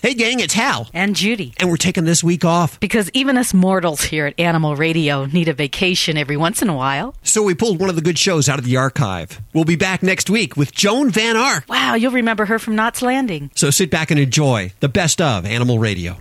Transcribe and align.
Hey, 0.00 0.14
gang, 0.14 0.38
it's 0.38 0.54
Hal. 0.54 0.88
And 0.92 1.16
Judy. 1.16 1.54
And 1.58 1.68
we're 1.68 1.76
taking 1.76 2.04
this 2.04 2.22
week 2.22 2.44
off. 2.44 2.78
Because 2.78 3.10
even 3.14 3.36
us 3.36 3.52
mortals 3.52 4.00
here 4.00 4.26
at 4.26 4.38
Animal 4.38 4.76
Radio 4.76 5.24
need 5.24 5.48
a 5.48 5.52
vacation 5.52 6.16
every 6.16 6.36
once 6.36 6.62
in 6.62 6.68
a 6.68 6.74
while. 6.74 7.16
So 7.24 7.42
we 7.42 7.52
pulled 7.54 7.80
one 7.80 7.90
of 7.90 7.96
the 7.96 8.02
good 8.02 8.16
shows 8.16 8.48
out 8.48 8.60
of 8.60 8.64
the 8.64 8.76
archive. 8.76 9.40
We'll 9.52 9.64
be 9.64 9.74
back 9.74 10.04
next 10.04 10.30
week 10.30 10.56
with 10.56 10.70
Joan 10.70 11.10
Van 11.10 11.36
Ark. 11.36 11.64
Wow, 11.68 11.94
you'll 11.94 12.12
remember 12.12 12.44
her 12.44 12.60
from 12.60 12.76
Knots 12.76 13.02
Landing. 13.02 13.50
So 13.56 13.70
sit 13.70 13.90
back 13.90 14.12
and 14.12 14.20
enjoy 14.20 14.72
the 14.78 14.88
best 14.88 15.20
of 15.20 15.44
Animal 15.44 15.80
Radio. 15.80 16.18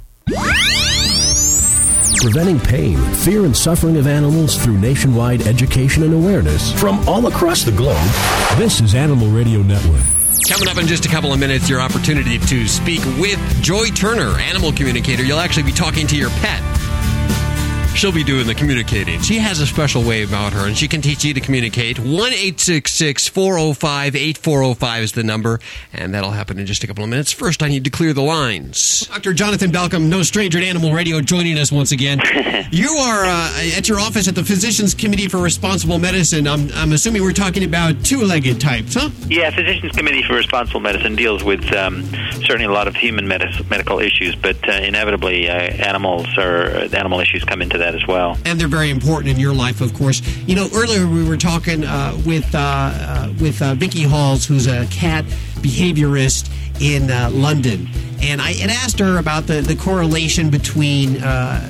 Preventing 2.19 2.59
pain, 2.59 2.97
fear, 3.13 3.45
and 3.45 3.55
suffering 3.55 3.97
of 3.97 4.07
animals 4.07 4.57
through 4.57 4.79
nationwide 4.79 5.45
education 5.45 6.01
and 6.01 6.15
awareness 6.15 6.73
from 6.81 7.07
all 7.07 7.27
across 7.27 7.61
the 7.63 7.71
globe. 7.71 7.95
This 8.57 8.81
is 8.81 8.95
Animal 8.95 9.27
Radio 9.27 9.61
Network. 9.61 10.01
Coming 10.49 10.69
up 10.69 10.77
in 10.77 10.87
just 10.87 11.05
a 11.05 11.09
couple 11.09 11.33
of 11.33 11.39
minutes, 11.41 11.69
your 11.69 11.81
opportunity 11.81 12.39
to 12.39 12.67
speak 12.69 13.03
with 13.19 13.37
Joy 13.61 13.87
Turner, 13.87 14.39
animal 14.39 14.71
communicator. 14.71 15.21
You'll 15.21 15.39
actually 15.39 15.63
be 15.63 15.73
talking 15.73 16.07
to 16.07 16.15
your 16.15 16.29
pet. 16.29 16.63
She'll 17.97 18.11
be 18.11 18.23
doing 18.23 18.45
the 18.45 18.53
communicating. 18.53 19.19
She 19.21 19.39
has 19.39 19.59
a 19.59 19.65
special 19.65 20.03
way 20.03 20.21
about 20.21 20.53
her, 20.53 20.67
and 20.67 20.77
she 20.77 20.87
can 20.87 21.01
teach 21.01 21.25
you 21.25 21.33
to 21.33 21.41
communicate. 21.41 21.97
1 21.97 22.07
405 22.07 24.15
8405 24.15 25.01
is 25.01 25.13
the 25.13 25.23
number, 25.23 25.59
and 25.93 26.13
that'll 26.13 26.29
happen 26.29 26.59
in 26.59 26.67
just 26.67 26.83
a 26.83 26.87
couple 26.87 27.03
of 27.03 27.09
minutes. 27.09 27.31
First, 27.31 27.63
I 27.63 27.69
need 27.69 27.85
to 27.85 27.89
clear 27.89 28.13
the 28.13 28.21
lines. 28.21 29.07
Dr. 29.07 29.33
Jonathan 29.33 29.71
Balcombe, 29.71 30.09
no 30.09 30.21
stranger 30.21 30.59
to 30.59 30.65
Animal 30.67 30.93
Radio, 30.93 31.21
joining 31.21 31.57
us 31.57 31.71
once 31.71 31.91
again. 31.91 32.21
you 32.71 32.89
are 32.89 33.25
uh, 33.25 33.71
at 33.75 33.89
your 33.89 33.99
office 33.99 34.27
at 34.27 34.35
the 34.35 34.43
Physicians 34.43 34.93
Committee 34.93 35.27
for 35.27 35.39
Responsible 35.39 35.97
Medicine. 35.97 36.47
I'm, 36.47 36.69
I'm 36.73 36.91
assuming 36.91 37.23
we're 37.23 37.33
talking 37.33 37.63
about 37.63 38.05
two 38.05 38.21
legged 38.21 38.61
types, 38.61 38.93
huh? 38.93 39.09
Yeah, 39.27 39.49
Physicians 39.49 39.93
Committee 39.93 40.21
for 40.21 40.35
Responsible 40.35 40.81
Medicine 40.81 41.15
deals 41.15 41.43
with 41.43 41.65
um, 41.73 42.03
certainly 42.43 42.65
a 42.65 42.71
lot 42.71 42.87
of 42.87 42.95
human 42.95 43.25
medis- 43.25 43.67
medical 43.71 43.97
issues, 43.97 44.35
but 44.35 44.69
uh, 44.69 44.73
inevitably 44.73 45.49
uh, 45.49 45.53
animals 45.53 46.27
or 46.37 46.67
animal 46.95 47.21
issues 47.21 47.43
come 47.43 47.63
into 47.63 47.79
that 47.79 47.86
as 47.95 48.05
well. 48.07 48.37
And 48.45 48.59
they're 48.59 48.67
very 48.67 48.89
important 48.89 49.31
in 49.31 49.39
your 49.39 49.53
life, 49.53 49.81
of 49.81 49.93
course. 49.93 50.21
You 50.47 50.55
know, 50.55 50.67
earlier 50.73 51.07
we 51.07 51.27
were 51.27 51.37
talking 51.37 51.83
uh, 51.83 52.17
with 52.25 52.53
uh, 52.53 52.59
uh, 52.59 53.33
with 53.39 53.61
uh, 53.61 53.75
Vicky 53.75 54.03
Halls, 54.03 54.45
who's 54.45 54.67
a 54.67 54.85
cat 54.87 55.25
behaviorist 55.59 56.49
in 56.81 57.09
uh, 57.09 57.29
London, 57.31 57.87
and 58.21 58.41
I 58.41 58.53
had 58.53 58.69
asked 58.69 58.99
her 58.99 59.17
about 59.17 59.47
the, 59.47 59.61
the 59.61 59.75
correlation 59.75 60.49
between 60.49 61.17
uh, 61.23 61.61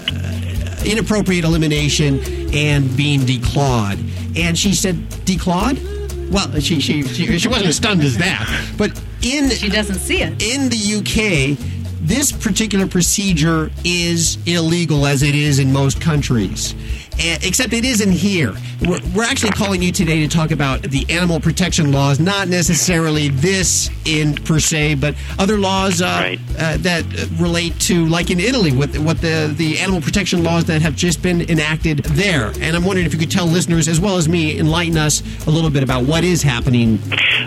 inappropriate 0.86 1.44
elimination 1.46 2.20
and 2.54 2.96
being 2.96 3.22
declawed, 3.22 3.98
and 4.38 4.58
she 4.58 4.74
said 4.74 4.96
declawed. 5.26 5.96
Well, 6.32 6.60
she 6.60 6.82
she 6.82 7.04
she, 7.04 7.40
she 7.40 7.48
wasn't 7.48 7.68
as 7.68 7.78
stunned 7.78 8.04
as 8.04 8.18
that, 8.18 8.74
but 8.78 8.92
in 9.22 9.50
she 9.50 9.70
doesn't 9.70 10.00
see 10.00 10.22
it 10.22 10.42
in 10.42 10.70
the 10.70 10.98
UK 11.00 11.77
this 12.08 12.32
particular 12.32 12.88
procedure 12.88 13.70
is 13.84 14.38
illegal 14.48 15.06
as 15.06 15.24
it 15.24 15.36
is 15.36 15.60
in 15.60 15.74
most 15.74 16.00
countries. 16.00 16.74
Except 17.20 17.74
it 17.74 17.86
isn't 17.86 18.12
here. 18.12 18.54
We're, 18.82 19.00
we're, 19.16 19.24
actually 19.24 19.52
calling 19.52 19.82
you 19.82 19.92
today 19.92 20.20
to 20.22 20.28
talk 20.28 20.52
about 20.52 20.84
the 20.84 21.06
animal 21.10 21.40
protection 21.40 21.92
laws, 21.92 22.20
not 22.20 22.48
necessarily 22.48 23.30
this 23.30 23.90
in 24.06 24.36
per 24.36 24.60
se, 24.60 24.96
but 24.96 25.16
other 25.40 25.58
laws 25.58 26.02
uh, 26.02 26.06
right. 26.06 26.40
uh, 26.60 26.78
that 26.78 27.04
relate 27.40 27.78
to, 27.82 28.06
like 28.08 28.30
in 28.30 28.40
Italy, 28.40 28.72
with 28.72 28.98
what 28.98 29.20
the 29.22 29.54
the 29.58 29.80
animal 29.80 30.00
protection 30.00 30.44
laws 30.44 30.66
that 30.66 30.82
have 30.82 30.96
just 30.96 31.22
been 31.22 31.42
enacted 31.50 32.00
there. 32.00 32.52
And 32.62 32.76
I'm 32.76 32.86
wondering 32.86 33.06
if 33.08 33.14
you 33.14 33.20
could 33.20 33.32
tell 33.32 33.48
listeners, 33.48 33.88
as 33.88 34.00
well 34.00 34.18
as 34.18 34.30
me, 34.30 34.60
enlighten 34.60 34.98
us 34.98 35.22
a 35.48 35.50
little 35.50 35.70
bit 35.70 35.84
about 35.84 36.06
what 36.06 36.24
is 36.24 36.44
happening. 36.44 37.00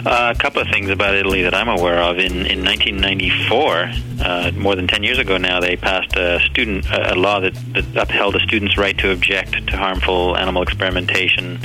Uh, 0.05 0.34
a 0.34 0.39
couple 0.39 0.61
of 0.61 0.69
things 0.69 0.91
about 0.91 1.15
Italy 1.15 1.43
that 1.43 1.55
I'm 1.55 1.69
aware 1.69 1.99
of. 1.99 2.19
In 2.19 2.47
in 2.47 2.65
1994, 2.65 3.91
uh, 4.23 4.51
more 4.57 4.75
than 4.75 4.87
10 4.87 5.03
years 5.03 5.19
ago 5.19 5.37
now, 5.39 5.61
they 5.61 5.77
passed 5.77 6.17
a 6.17 6.41
student 6.41 6.87
a 6.91 7.15
law 7.15 7.41
that, 7.41 7.55
that 7.73 7.97
upheld 7.97 8.37
a 8.37 8.41
student's 8.41 8.77
right 8.77 8.97
to 8.99 9.12
object 9.12 9.59
to 9.69 9.77
harmful 9.77 10.36
animal 10.36 10.62
experimentation, 10.62 11.58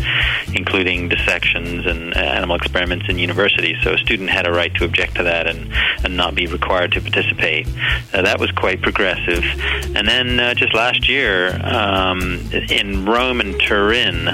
including 0.53 1.09
dissections 1.09 1.85
and 1.85 2.15
animal 2.15 2.55
experiments 2.55 3.05
in 3.09 3.17
universities. 3.17 3.77
So 3.83 3.93
a 3.93 3.97
student 3.97 4.29
had 4.29 4.47
a 4.47 4.51
right 4.51 4.73
to 4.75 4.85
object 4.85 5.15
to 5.15 5.23
that 5.23 5.47
and, 5.47 5.71
and 6.03 6.15
not 6.17 6.35
be 6.35 6.47
required 6.47 6.91
to 6.93 7.01
participate. 7.01 7.67
Uh, 8.13 8.21
that 8.21 8.39
was 8.39 8.51
quite 8.51 8.81
progressive. 8.81 9.43
And 9.95 10.07
then 10.07 10.39
uh, 10.39 10.53
just 10.53 10.73
last 10.73 11.07
year, 11.09 11.59
um, 11.63 12.39
in 12.69 13.05
Rome 13.05 13.39
and 13.39 13.59
Turin, 13.59 14.25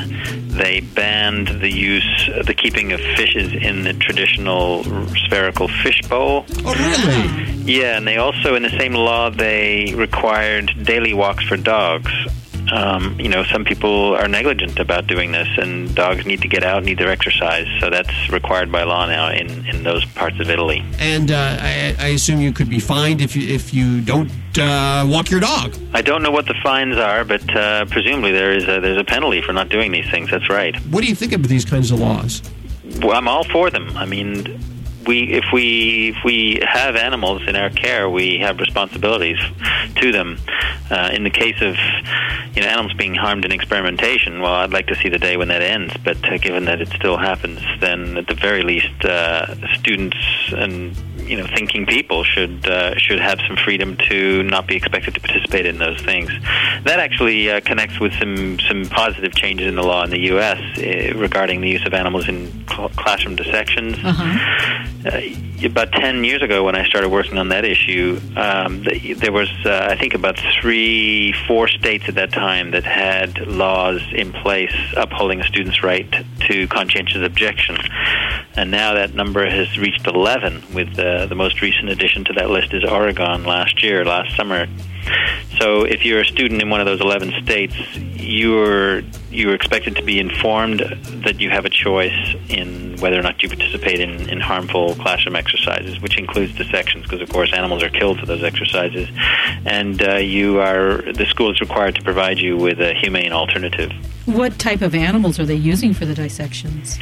they 0.50 0.81
banned 0.81 1.47
the 1.61 1.69
use, 1.69 2.29
the 2.45 2.53
keeping 2.53 2.91
of 2.91 3.00
fishes 3.16 3.53
in 3.53 3.83
the 3.83 3.94
traditional 3.94 4.83
spherical 5.25 5.67
fish 5.67 6.01
bowl. 6.09 6.45
Oh, 6.66 6.73
really? 6.73 7.61
Yeah, 7.63 7.97
and 7.97 8.07
they 8.07 8.17
also, 8.17 8.55
in 8.55 8.63
the 8.63 8.69
same 8.69 8.94
law, 8.94 9.29
they 9.29 9.94
required 9.95 10.71
daily 10.83 11.13
walks 11.13 11.44
for 11.45 11.57
dogs 11.57 12.11
um, 12.71 13.19
you 13.19 13.27
know, 13.27 13.43
some 13.43 13.65
people 13.65 14.15
are 14.15 14.27
negligent 14.27 14.79
about 14.79 15.07
doing 15.07 15.31
this, 15.31 15.47
and 15.57 15.93
dogs 15.93 16.25
need 16.25 16.41
to 16.41 16.47
get 16.47 16.63
out, 16.63 16.77
and 16.77 16.85
need 16.85 16.99
their 16.99 17.09
exercise. 17.09 17.67
So 17.79 17.89
that's 17.89 18.29
required 18.29 18.71
by 18.71 18.83
law 18.83 19.05
now 19.05 19.29
in, 19.29 19.67
in 19.67 19.83
those 19.83 20.05
parts 20.05 20.39
of 20.39 20.49
Italy. 20.49 20.83
And 20.99 21.31
uh, 21.31 21.57
I, 21.59 21.95
I, 21.99 22.07
assume 22.07 22.39
you 22.39 22.53
could 22.53 22.69
be 22.69 22.79
fined 22.79 23.21
if 23.21 23.35
you, 23.35 23.53
if 23.53 23.73
you 23.73 24.01
don't 24.01 24.31
uh, 24.57 25.05
walk 25.07 25.29
your 25.29 25.41
dog. 25.41 25.75
I 25.93 26.01
don't 26.01 26.23
know 26.23 26.31
what 26.31 26.45
the 26.45 26.55
fines 26.63 26.97
are, 26.97 27.25
but 27.25 27.55
uh, 27.55 27.85
presumably 27.85 28.31
there 28.31 28.53
is 28.53 28.63
a, 28.63 28.79
there's 28.79 28.99
a 28.99 29.03
penalty 29.03 29.41
for 29.41 29.53
not 29.53 29.69
doing 29.69 29.91
these 29.91 30.09
things. 30.09 30.31
That's 30.31 30.49
right. 30.49 30.75
What 30.88 31.01
do 31.01 31.07
you 31.07 31.15
think 31.15 31.33
of 31.33 31.47
these 31.47 31.65
kinds 31.65 31.91
of 31.91 31.99
laws? 31.99 32.41
Well, 33.01 33.17
I'm 33.17 33.27
all 33.27 33.43
for 33.43 33.69
them. 33.69 33.95
I 33.97 34.05
mean, 34.05 34.59
we 35.07 35.34
if 35.34 35.45
we 35.53 36.09
if 36.09 36.23
we 36.23 36.59
have 36.63 36.95
animals 36.95 37.47
in 37.47 37.56
our 37.56 37.69
care, 37.69 38.09
we 38.09 38.39
have 38.39 38.59
responsibilities 38.59 39.39
to 39.95 40.12
them. 40.12 40.38
Uh, 40.89 41.09
in 41.13 41.23
the 41.23 41.29
case 41.29 41.62
of 41.62 41.75
you 42.56 42.62
know 42.62 42.67
animals 42.67 42.94
being 42.94 43.16
harmed 43.16 43.45
in 43.45 43.51
experimentation, 43.51 44.41
well, 44.41 44.53
I'd 44.53 44.73
like 44.73 44.88
to 44.88 44.95
see 44.95 45.09
the 45.09 45.17
day 45.17 45.38
when 45.38 45.47
that 45.47 45.62
ends. 45.62 45.94
But 46.03 46.23
uh, 46.25 46.38
given 46.38 46.66
that 46.66 46.81
it 46.81 46.89
still 46.89 47.17
happens, 47.17 47.59
then 47.79 48.17
at 48.17 48.28
the 48.28 48.35
very 48.35 48.63
least, 48.63 49.06
uh, 49.06 49.56
students 49.78 50.17
and 50.51 50.95
you 51.27 51.37
know 51.37 51.47
thinking 51.47 51.85
people 51.85 52.23
should 52.23 52.67
uh, 52.67 52.97
should 52.97 53.19
have 53.19 53.39
some 53.47 53.57
freedom 53.57 53.97
to 54.09 54.43
not 54.43 54.67
be 54.67 54.75
expected 54.75 55.13
to 55.15 55.19
participate 55.19 55.65
in 55.65 55.77
those 55.77 55.99
things. 56.01 56.29
That 56.83 56.99
actually 56.99 57.49
uh, 57.49 57.61
connects 57.61 57.99
with 57.99 58.13
some 58.19 58.59
some 58.59 58.85
positive 58.85 59.33
changes 59.35 59.67
in 59.67 59.75
the 59.75 59.83
law 59.83 60.03
in 60.03 60.09
the 60.09 60.21
U.S. 60.33 60.59
Uh, 60.77 61.17
regarding 61.17 61.61
the 61.61 61.69
use 61.69 61.85
of 61.85 61.93
animals 61.93 62.27
in 62.27 62.65
cl- 62.67 62.89
classroom 62.89 63.35
dissections. 63.35 63.97
Uh-huh. 64.03 64.87
Uh, 65.03 65.21
about 65.65 65.91
10 65.91 66.23
years 66.23 66.41
ago 66.41 66.63
when 66.63 66.75
I 66.75 66.85
started 66.85 67.09
working 67.09 67.38
on 67.38 67.49
that 67.49 67.65
issue, 67.65 68.19
um, 68.35 68.83
there 69.17 69.31
was, 69.31 69.49
uh, 69.65 69.88
I 69.89 69.95
think, 69.95 70.13
about 70.13 70.39
three, 70.59 71.33
four 71.47 71.67
states 71.67 72.05
at 72.07 72.15
that 72.15 72.31
time 72.31 72.71
that 72.71 72.83
had 72.83 73.47
laws 73.47 74.01
in 74.13 74.31
place 74.31 74.75
upholding 74.95 75.39
a 75.41 75.43
student's 75.43 75.83
right 75.83 76.11
to 76.47 76.67
conscientious 76.67 77.23
objection. 77.23 77.77
And 78.56 78.69
now 78.69 78.95
that 78.95 79.13
number 79.13 79.50
has 79.50 79.78
reached 79.78 80.06
11, 80.06 80.73
with 80.73 81.00
uh, 81.00 81.25
the 81.28 81.35
most 81.35 81.62
recent 81.62 81.89
addition 81.89 82.25
to 82.25 82.34
that 82.34 82.50
list 82.50 82.73
is 82.73 82.84
Oregon 82.84 83.44
last 83.45 83.81
year, 83.81 84.03
last 84.03 84.35
summer. 84.35 84.67
So 85.59 85.84
if 85.84 86.03
you're 86.06 86.22
a 86.22 86.25
student 86.25 86.62
in 86.62 86.69
one 86.69 86.81
of 86.81 86.85
those 86.85 87.01
11 87.01 87.44
states, 87.44 87.75
you're 87.95 89.03
you're 89.31 89.56
expected 89.56 89.96
to 89.96 90.03
be 90.03 90.19
informed 90.19 90.80
that 91.25 91.40
you 91.40 91.50
have 91.50 91.66
a 91.66 91.69
choice 91.69 92.36
in 92.50 92.97
whether 93.00 93.18
or 93.18 93.24
not 93.24 93.42
you 93.42 93.50
participate 93.50 94.00
in, 94.00 94.30
in 94.30 94.40
harmful 94.40 94.96
classroom 94.96 95.36
exercises, 95.36 96.00
which 96.02 96.18
includes 96.18 96.53
dissections, 96.56 97.03
because 97.03 97.22
of 97.22 97.30
course 97.30 97.53
animals 97.53 97.81
are 97.81 97.90
killed 97.90 98.19
for 98.19 98.25
those 98.25 98.44
exercises, 98.44 99.09
and 99.66 100.03
uh, 100.03 100.16
you 100.16 100.59
are 100.59 101.02
the 101.14 101.25
school 101.30 101.52
is 101.52 101.59
required 101.62 101.96
to 101.96 102.03
provide 102.03 102.38
you 102.38 102.58
with 102.58 102.80
a 102.80 102.94
humane 102.94 103.31
alternative. 103.31 103.92
What 104.25 104.59
type 104.59 104.81
of 104.81 104.94
animals 104.94 105.40
are 105.40 105.46
they 105.46 105.56
using 105.56 105.94
for 105.94 106.06
the 106.06 106.13
dissections? 106.13 106.98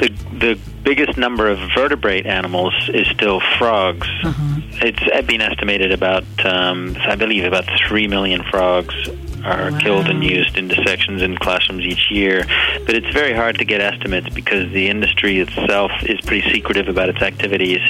The 0.00 0.08
the 0.32 0.58
biggest 0.82 1.16
number 1.16 1.48
of 1.48 1.58
vertebrate 1.74 2.26
animals 2.26 2.74
is 2.92 3.06
still 3.08 3.40
frogs. 3.58 4.08
Uh-huh. 4.22 4.60
It's 4.82 5.26
been 5.26 5.40
estimated 5.40 5.92
about, 5.92 6.24
um, 6.44 6.96
I 7.00 7.14
believe, 7.14 7.44
about 7.44 7.64
three 7.88 8.08
million 8.08 8.42
frogs 8.50 8.94
are 9.44 9.70
wow. 9.70 9.78
killed 9.78 10.06
and 10.08 10.24
used 10.24 10.56
in 10.56 10.68
dissections 10.68 11.22
in 11.22 11.36
classrooms 11.36 11.84
each 11.84 12.10
year. 12.10 12.44
But 12.86 12.94
it's 12.94 13.12
very 13.12 13.34
hard 13.34 13.58
to 13.58 13.64
get 13.64 13.80
estimates 13.80 14.28
because 14.30 14.70
the 14.72 14.88
industry 14.88 15.40
itself 15.40 15.92
is 16.02 16.20
pretty 16.22 16.50
secretive 16.52 16.88
about 16.88 17.08
its 17.08 17.22
activities, 17.22 17.80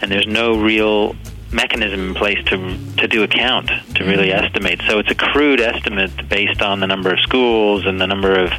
and 0.00 0.10
there's 0.10 0.26
no 0.26 0.56
real 0.56 1.16
mechanism 1.52 2.10
in 2.10 2.14
place 2.14 2.38
to 2.44 2.56
to 2.96 3.08
do 3.08 3.24
a 3.24 3.28
count 3.28 3.68
to 3.96 4.04
really 4.04 4.28
mm-hmm. 4.28 4.44
estimate. 4.44 4.80
So 4.86 4.98
it's 4.98 5.10
a 5.10 5.14
crude 5.14 5.60
estimate 5.60 6.28
based 6.28 6.62
on 6.62 6.80
the 6.80 6.86
number 6.86 7.12
of 7.12 7.18
schools 7.20 7.86
and 7.86 8.00
the 8.00 8.06
number 8.06 8.38
of 8.38 8.52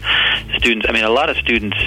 students. 0.57 0.85
I 0.89 0.91
mean, 0.91 1.05
a 1.05 1.09
lot 1.09 1.29
of 1.29 1.37
students 1.37 1.77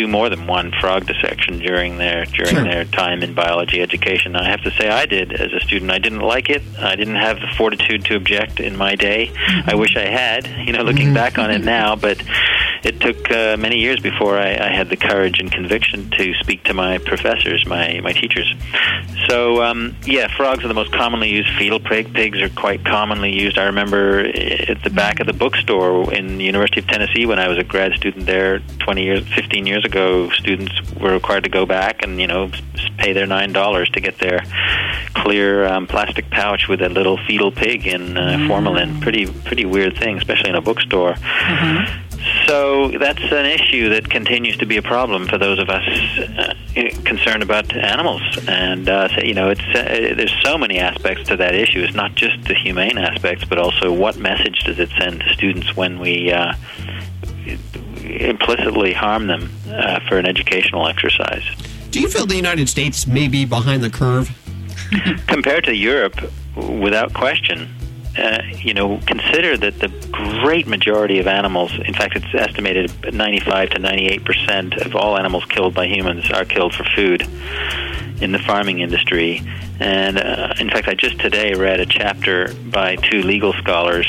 do 0.00 0.08
more 0.08 0.30
than 0.30 0.46
one 0.46 0.72
frog 0.80 1.06
dissection 1.06 1.58
during 1.58 1.98
their 1.98 2.24
during 2.24 2.54
sure. 2.54 2.64
their 2.64 2.84
time 2.86 3.22
in 3.22 3.34
biology 3.34 3.82
education. 3.82 4.34
I 4.34 4.48
have 4.48 4.62
to 4.62 4.70
say, 4.70 4.88
I 4.88 5.04
did 5.04 5.32
as 5.32 5.52
a 5.52 5.60
student. 5.60 5.90
I 5.90 5.98
didn't 5.98 6.20
like 6.20 6.48
it. 6.48 6.62
I 6.78 6.96
didn't 6.96 7.16
have 7.16 7.38
the 7.40 7.48
fortitude 7.58 8.04
to 8.06 8.16
object 8.16 8.60
in 8.60 8.76
my 8.76 8.94
day. 8.94 9.26
Mm-hmm. 9.26 9.70
I 9.70 9.74
wish 9.74 9.96
I 9.96 10.06
had. 10.06 10.46
You 10.66 10.72
know, 10.72 10.82
looking 10.82 11.06
mm-hmm. 11.06 11.14
back 11.14 11.38
on 11.38 11.50
it 11.50 11.62
now, 11.78 11.96
but 11.96 12.22
it 12.82 13.00
took 13.00 13.30
uh, 13.30 13.56
many 13.58 13.78
years 13.78 14.00
before 14.00 14.38
I, 14.38 14.54
I 14.54 14.68
had 14.72 14.88
the 14.88 14.96
courage 14.96 15.40
and 15.40 15.50
conviction 15.50 16.10
to 16.10 16.34
speak 16.34 16.64
to 16.64 16.74
my 16.74 16.98
professors, 16.98 17.66
my 17.66 18.00
my 18.02 18.12
teachers. 18.12 18.52
So 19.28 19.62
um, 19.62 19.96
yeah, 20.04 20.34
frogs 20.36 20.64
are 20.64 20.68
the 20.68 20.74
most 20.74 20.92
commonly 20.92 21.30
used. 21.30 21.48
Fetal 21.58 21.80
pig, 21.80 22.12
pigs 22.14 22.40
are 22.40 22.48
quite 22.48 22.84
commonly 22.84 23.32
used. 23.32 23.58
I 23.58 23.64
remember 23.64 24.20
at 24.20 24.82
the 24.82 24.90
back 24.90 25.20
of 25.20 25.26
the 25.26 25.32
bookstore 25.32 26.12
in 26.12 26.38
the 26.38 26.44
University 26.44 26.80
of 26.80 26.86
Tennessee 26.86 27.26
when 27.26 27.38
I 27.38 27.48
was 27.48 27.58
a 27.58 27.64
grad 27.64 27.92
student 27.94 28.26
there 28.26 28.60
20 28.78 29.02
years, 29.02 29.28
15 29.34 29.66
years 29.66 29.84
ago. 29.84 30.30
Students 30.30 30.72
were 30.94 31.12
required 31.12 31.44
to 31.44 31.50
go 31.50 31.66
back 31.66 32.02
and 32.02 32.20
you 32.20 32.26
know 32.26 32.50
pay 32.98 33.12
their 33.12 33.26
nine 33.26 33.52
dollars 33.52 33.90
to 33.90 34.00
get 34.00 34.18
their 34.18 34.42
clear 35.14 35.66
um, 35.66 35.86
plastic 35.86 36.30
pouch 36.30 36.68
with 36.68 36.80
a 36.80 36.88
little 36.88 37.18
fetal 37.26 37.50
pig 37.50 37.86
in 37.86 38.16
uh, 38.16 38.36
mm. 38.36 38.48
formalin. 38.48 39.00
Pretty 39.00 39.26
pretty 39.26 39.64
weird 39.64 39.96
thing, 39.96 40.16
especially 40.18 40.50
in 40.50 40.56
a 40.56 40.62
bookstore. 40.62 41.12
Mm-hmm. 41.14 42.09
So 42.46 42.88
that's 42.98 43.22
an 43.22 43.46
issue 43.46 43.88
that 43.90 44.10
continues 44.10 44.56
to 44.58 44.66
be 44.66 44.76
a 44.76 44.82
problem 44.82 45.26
for 45.26 45.38
those 45.38 45.58
of 45.58 45.70
us 45.70 45.86
uh, 46.18 46.54
concerned 47.04 47.42
about 47.42 47.74
animals. 47.74 48.22
And 48.48 48.88
uh, 48.88 49.08
so, 49.14 49.22
you 49.22 49.34
know, 49.34 49.50
it's 49.50 49.60
uh, 49.60 50.14
there's 50.16 50.34
so 50.42 50.58
many 50.58 50.78
aspects 50.78 51.28
to 51.28 51.36
that 51.36 51.54
issue. 51.54 51.80
It's 51.80 51.94
not 51.94 52.14
just 52.14 52.42
the 52.44 52.54
humane 52.54 52.98
aspects, 52.98 53.44
but 53.44 53.58
also 53.58 53.92
what 53.92 54.16
message 54.16 54.60
does 54.64 54.78
it 54.78 54.90
send 54.98 55.20
to 55.20 55.32
students 55.32 55.76
when 55.76 55.98
we 55.98 56.32
uh, 56.32 56.54
implicitly 58.04 58.92
harm 58.92 59.26
them 59.26 59.50
uh, 59.68 60.00
for 60.08 60.18
an 60.18 60.26
educational 60.26 60.88
exercise. 60.88 61.44
Do 61.90 62.00
you 62.00 62.08
feel 62.08 62.26
the 62.26 62.36
United 62.36 62.68
States 62.68 63.06
may 63.06 63.28
be 63.28 63.44
behind 63.44 63.82
the 63.82 63.90
curve? 63.90 64.30
Compared 65.26 65.64
to 65.64 65.74
Europe, 65.74 66.16
without 66.56 67.14
question. 67.14 67.68
Uh, 68.18 68.42
you 68.58 68.74
know, 68.74 68.98
consider 69.06 69.56
that 69.56 69.78
the 69.78 69.88
great 70.42 70.66
majority 70.66 71.20
of 71.20 71.26
animals, 71.26 71.72
in 71.86 71.94
fact, 71.94 72.16
it's 72.16 72.26
estimated 72.34 73.14
95 73.14 73.70
to 73.70 73.78
98 73.78 74.24
percent 74.24 74.74
of 74.78 74.96
all 74.96 75.16
animals 75.16 75.44
killed 75.46 75.74
by 75.74 75.86
humans 75.86 76.28
are 76.30 76.44
killed 76.44 76.74
for 76.74 76.84
food 76.96 77.22
in 78.20 78.32
the 78.32 78.38
farming 78.40 78.80
industry. 78.80 79.42
And 79.78 80.18
uh, 80.18 80.54
in 80.58 80.68
fact, 80.70 80.88
I 80.88 80.94
just 80.94 81.18
today 81.20 81.54
read 81.54 81.80
a 81.80 81.86
chapter 81.86 82.52
by 82.54 82.96
two 82.96 83.22
legal 83.22 83.52
scholars 83.54 84.06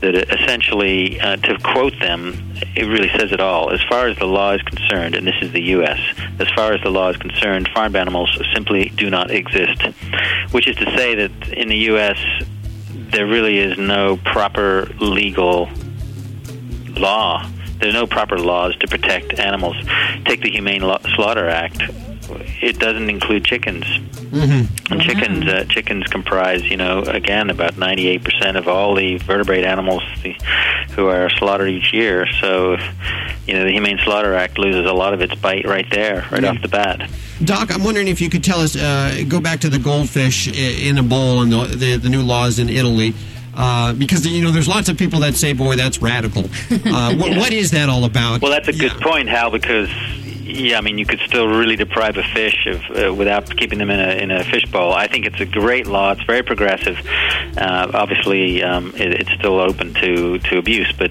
that 0.00 0.14
essentially, 0.14 1.20
uh, 1.20 1.36
to 1.36 1.58
quote 1.58 1.98
them, 2.00 2.54
it 2.74 2.84
really 2.84 3.08
says 3.18 3.32
it 3.32 3.40
all. 3.40 3.70
As 3.70 3.80
far 3.88 4.08
as 4.08 4.18
the 4.18 4.26
law 4.26 4.52
is 4.52 4.62
concerned, 4.62 5.14
and 5.14 5.26
this 5.26 5.36
is 5.40 5.52
the 5.52 5.62
U.S., 5.62 5.98
as 6.38 6.48
far 6.50 6.72
as 6.72 6.82
the 6.82 6.90
law 6.90 7.08
is 7.08 7.16
concerned, 7.16 7.68
farmed 7.74 7.96
animals 7.96 8.36
simply 8.52 8.90
do 8.90 9.08
not 9.08 9.30
exist. 9.30 9.82
Which 10.50 10.68
is 10.68 10.76
to 10.76 10.96
say 10.96 11.14
that 11.14 11.52
in 11.52 11.68
the 11.68 11.78
U.S., 11.90 12.18
there 13.10 13.26
really 13.26 13.58
is 13.58 13.78
no 13.78 14.16
proper 14.18 14.86
legal 15.00 15.68
law. 16.96 17.48
There's 17.78 17.94
no 17.94 18.06
proper 18.06 18.38
laws 18.38 18.76
to 18.78 18.88
protect 18.88 19.38
animals. 19.38 19.76
Take 20.24 20.42
the 20.42 20.50
Humane 20.50 20.80
Slaughter 21.14 21.48
Act 21.48 21.82
it 22.30 22.78
doesn't 22.78 23.08
include 23.08 23.44
chickens. 23.44 23.84
Mm-hmm. 23.84 24.92
And 24.92 25.02
chickens, 25.02 25.46
uh, 25.46 25.64
chickens 25.68 26.06
comprise, 26.06 26.62
you 26.64 26.76
know, 26.76 27.02
again 27.02 27.50
about 27.50 27.74
98% 27.74 28.56
of 28.56 28.68
all 28.68 28.94
the 28.94 29.16
vertebrate 29.18 29.64
animals 29.64 30.02
who 30.90 31.06
are 31.06 31.30
slaughtered 31.30 31.68
each 31.68 31.92
year. 31.92 32.26
So, 32.40 32.76
you 33.46 33.54
know, 33.54 33.64
the 33.64 33.72
Humane 33.72 33.98
Slaughter 34.04 34.34
Act 34.34 34.58
loses 34.58 34.86
a 34.86 34.92
lot 34.92 35.14
of 35.14 35.20
its 35.20 35.34
bite 35.34 35.66
right 35.66 35.86
there, 35.90 36.26
right 36.30 36.44
off 36.44 36.60
the 36.62 36.68
bat. 36.68 37.08
Doc, 37.44 37.74
I'm 37.74 37.84
wondering 37.84 38.08
if 38.08 38.20
you 38.20 38.30
could 38.30 38.42
tell 38.42 38.60
us, 38.60 38.76
uh, 38.76 39.22
go 39.28 39.40
back 39.40 39.60
to 39.60 39.68
the 39.68 39.78
goldfish 39.78 40.48
in 40.48 40.98
a 40.98 41.02
bowl 41.02 41.42
and 41.42 41.52
the, 41.52 41.64
the, 41.76 41.96
the 41.96 42.08
new 42.08 42.22
laws 42.22 42.58
in 42.58 42.68
Italy. 42.68 43.14
Uh, 43.58 43.94
because 43.94 44.26
you 44.26 44.44
know 44.44 44.50
there's 44.50 44.68
lots 44.68 44.90
of 44.90 44.98
people 44.98 45.20
that 45.20 45.34
say, 45.34 45.54
"Boy, 45.54 45.76
that's 45.76 46.02
radical." 46.02 46.44
Uh, 46.44 47.14
what, 47.16 47.38
what 47.38 47.52
is 47.54 47.70
that 47.70 47.88
all 47.88 48.04
about? 48.04 48.42
Well, 48.42 48.50
that's 48.50 48.68
a 48.68 48.72
good 48.72 48.92
yeah. 48.92 49.00
point, 49.00 49.30
Hal, 49.30 49.50
because 49.50 49.88
yeah, 50.46 50.78
I 50.78 50.80
mean, 50.80 50.96
you 50.96 51.04
could 51.04 51.18
still 51.20 51.48
really 51.48 51.74
deprive 51.74 52.16
a 52.16 52.22
fish 52.22 52.66
of 52.66 52.80
uh, 52.96 53.12
without 53.12 53.54
keeping 53.56 53.78
them 53.78 53.90
in 53.90 53.98
a 53.98 54.12
in 54.22 54.30
a 54.30 54.44
fish 54.44 54.64
bowl. 54.66 54.92
I 54.92 55.08
think 55.08 55.26
it's 55.26 55.40
a 55.40 55.44
great 55.44 55.86
law. 55.86 56.12
It's 56.12 56.22
very 56.22 56.42
progressive. 56.42 56.96
Uh, 57.56 57.90
obviously, 57.92 58.62
um, 58.62 58.94
it, 58.94 59.20
it's 59.20 59.32
still 59.32 59.58
open 59.58 59.92
to 59.94 60.38
to 60.38 60.58
abuse, 60.58 60.92
but 60.96 61.10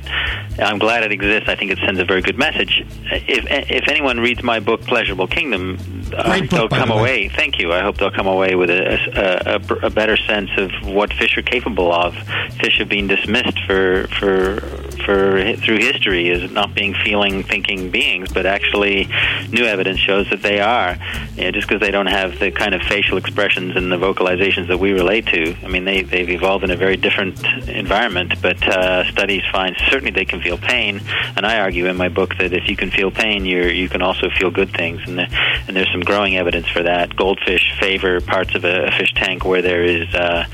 I'm 0.57 0.79
glad 0.79 1.03
it 1.03 1.11
exists. 1.11 1.49
I 1.49 1.55
think 1.55 1.71
it 1.71 1.79
sends 1.79 1.99
a 1.99 2.05
very 2.05 2.21
good 2.21 2.37
message. 2.37 2.85
If 3.11 3.45
if 3.49 3.87
anyone 3.89 4.19
reads 4.19 4.41
my 4.41 4.61
book, 4.61 4.81
Pleasurable 4.81 5.27
Kingdom, 5.27 5.77
uh, 6.15 6.39
book, 6.39 6.49
they'll 6.49 6.69
come 6.69 6.89
the 6.89 6.95
away. 6.95 7.27
Thank 7.27 7.59
you. 7.59 7.73
I 7.73 7.81
hope 7.81 7.97
they'll 7.97 8.11
come 8.11 8.27
away 8.27 8.55
with 8.55 8.69
a, 8.69 9.59
a, 9.81 9.85
a 9.87 9.89
better 9.89 10.15
sense 10.15 10.51
of 10.57 10.71
what 10.85 11.11
fish 11.13 11.37
are 11.37 11.41
capable 11.41 11.91
of. 11.91 12.15
Fish 12.61 12.77
have 12.79 12.87
been 12.87 13.07
dismissed 13.07 13.59
for 13.67 14.07
for 14.19 14.61
for 15.05 15.55
through 15.57 15.77
history 15.77 16.29
is 16.29 16.51
not 16.51 16.73
being 16.73 16.93
feeling, 16.93 17.43
thinking 17.43 17.91
beings, 17.91 18.33
but 18.33 18.45
actually 18.45 19.07
new 19.49 19.63
evidence 19.63 19.99
shows 19.99 20.29
that 20.29 20.41
they 20.41 20.59
are. 20.59 20.97
You 21.35 21.45
know, 21.45 21.51
just 21.51 21.67
because 21.67 21.81
they 21.81 21.91
don't 21.91 22.07
have 22.07 22.39
the 22.39 22.51
kind 22.51 22.73
of 22.73 22.81
facial 22.81 23.17
expressions 23.17 23.75
and 23.75 23.91
the 23.91 23.97
vocalizations 23.97 24.67
that 24.67 24.79
we 24.79 24.91
relate 24.91 25.27
to. 25.27 25.55
I 25.63 25.67
mean, 25.67 25.85
they, 25.85 26.01
they've 26.01 26.29
evolved 26.29 26.63
in 26.63 26.71
a 26.71 26.75
very 26.75 26.97
different 26.97 27.43
environment, 27.67 28.41
but 28.41 28.61
uh, 28.67 29.09
studies 29.11 29.43
find 29.51 29.75
certainly 29.89 30.11
they 30.11 30.25
can 30.25 30.41
feel 30.41 30.57
pain. 30.57 31.01
And 31.35 31.45
I 31.45 31.59
argue 31.59 31.85
in 31.85 31.95
my 31.95 32.09
book 32.09 32.37
that 32.39 32.53
if 32.53 32.69
you 32.69 32.75
can 32.75 32.91
feel 32.91 33.11
pain, 33.11 33.45
you 33.45 33.63
you 33.63 33.89
can 33.89 34.01
also 34.01 34.29
feel 34.29 34.51
good 34.51 34.71
things. 34.71 35.01
And, 35.05 35.17
the, 35.17 35.27
and 35.67 35.75
there's 35.75 35.91
some 35.91 36.01
growing 36.01 36.35
evidence 36.37 36.67
for 36.67 36.83
that. 36.83 37.15
Goldfish 37.15 37.77
favor 37.79 38.21
parts 38.21 38.55
of 38.55 38.65
a, 38.65 38.87
a 38.87 38.91
fish 38.91 39.13
tank 39.13 39.45
where 39.45 39.61
there 39.61 39.83
is 39.83 40.13
uh, 40.13 40.45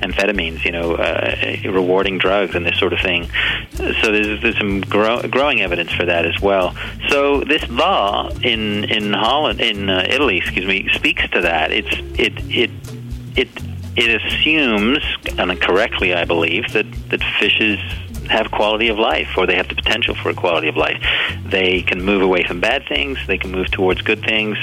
amphetamines, 0.00 0.64
you 0.64 0.72
know, 0.72 0.94
uh, 0.94 1.36
rewarding 1.64 2.18
drugs 2.18 2.54
and 2.54 2.64
this 2.64 2.78
sort 2.78 2.92
of 2.92 3.00
thing. 3.00 3.28
So 4.02 4.12
there's, 4.12 4.40
there's 4.42 4.58
some 4.58 4.80
grow, 4.82 5.22
growing 5.22 5.60
evidence 5.60 5.92
for 5.92 6.04
that 6.04 6.24
as 6.24 6.40
well. 6.40 6.74
So 7.08 7.40
this 7.40 7.68
law 7.68 8.28
in 8.42 8.84
in 8.84 9.12
Holland, 9.12 9.60
in 9.60 9.88
uh, 9.88 10.06
Italy, 10.08 10.38
excuse 10.38 10.66
me, 10.66 10.88
speaks 10.92 11.28
to 11.30 11.40
that. 11.40 11.72
It's 11.72 11.94
it 12.18 12.34
it 12.48 12.70
it 13.36 13.48
it 13.96 14.22
assumes, 14.22 15.02
and 15.38 15.60
correctly, 15.60 16.14
I 16.14 16.24
believe, 16.24 16.72
that 16.72 16.86
that 17.10 17.22
fishes 17.40 17.80
have 18.28 18.50
quality 18.50 18.88
of 18.88 18.98
life 18.98 19.28
or 19.36 19.46
they 19.46 19.56
have 19.56 19.68
the 19.68 19.74
potential 19.74 20.14
for 20.14 20.30
a 20.30 20.34
quality 20.34 20.68
of 20.68 20.76
life. 20.76 21.02
They 21.44 21.82
can 21.82 22.02
move 22.02 22.22
away 22.22 22.44
from 22.44 22.60
bad 22.60 22.86
things, 22.88 23.18
they 23.26 23.38
can 23.38 23.50
move 23.50 23.70
towards 23.70 24.02
good 24.02 24.22
things. 24.22 24.56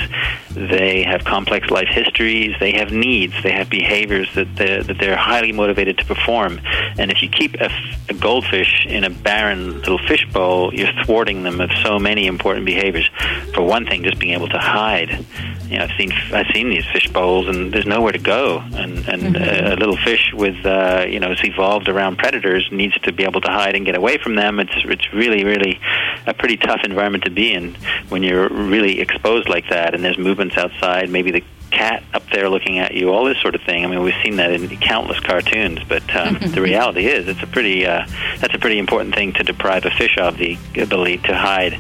They 0.51 1.03
have 1.03 1.25
complex 1.25 1.69
life 1.69 1.88
histories, 1.89 2.56
they 2.59 2.71
have 2.73 2.91
needs, 2.91 3.33
they 3.44 3.51
have 3.51 3.69
behaviors 3.69 4.33
that 4.35 4.56
they're, 4.56 4.83
that 4.83 4.97
they're 5.00 5.17
highly 5.17 5.51
motivated 5.51 5.97
to 5.97 6.06
perform. 6.06 6.62
And 6.97 7.12
if 7.12 7.21
you 7.21 7.29
keep 7.29 7.56
a, 7.56 7.69
a 8.09 8.13
goldfish 8.13 8.85
in 8.88 9.03
a 9.03 9.09
barren 9.09 9.79
little 9.79 9.97
fish 9.97 10.25
bowl, 10.31 10.73
you're 10.73 10.94
thwarting 11.06 11.44
them 11.44 11.59
of 11.59 11.71
so 11.83 12.00
many 12.00 12.27
important 12.27 12.65
behaviors. 12.65 13.09
For 13.53 13.62
one 13.62 13.85
thing, 13.85 14.03
just 14.03 14.19
being 14.19 14.33
able 14.33 14.50
to 14.50 14.59
hide. 14.59 15.25
You 15.69 15.79
know, 15.79 15.85
I've 15.85 15.97
seen 15.97 16.12
I've 16.12 16.47
seen 16.53 16.69
these 16.69 16.85
fish 16.94 17.07
bowls, 17.07 17.47
and 17.47 17.73
there's 17.73 17.85
nowhere 17.85 18.12
to 18.12 18.19
go. 18.19 18.59
And 18.59 19.07
and 19.07 19.35
mm-hmm. 19.35 19.67
a 19.73 19.75
little 19.75 19.97
fish 19.97 20.31
with 20.33 20.65
uh, 20.65 21.06
you 21.07 21.19
know, 21.19 21.31
it's 21.31 21.44
evolved 21.44 21.89
around 21.89 22.17
predators 22.17 22.69
needs 22.72 22.98
to 23.01 23.12
be 23.12 23.24
able 23.24 23.41
to 23.41 23.51
hide 23.55 23.75
and 23.75 23.85
get 23.85 23.95
away 23.95 24.17
from 24.17 24.35
them. 24.35 24.59
It's 24.59 24.74
it's 24.75 25.13
really 25.13 25.43
really 25.43 25.79
a 26.27 26.33
pretty 26.33 26.57
tough 26.57 26.81
environment 26.83 27.24
to 27.25 27.31
be 27.31 27.53
in 27.53 27.75
when 28.09 28.24
you're 28.24 28.50
really 28.50 29.00
exposed 29.00 29.50
like 29.50 29.69
that, 29.69 29.93
and 29.93 30.03
there's 30.03 30.17
movements 30.17 30.57
outside. 30.57 31.09
Maybe 31.09 31.31
the 31.31 31.43
cat 31.71 32.03
up 32.13 32.24
there 32.31 32.50
looking 32.50 32.79
at 32.79 32.93
you, 32.93 33.12
all 33.12 33.25
this 33.25 33.39
sort 33.41 33.55
of 33.55 33.62
thing. 33.62 33.83
I 33.83 33.88
mean, 33.88 34.01
we've 34.01 34.21
seen 34.24 34.38
that 34.38 34.51
in 34.51 34.69
countless 34.77 35.19
cartoons, 35.19 35.79
but 35.88 36.03
um, 36.15 36.38
the 36.53 36.62
reality 36.62 37.05
is, 37.07 37.27
it's 37.27 37.43
a 37.43 37.47
pretty 37.47 37.85
uh, 37.85 38.05
that's 38.39 38.53
a 38.53 38.59
pretty 38.59 38.79
important 38.79 39.15
thing 39.15 39.33
to 39.33 39.43
deprive 39.43 39.85
a 39.85 39.91
fish 39.91 40.17
of 40.17 40.38
the 40.38 40.57
ability 40.77 41.17
to 41.19 41.35
hide 41.35 41.74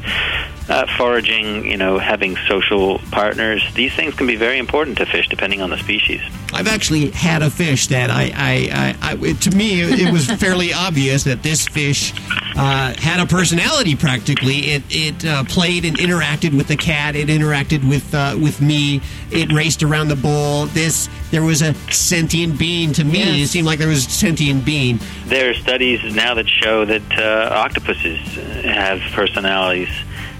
uh, 0.69 0.85
foraging, 0.97 1.69
you 1.69 1.77
know, 1.77 1.99
having 1.99 2.35
social 2.47 2.99
partners. 3.11 3.63
These 3.75 3.93
things 3.93 4.15
can 4.15 4.27
be 4.27 4.35
very 4.35 4.57
important 4.57 4.97
to 4.97 5.05
fish, 5.05 5.27
depending 5.27 5.61
on 5.61 5.69
the 5.69 5.77
species. 5.77 6.21
I've 6.53 6.67
actually 6.67 7.11
had 7.11 7.43
a 7.43 7.49
fish 7.49 7.87
that 7.87 8.09
I, 8.09 8.31
I, 8.33 8.95
I, 9.01 9.11
I 9.11 9.33
to 9.33 9.51
me, 9.51 9.81
it 9.81 10.11
was 10.11 10.25
fairly 10.25 10.73
obvious 10.85 11.23
that 11.25 11.43
this 11.43 11.67
fish 11.67 12.13
uh, 12.55 12.93
had 12.97 13.19
a 13.19 13.25
personality. 13.25 13.95
Practically, 13.95 14.71
it 14.71 14.83
it 14.89 15.25
uh, 15.25 15.43
played 15.43 15.85
and 15.85 15.97
interacted 15.97 16.55
with 16.55 16.67
the 16.67 16.77
cat. 16.77 17.15
It 17.15 17.27
interacted 17.27 17.87
with 17.87 18.13
uh, 18.13 18.37
with 18.41 18.61
me. 18.61 19.01
It 19.31 19.51
raced 19.51 19.83
around 19.83 20.07
the 20.07 20.15
bowl. 20.15 20.65
This 20.67 21.09
there 21.31 21.43
was 21.43 21.61
a 21.61 21.73
sentient 21.91 22.57
being 22.57 22.93
to 22.93 23.03
me. 23.03 23.19
Yes. 23.19 23.47
It 23.47 23.47
seemed 23.49 23.67
like 23.67 23.79
there 23.79 23.89
was 23.89 24.07
a 24.07 24.09
sentient 24.09 24.65
being. 24.65 24.99
There 25.25 25.49
are 25.49 25.53
studies 25.53 26.15
now 26.15 26.33
that 26.35 26.47
show 26.47 26.85
that 26.85 27.19
uh, 27.19 27.53
octopuses 27.53 28.19
have 28.63 29.01
personalities 29.11 29.89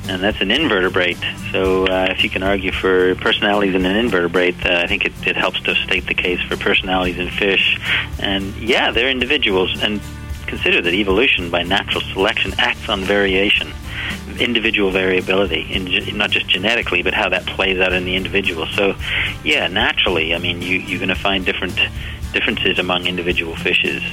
and 0.07 0.21
that's 0.23 0.41
an 0.41 0.51
invertebrate. 0.51 1.17
So 1.51 1.85
uh, 1.85 2.07
if 2.09 2.23
you 2.23 2.29
can 2.29 2.43
argue 2.43 2.71
for 2.71 3.15
personalities 3.15 3.75
in 3.75 3.85
an 3.85 3.95
invertebrate, 3.95 4.65
uh, 4.65 4.81
I 4.83 4.87
think 4.87 5.05
it, 5.05 5.13
it 5.25 5.35
helps 5.35 5.61
to 5.61 5.75
state 5.75 6.05
the 6.05 6.13
case 6.13 6.41
for 6.41 6.57
personalities 6.57 7.17
in 7.17 7.29
fish. 7.29 7.79
And 8.19 8.55
yeah, 8.57 8.91
they're 8.91 9.09
individuals. 9.09 9.81
And 9.81 10.01
consider 10.47 10.81
that 10.81 10.93
evolution 10.93 11.49
by 11.49 11.63
natural 11.63 12.01
selection 12.01 12.53
acts 12.57 12.87
on 12.87 13.01
variation, 13.01 13.73
individual 14.39 14.91
variability, 14.91 15.61
in, 15.71 16.17
not 16.17 16.29
just 16.29 16.47
genetically, 16.47 17.01
but 17.01 17.13
how 17.13 17.29
that 17.29 17.45
plays 17.45 17.79
out 17.79 17.93
in 17.93 18.05
the 18.05 18.15
individual. 18.15 18.67
So 18.67 18.95
yeah, 19.43 19.67
naturally, 19.67 20.35
I 20.35 20.39
mean, 20.39 20.61
you, 20.61 20.77
you're 20.77 20.99
going 20.99 21.09
to 21.09 21.15
find 21.15 21.45
different 21.45 21.79
differences 22.31 22.79
among 22.79 23.07
individual 23.07 23.55
fishes. 23.55 24.03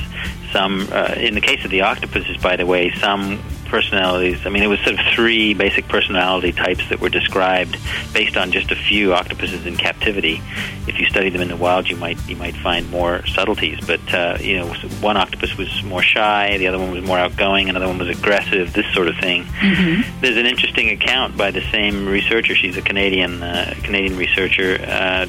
Some, 0.53 0.89
uh, 0.93 1.15
in 1.17 1.35
the 1.35 1.41
case 1.41 1.65
of 1.65 1.71
the 1.71 1.83
octopuses, 1.83 2.37
by 2.37 2.57
the 2.57 2.67
way, 2.67 2.93
some 3.01 3.43
personalities. 3.73 4.45
I 4.45 4.51
mean, 4.51 4.63
it 4.63 4.67
was 4.67 4.79
sort 4.81 5.01
of 5.01 5.07
three 5.15 5.55
basic 5.55 5.89
personality 5.89 6.53
types 6.53 6.87
that 6.91 7.01
were 7.01 7.09
described 7.09 7.79
based 8.13 8.37
on 8.37 8.53
just 8.53 8.71
a 8.71 8.77
few 8.77 9.15
octopuses 9.15 9.65
in 9.65 9.79
captivity. 9.79 10.43
If 10.87 11.01
you 11.01 11.07
study 11.07 11.31
them 11.31 11.41
in 11.41 11.49
the 11.49 11.57
wild, 11.57 11.89
you 11.89 11.97
might 11.97 12.19
you 12.29 12.37
might 12.37 12.55
find 12.55 12.91
more 12.91 13.27
subtleties. 13.27 13.81
But 13.87 14.03
uh, 14.13 14.37
you 14.41 14.59
know, 14.59 14.67
one 15.01 15.17
octopus 15.17 15.57
was 15.57 15.83
more 15.85 16.03
shy, 16.03 16.59
the 16.59 16.67
other 16.67 16.79
one 16.79 16.91
was 16.91 17.03
more 17.03 17.19
outgoing, 17.19 17.71
another 17.71 17.89
one 17.89 17.97
was 17.97 18.11
aggressive. 18.11 18.75
This 18.75 18.93
sort 18.93 19.09
of 19.09 19.17
thing. 19.17 19.45
Mm-hmm. 19.45 20.21
There's 20.21 20.37
an 20.37 20.45
interesting 20.45 20.91
account 20.91 21.39
by 21.39 21.51
the 21.51 21.63
same 21.73 22.07
researcher. 22.07 22.55
She's 22.55 22.77
a 22.77 22.83
Canadian 22.83 23.43
uh, 23.43 23.75
Canadian 23.83 24.19
researcher. 24.19 24.85
Uh, 24.87 25.27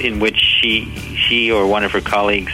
in 0.00 0.18
which 0.18 0.49
she 0.60 0.84
she 1.28 1.50
or 1.50 1.66
one 1.66 1.84
of 1.84 1.92
her 1.92 2.00
colleagues 2.00 2.52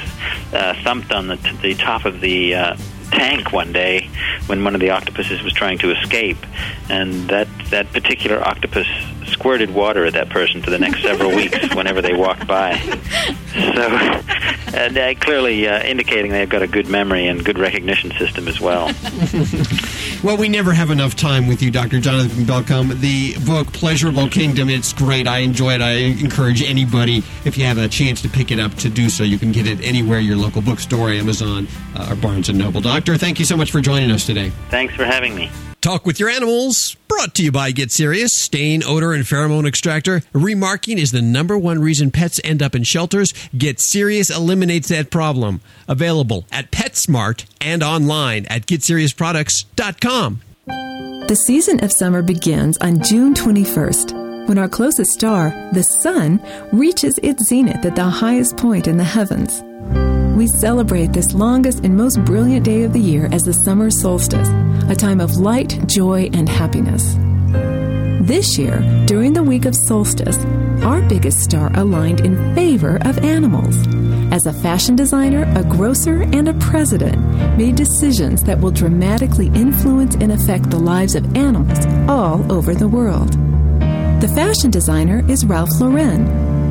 uh, 0.52 0.74
thumped 0.82 1.12
on 1.12 1.28
the, 1.28 1.36
t- 1.36 1.56
the 1.62 1.74
top 1.74 2.04
of 2.04 2.20
the 2.20 2.54
uh, 2.54 2.76
tank 3.10 3.52
one 3.52 3.72
day 3.72 4.08
when 4.46 4.62
one 4.64 4.74
of 4.74 4.80
the 4.80 4.90
octopuses 4.90 5.42
was 5.42 5.52
trying 5.52 5.78
to 5.78 5.90
escape, 5.90 6.38
and 6.88 7.28
that 7.28 7.48
that 7.70 7.90
particular 7.92 8.46
octopus 8.46 8.86
squirted 9.26 9.74
water 9.74 10.04
at 10.04 10.12
that 10.12 10.28
person 10.28 10.62
for 10.62 10.70
the 10.70 10.78
next 10.78 11.02
several 11.02 11.30
weeks 11.36 11.74
whenever 11.74 12.00
they 12.00 12.14
walked 12.14 12.46
by. 12.46 12.78
So, 13.54 13.88
and 14.76 14.96
uh, 14.96 15.14
clearly 15.14 15.66
uh, 15.66 15.82
indicating 15.82 16.30
they've 16.30 16.48
got 16.48 16.62
a 16.62 16.68
good 16.68 16.88
memory 16.88 17.26
and 17.26 17.44
good 17.44 17.58
recognition 17.58 18.12
system 18.12 18.48
as 18.48 18.60
well. 18.60 18.88
well, 20.22 20.36
we 20.36 20.48
never 20.48 20.72
have 20.72 20.90
enough 20.90 21.16
time 21.16 21.46
with 21.46 21.62
you, 21.62 21.70
Dr. 21.70 22.00
Jonathan 22.00 22.44
Balcombe. 22.44 23.00
The 23.00 23.36
book 23.44 23.72
Pleasurable 23.72 24.28
Kingdom, 24.28 24.68
it's 24.68 24.92
great. 24.92 25.26
I 25.26 25.38
enjoy 25.38 25.74
it. 25.74 25.80
I 25.80 25.92
encourage 25.92 26.62
anybody, 26.62 27.22
if 27.44 27.56
you 27.56 27.64
have 27.64 27.78
a 27.78 27.88
chance 27.88 28.22
to 28.22 28.28
pick 28.28 28.50
it 28.50 28.58
up, 28.58 28.74
to 28.76 28.88
do 28.88 29.08
so. 29.08 29.22
You 29.24 29.38
can 29.38 29.52
get 29.52 29.66
it 29.66 29.80
anywhere, 29.82 30.18
your 30.20 30.36
local 30.36 30.62
bookstore, 30.62 31.10
Amazon, 31.10 31.68
uh, 31.94 32.08
or 32.10 32.16
Barnes 32.16 32.48
& 32.48 32.52
Noble. 32.52 32.80
Doctor, 32.80 33.16
thank 33.16 33.38
you 33.38 33.44
so 33.44 33.56
much 33.56 33.70
for 33.70 33.80
joining 33.80 34.10
us 34.10 34.26
today. 34.26 34.50
Thanks 34.70 34.94
for 34.94 35.04
having 35.04 35.34
me. 35.34 35.50
Talk 35.86 36.04
with 36.04 36.18
your 36.18 36.28
animals. 36.28 36.96
Brought 37.06 37.36
to 37.36 37.44
you 37.44 37.52
by 37.52 37.70
Get 37.70 37.92
Serious, 37.92 38.34
stain, 38.34 38.82
odor, 38.84 39.12
and 39.12 39.22
pheromone 39.22 39.68
extractor. 39.68 40.20
Remarking 40.32 40.98
is 40.98 41.12
the 41.12 41.22
number 41.22 41.56
one 41.56 41.80
reason 41.80 42.10
pets 42.10 42.40
end 42.42 42.60
up 42.60 42.74
in 42.74 42.82
shelters. 42.82 43.32
Get 43.56 43.78
Serious 43.78 44.28
eliminates 44.28 44.88
that 44.88 45.12
problem. 45.12 45.60
Available 45.86 46.44
at 46.50 46.72
PetSmart 46.72 47.44
and 47.60 47.84
online 47.84 48.46
at 48.46 48.66
GetSeriousProducts.com. 48.66 50.42
The 50.66 51.36
season 51.46 51.84
of 51.84 51.92
summer 51.92 52.20
begins 52.20 52.76
on 52.78 53.00
June 53.04 53.32
21st, 53.32 54.25
when 54.46 54.58
our 54.58 54.68
closest 54.68 55.10
star, 55.10 55.50
the 55.72 55.82
Sun, 55.82 56.40
reaches 56.72 57.18
its 57.22 57.44
zenith 57.44 57.84
at 57.84 57.96
the 57.96 58.04
highest 58.04 58.56
point 58.56 58.86
in 58.86 58.96
the 58.96 59.04
heavens. 59.04 59.62
We 60.36 60.46
celebrate 60.46 61.12
this 61.12 61.34
longest 61.34 61.84
and 61.84 61.96
most 61.96 62.22
brilliant 62.24 62.64
day 62.64 62.82
of 62.82 62.92
the 62.92 63.00
year 63.00 63.28
as 63.32 63.42
the 63.42 63.54
summer 63.54 63.90
solstice, 63.90 64.48
a 64.88 64.94
time 64.94 65.20
of 65.20 65.36
light, 65.36 65.86
joy, 65.86 66.30
and 66.32 66.48
happiness. 66.48 67.16
This 68.20 68.58
year, 68.58 68.80
during 69.06 69.32
the 69.32 69.42
week 69.42 69.64
of 69.64 69.74
solstice, 69.74 70.38
our 70.82 71.00
biggest 71.08 71.40
star 71.40 71.70
aligned 71.74 72.20
in 72.20 72.54
favor 72.54 72.98
of 73.02 73.18
animals. 73.18 73.76
As 74.32 74.46
a 74.46 74.52
fashion 74.52 74.94
designer, 74.94 75.50
a 75.56 75.62
grocer, 75.64 76.22
and 76.22 76.48
a 76.48 76.54
president, 76.54 77.18
made 77.56 77.76
decisions 77.76 78.42
that 78.44 78.60
will 78.60 78.72
dramatically 78.72 79.46
influence 79.48 80.16
and 80.16 80.32
affect 80.32 80.70
the 80.70 80.78
lives 80.78 81.14
of 81.14 81.36
animals 81.36 81.86
all 82.08 82.52
over 82.52 82.74
the 82.74 82.88
world. 82.88 83.36
The 84.18 84.28
fashion 84.28 84.70
designer 84.70 85.22
is 85.28 85.44
Ralph 85.44 85.68
Lauren, 85.78 86.26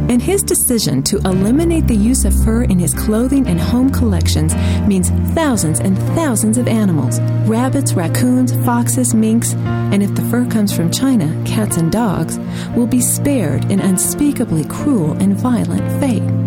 and 0.10 0.20
his 0.20 0.42
decision 0.42 1.04
to 1.04 1.18
eliminate 1.18 1.86
the 1.86 1.96
use 1.96 2.25
of 2.25 2.34
fur 2.44 2.64
in 2.64 2.80
his 2.80 2.92
clothing 2.96 3.46
and 3.48 3.60
home 3.60 3.92
collections 3.92 4.56
means 4.88 5.12
thousands 5.36 5.80
and 5.80 5.96
thousands 6.16 6.58
of 6.58 6.68
animals 6.68 7.20
rabbits, 7.48 7.94
raccoons, 7.94 8.52
foxes, 8.66 9.14
minks, 9.14 9.54
and 9.54 10.02
if 10.02 10.16
the 10.16 10.24
fur 10.24 10.48
comes 10.48 10.75
from 10.75 10.92
China, 10.92 11.40
cats 11.46 11.78
and 11.78 11.92
dogs 11.92 12.40
will 12.75 12.88
be 12.88 13.00
spared 13.00 13.64
an 13.66 13.80
unspeakably 13.80 14.66
cruel 14.66 15.12
and 15.14 15.36
violent 15.36 15.88
fate. 16.02 16.45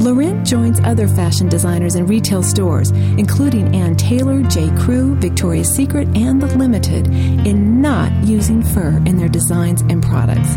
Lauren 0.00 0.42
joins 0.46 0.80
other 0.80 1.06
fashion 1.06 1.46
designers 1.46 1.94
and 1.94 2.08
retail 2.08 2.42
stores, 2.42 2.90
including 2.90 3.74
Ann 3.76 3.96
Taylor, 3.96 4.42
J. 4.42 4.74
Crew, 4.78 5.14
Victoria's 5.16 5.68
Secret, 5.68 6.08
and 6.16 6.40
The 6.40 6.46
Limited, 6.56 7.06
in 7.08 7.82
not 7.82 8.10
using 8.24 8.62
fur 8.62 8.96
in 9.04 9.18
their 9.18 9.28
designs 9.28 9.82
and 9.82 10.02
products. 10.02 10.56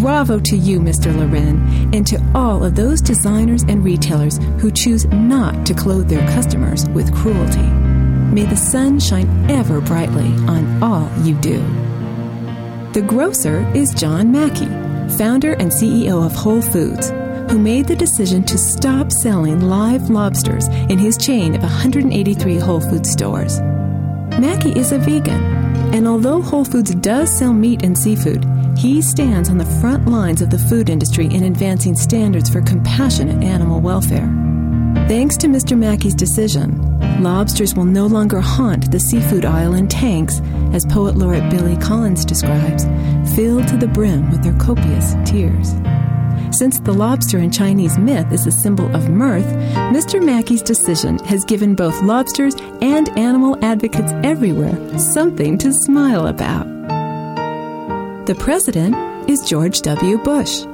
Bravo 0.00 0.38
to 0.40 0.56
you, 0.56 0.78
Mr. 0.78 1.14
Lauren, 1.16 1.94
and 1.94 2.06
to 2.06 2.22
all 2.34 2.62
of 2.62 2.74
those 2.74 3.00
designers 3.00 3.62
and 3.62 3.82
retailers 3.82 4.36
who 4.58 4.70
choose 4.70 5.06
not 5.06 5.64
to 5.64 5.72
clothe 5.72 6.10
their 6.10 6.26
customers 6.28 6.86
with 6.90 7.14
cruelty. 7.14 7.62
May 7.62 8.44
the 8.44 8.56
sun 8.56 9.00
shine 9.00 9.50
ever 9.50 9.80
brightly 9.80 10.28
on 10.46 10.82
all 10.82 11.10
you 11.22 11.34
do. 11.36 11.60
The 12.92 13.04
grocer 13.06 13.66
is 13.74 13.94
John 13.94 14.30
Mackey, 14.32 14.66
founder 15.16 15.54
and 15.54 15.70
CEO 15.70 16.24
of 16.24 16.34
Whole 16.34 16.62
Foods, 16.62 17.10
who 17.50 17.58
made 17.58 17.88
the 17.88 17.96
decision 17.96 18.44
to 18.44 18.56
stop 18.56 19.10
selling 19.10 19.60
live 19.62 20.08
lobsters 20.08 20.68
in 20.88 20.96
his 20.96 21.16
chain 21.16 21.52
of 21.56 21.62
183 21.62 22.58
Whole 22.58 22.80
Foods 22.80 23.10
stores. 23.10 23.58
Mackey 24.38 24.70
is 24.78 24.92
a 24.92 24.98
vegan, 24.98 25.42
and 25.92 26.06
although 26.06 26.40
Whole 26.40 26.64
Foods 26.64 26.94
does 26.94 27.36
sell 27.36 27.52
meat 27.52 27.82
and 27.82 27.98
seafood, 27.98 28.46
he 28.78 29.02
stands 29.02 29.48
on 29.50 29.58
the 29.58 29.64
front 29.80 30.06
lines 30.06 30.40
of 30.40 30.50
the 30.50 30.58
food 30.58 30.88
industry 30.88 31.26
in 31.26 31.42
advancing 31.42 31.96
standards 31.96 32.48
for 32.48 32.62
compassionate 32.62 33.42
animal 33.42 33.80
welfare. 33.80 34.28
Thanks 35.08 35.36
to 35.38 35.48
Mr. 35.48 35.76
Mackey's 35.76 36.14
decision, 36.14 37.20
lobsters 37.20 37.74
will 37.74 37.84
no 37.84 38.06
longer 38.06 38.40
haunt 38.40 38.92
the 38.92 39.00
seafood 39.00 39.44
aisle 39.44 39.74
in 39.74 39.88
tanks, 39.88 40.40
as 40.72 40.86
poet 40.86 41.16
laureate 41.16 41.50
Billy 41.50 41.76
Collins 41.78 42.24
describes, 42.24 42.84
filled 43.34 43.66
to 43.66 43.76
the 43.76 43.88
brim 43.88 44.30
with 44.30 44.44
their 44.44 44.56
copious 44.58 45.16
tears. 45.24 45.74
Since 46.52 46.80
the 46.80 46.92
lobster 46.92 47.38
in 47.38 47.52
Chinese 47.52 47.96
myth 47.96 48.32
is 48.32 48.46
a 48.46 48.52
symbol 48.52 48.94
of 48.94 49.08
mirth, 49.08 49.46
Mr. 49.94 50.22
Mackey's 50.22 50.62
decision 50.62 51.18
has 51.20 51.44
given 51.44 51.76
both 51.76 52.02
lobsters 52.02 52.54
and 52.82 53.08
animal 53.18 53.56
advocates 53.64 54.12
everywhere 54.24 54.98
something 54.98 55.56
to 55.58 55.72
smile 55.72 56.26
about. 56.26 56.66
The 58.26 58.34
president 58.34 58.96
is 59.30 59.48
George 59.48 59.80
W. 59.82 60.18
Bush. 60.18 60.64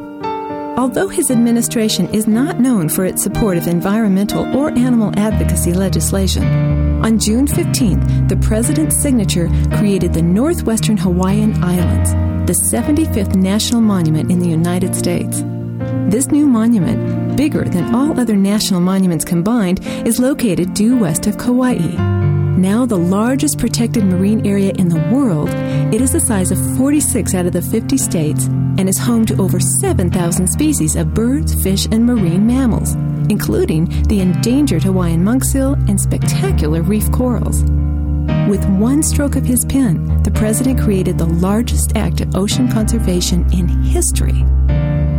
Although 0.79 1.09
his 1.09 1.31
administration 1.31 2.07
is 2.13 2.27
not 2.27 2.59
known 2.59 2.89
for 2.89 3.05
its 3.05 3.23
support 3.23 3.57
of 3.59 3.67
environmental 3.67 4.45
or 4.57 4.71
animal 4.71 5.13
advocacy 5.19 5.73
legislation, 5.73 6.43
on 7.05 7.19
June 7.19 7.47
15th, 7.47 8.29
the 8.29 8.37
president's 8.39 9.01
signature 9.01 9.49
created 9.77 10.15
the 10.15 10.23
Northwestern 10.23 10.97
Hawaiian 10.97 11.63
Islands, 11.63 12.13
the 12.47 12.59
75th 12.71 13.37
national 13.37 13.83
monument 13.83 14.31
in 14.31 14.39
the 14.39 14.49
United 14.49 14.95
States. 14.95 15.43
This 16.07 16.29
new 16.29 16.47
monument, 16.47 17.37
bigger 17.37 17.65
than 17.65 17.93
all 17.93 18.19
other 18.21 18.37
national 18.37 18.81
monuments 18.81 19.25
combined, 19.25 19.85
is 20.07 20.21
located 20.21 20.73
due 20.73 20.97
west 20.97 21.27
of 21.27 21.37
Kauai. 21.37 21.79
Now 22.57 22.87
the 22.87 22.97
largest 22.97 23.59
protected 23.59 24.05
marine 24.05 24.47
area 24.47 24.71
in 24.71 24.89
the 24.89 25.01
world, 25.13 25.49
it 25.93 26.01
is 26.01 26.13
the 26.13 26.21
size 26.21 26.53
of 26.53 26.77
46 26.77 27.35
out 27.35 27.47
of 27.47 27.53
the 27.53 27.61
50 27.61 27.99
states 27.99 28.47
and 28.47 28.89
is 28.89 28.97
home 28.97 29.27
to 29.27 29.43
over 29.43 29.59
7,000 29.59 30.47
species 30.47 30.95
of 30.95 31.13
birds, 31.13 31.61
fish, 31.61 31.87
and 31.91 32.07
marine 32.07 32.47
mammals, 32.47 32.95
including 33.29 33.87
the 34.05 34.21
endangered 34.21 34.85
Hawaiian 34.85 35.25
monk 35.25 35.43
seal 35.43 35.73
and 35.89 36.01
spectacular 36.01 36.83
reef 36.83 37.11
corals. 37.11 37.65
With 38.49 38.65
one 38.79 39.03
stroke 39.03 39.35
of 39.35 39.45
his 39.45 39.65
pen, 39.65 40.23
the 40.23 40.31
president 40.31 40.81
created 40.81 41.19
the 41.19 41.27
largest 41.27 41.97
act 41.97 42.21
of 42.21 42.37
ocean 42.37 42.71
conservation 42.71 43.45
in 43.53 43.67
history. 43.67 44.45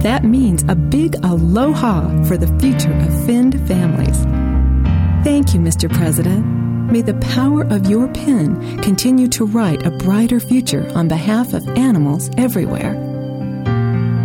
That 0.07 0.23
means 0.23 0.63
a 0.69 0.75
big 0.75 1.15
aloha 1.25 2.23
for 2.23 2.37
the 2.37 2.47
future 2.59 2.93
of 2.93 3.25
finned 3.25 3.55
families. 3.67 4.23
Thank 5.25 5.53
you, 5.53 5.59
Mr. 5.59 5.93
President. 5.93 6.45
May 6.89 7.01
the 7.01 7.15
power 7.15 7.63
of 7.63 7.89
your 7.89 8.07
pen 8.13 8.81
continue 8.81 9.27
to 9.27 9.45
write 9.45 9.85
a 9.85 9.91
brighter 9.91 10.39
future 10.39 10.89
on 10.95 11.09
behalf 11.09 11.51
of 11.51 11.67
animals 11.77 12.29
everywhere. 12.37 12.93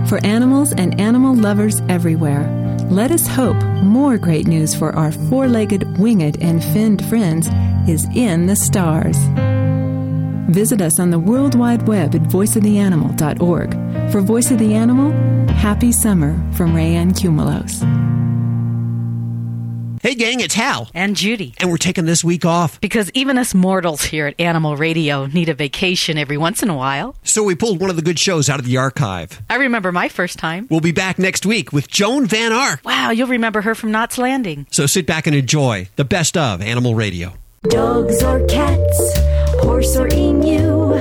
For 0.06 0.24
animals 0.24 0.72
and 0.72 1.00
animal 1.00 1.34
lovers 1.34 1.80
everywhere, 1.88 2.46
let 2.88 3.10
us 3.10 3.26
hope 3.26 3.60
more 3.82 4.18
great 4.18 4.46
news 4.46 4.76
for 4.76 4.94
our 4.94 5.10
four 5.10 5.48
legged, 5.48 5.98
winged, 5.98 6.40
and 6.40 6.62
finned 6.62 7.04
friends 7.06 7.48
is 7.88 8.06
in 8.14 8.46
the 8.46 8.54
stars. 8.54 9.18
Visit 10.52 10.82
us 10.82 11.00
on 11.00 11.10
the 11.10 11.18
World 11.18 11.54
Wide 11.54 11.88
Web 11.88 12.14
at 12.14 12.22
voiceoftheanimal.org. 12.24 14.12
For 14.12 14.20
Voice 14.20 14.50
of 14.50 14.58
the 14.58 14.74
Animal, 14.74 15.10
happy 15.48 15.92
summer 15.92 16.38
from 16.52 16.76
Rae 16.76 16.94
Ann 16.94 17.12
Kumelos. 17.12 17.80
Hey, 20.02 20.14
gang, 20.14 20.40
it's 20.40 20.54
Hal. 20.54 20.90
And 20.92 21.16
Judy. 21.16 21.54
And 21.58 21.70
we're 21.70 21.78
taking 21.78 22.04
this 22.04 22.22
week 22.22 22.44
off. 22.44 22.78
Because 22.82 23.10
even 23.14 23.38
us 23.38 23.54
mortals 23.54 24.02
here 24.02 24.26
at 24.26 24.38
Animal 24.38 24.76
Radio 24.76 25.24
need 25.26 25.48
a 25.48 25.54
vacation 25.54 26.18
every 26.18 26.36
once 26.36 26.62
in 26.62 26.68
a 26.68 26.76
while. 26.76 27.16
So 27.22 27.44
we 27.44 27.54
pulled 27.54 27.80
one 27.80 27.88
of 27.88 27.96
the 27.96 28.02
good 28.02 28.18
shows 28.18 28.50
out 28.50 28.58
of 28.58 28.66
the 28.66 28.76
archive. 28.76 29.40
I 29.48 29.54
remember 29.54 29.90
my 29.90 30.10
first 30.10 30.38
time. 30.38 30.66
We'll 30.68 30.80
be 30.80 30.92
back 30.92 31.18
next 31.18 31.46
week 31.46 31.72
with 31.72 31.88
Joan 31.88 32.26
Van 32.26 32.52
Ark. 32.52 32.80
Wow, 32.84 33.10
you'll 33.10 33.28
remember 33.28 33.62
her 33.62 33.74
from 33.74 33.90
Knots 33.90 34.18
Landing. 34.18 34.66
So 34.70 34.86
sit 34.86 35.06
back 35.06 35.26
and 35.26 35.34
enjoy 35.34 35.88
the 35.96 36.04
best 36.04 36.36
of 36.36 36.60
Animal 36.60 36.94
Radio. 36.94 37.32
Dogs 37.62 38.22
or 38.24 38.44
cats 38.48 39.41
horse 39.62 39.96
or 39.96 40.08
emu. 40.12 40.94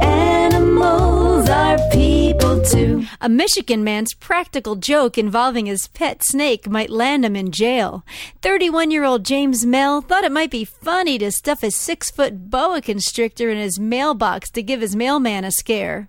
Animals 0.00 1.48
are 1.48 1.78
people 1.90 2.62
too. 2.62 3.04
A 3.20 3.28
Michigan 3.28 3.82
man's 3.84 4.14
practical 4.14 4.76
joke 4.76 5.18
involving 5.18 5.66
his 5.66 5.88
pet 5.88 6.22
snake 6.22 6.68
might 6.68 6.90
land 6.90 7.24
him 7.24 7.36
in 7.36 7.50
jail. 7.50 8.04
31 8.42 8.90
year 8.90 9.04
old 9.04 9.24
James 9.24 9.64
Mell 9.66 10.00
thought 10.00 10.24
it 10.24 10.32
might 10.32 10.50
be 10.50 10.64
funny 10.64 11.18
to 11.18 11.30
stuff 11.30 11.62
a 11.62 11.70
six 11.70 12.10
foot 12.10 12.50
boa 12.50 12.80
constrictor 12.80 13.50
in 13.50 13.58
his 13.58 13.78
mailbox 13.80 14.50
to 14.50 14.62
give 14.62 14.80
his 14.80 14.96
mailman 14.96 15.44
a 15.44 15.50
scare. 15.50 16.08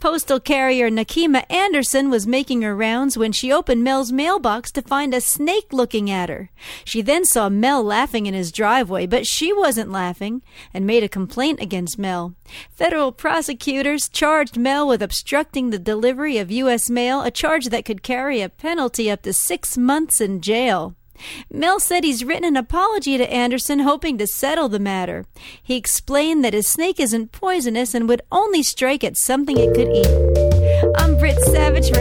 Postal 0.00 0.40
carrier 0.40 0.90
Nakima 0.90 1.44
Anderson 1.50 2.10
was 2.10 2.26
making 2.26 2.62
her 2.62 2.74
rounds 2.74 3.16
when 3.16 3.32
she 3.32 3.52
opened 3.52 3.82
Mel's 3.82 4.12
mailbox 4.12 4.70
to 4.72 4.82
find 4.82 5.14
a 5.14 5.20
snake 5.20 5.72
looking 5.72 6.10
at 6.10 6.28
her. 6.28 6.50
She 6.84 7.02
then 7.02 7.24
saw 7.24 7.48
Mel 7.48 7.82
laughing 7.82 8.26
in 8.26 8.34
his 8.34 8.52
driveway, 8.52 9.06
but 9.06 9.26
she 9.26 9.52
wasn't 9.52 9.90
laughing 9.90 10.42
and 10.72 10.86
made 10.86 11.02
a 11.02 11.08
complaint 11.08 11.60
against 11.60 11.98
Mel. 11.98 12.34
Federal 12.70 13.12
prosecutors 13.12 14.08
charged 14.08 14.56
Mel 14.56 14.86
with 14.86 15.02
obstructing 15.02 15.70
the 15.70 15.78
delivery 15.78 16.38
of 16.38 16.50
U.S. 16.50 16.90
mail, 16.90 17.22
a 17.22 17.30
charge 17.30 17.66
that 17.66 17.84
could 17.84 18.02
carry 18.02 18.40
a 18.40 18.48
penalty 18.48 19.10
up 19.10 19.22
to 19.22 19.32
six 19.32 19.78
months 19.78 20.20
in 20.20 20.40
jail. 20.40 20.94
Mel 21.50 21.80
said 21.80 22.04
he's 22.04 22.24
written 22.24 22.44
an 22.44 22.56
apology 22.56 23.18
to 23.18 23.32
Anderson, 23.32 23.80
hoping 23.80 24.18
to 24.18 24.26
settle 24.26 24.68
the 24.68 24.78
matter. 24.78 25.26
He 25.62 25.76
explained 25.76 26.44
that 26.44 26.54
his 26.54 26.66
snake 26.66 27.00
isn't 27.00 27.32
poisonous 27.32 27.94
and 27.94 28.08
would 28.08 28.22
only 28.32 28.62
strike 28.62 29.04
at 29.04 29.16
something 29.16 29.58
it 29.58 29.74
could 29.74 29.88
eat. 29.88 30.94
I'm 30.96 31.18
Britt 31.18 31.38
Savage 31.40 31.90
for 31.90 32.00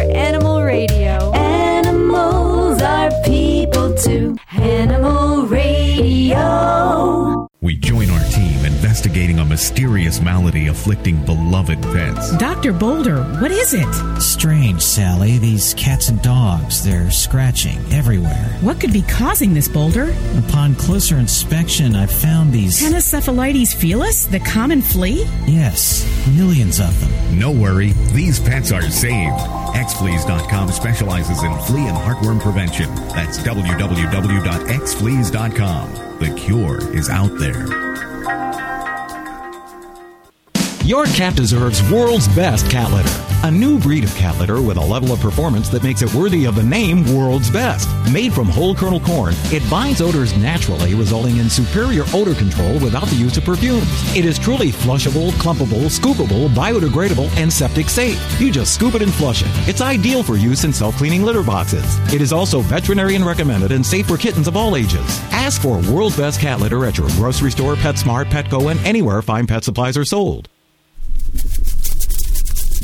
afflicting 10.73 11.23
beloved 11.23 11.81
pets. 11.93 12.35
Dr. 12.37 12.73
Boulder, 12.73 13.23
what 13.39 13.51
is 13.51 13.73
it? 13.73 13.87
Strange, 14.19 14.81
Sally. 14.81 15.37
These 15.37 15.73
cats 15.75 16.09
and 16.09 16.19
dogs, 16.21 16.83
they're 16.83 17.11
scratching 17.11 17.77
everywhere. 17.93 18.57
What 18.61 18.79
could 18.79 18.91
be 18.91 19.03
causing 19.03 19.53
this, 19.53 19.67
Boulder? 19.67 20.13
Upon 20.47 20.73
closer 20.75 21.17
inspection, 21.17 21.95
I 21.95 22.07
found 22.07 22.51
these. 22.51 22.81
Ctenocephalides 22.81 23.75
felis, 23.75 24.25
the 24.25 24.39
common 24.39 24.81
flea? 24.81 25.25
Yes, 25.45 26.03
millions 26.35 26.79
of 26.79 26.99
them. 26.99 27.37
No 27.37 27.51
worry, 27.51 27.91
these 28.13 28.39
pets 28.39 28.71
are 28.71 28.81
saved. 28.81 29.37
Xfleas.com 29.75 30.71
specializes 30.71 31.43
in 31.43 31.55
flea 31.61 31.87
and 31.87 31.97
heartworm 31.97 32.39
prevention. 32.41 32.89
That's 33.13 33.37
www.xfleas.com. 33.39 36.19
The 36.19 36.33
cure 36.35 36.95
is 36.95 37.09
out 37.09 37.37
there. 37.37 38.12
Your 40.83 41.05
cat 41.05 41.37
deserves 41.37 41.81
world's 41.89 42.27
best 42.35 42.69
cat 42.69 42.91
litter. 42.91 43.47
A 43.47 43.51
new 43.51 43.79
breed 43.79 44.03
of 44.03 44.13
cat 44.15 44.37
litter 44.37 44.61
with 44.61 44.75
a 44.75 44.81
level 44.81 45.13
of 45.13 45.21
performance 45.21 45.69
that 45.69 45.81
makes 45.81 46.01
it 46.01 46.13
worthy 46.13 46.43
of 46.43 46.55
the 46.55 46.63
name 46.63 47.05
World's 47.15 47.49
Best. 47.49 47.87
Made 48.11 48.33
from 48.33 48.49
whole 48.49 48.75
kernel 48.75 48.99
corn, 48.99 49.33
it 49.45 49.63
binds 49.69 50.01
odors 50.01 50.35
naturally, 50.35 50.93
resulting 50.93 51.37
in 51.37 51.49
superior 51.49 52.03
odor 52.13 52.35
control 52.35 52.73
without 52.79 53.07
the 53.07 53.15
use 53.15 53.37
of 53.37 53.45
perfumes. 53.45 53.87
It 54.13 54.25
is 54.25 54.37
truly 54.37 54.73
flushable, 54.73 55.31
clumpable, 55.33 55.87
scoopable, 55.87 56.49
biodegradable, 56.49 57.29
and 57.37 57.51
septic 57.51 57.87
safe. 57.87 58.19
You 58.41 58.51
just 58.51 58.75
scoop 58.75 58.93
it 58.93 59.01
and 59.01 59.13
flush 59.13 59.41
it. 59.41 59.69
It's 59.69 59.79
ideal 59.79 60.21
for 60.21 60.35
use 60.35 60.65
in 60.65 60.73
self-cleaning 60.73 61.23
litter 61.23 61.43
boxes. 61.43 61.97
It 62.13 62.21
is 62.21 62.33
also 62.33 62.59
veterinarian 62.59 63.23
recommended 63.23 63.71
and 63.71 63.85
safe 63.85 64.07
for 64.07 64.17
kittens 64.17 64.49
of 64.49 64.57
all 64.57 64.75
ages. 64.75 65.21
Ask 65.31 65.61
for 65.61 65.79
World's 65.89 66.17
Best 66.17 66.41
cat 66.41 66.59
litter 66.59 66.85
at 66.85 66.97
your 66.97 67.07
grocery 67.11 67.51
store, 67.51 67.75
PetSmart, 67.75 68.25
Petco, 68.25 68.69
and 68.69 68.81
anywhere 68.85 69.21
fine 69.21 69.47
pet 69.47 69.63
supplies 69.63 69.95
are 69.95 70.05
sold. 70.05 70.49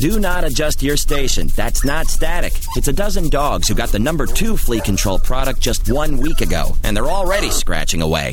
Do 0.00 0.18
not 0.18 0.44
adjust 0.44 0.82
your 0.82 0.96
station. 0.96 1.48
That's 1.48 1.84
not 1.84 2.06
static. 2.06 2.54
It's 2.74 2.88
a 2.88 2.92
dozen 2.92 3.28
dogs 3.28 3.68
who 3.68 3.74
got 3.74 3.90
the 3.90 3.98
number 3.98 4.24
two 4.24 4.56
flea 4.56 4.80
control 4.80 5.18
product 5.18 5.60
just 5.60 5.92
one 5.92 6.16
week 6.16 6.40
ago, 6.40 6.74
and 6.84 6.96
they're 6.96 7.10
already 7.10 7.50
scratching 7.50 8.00
away. 8.00 8.32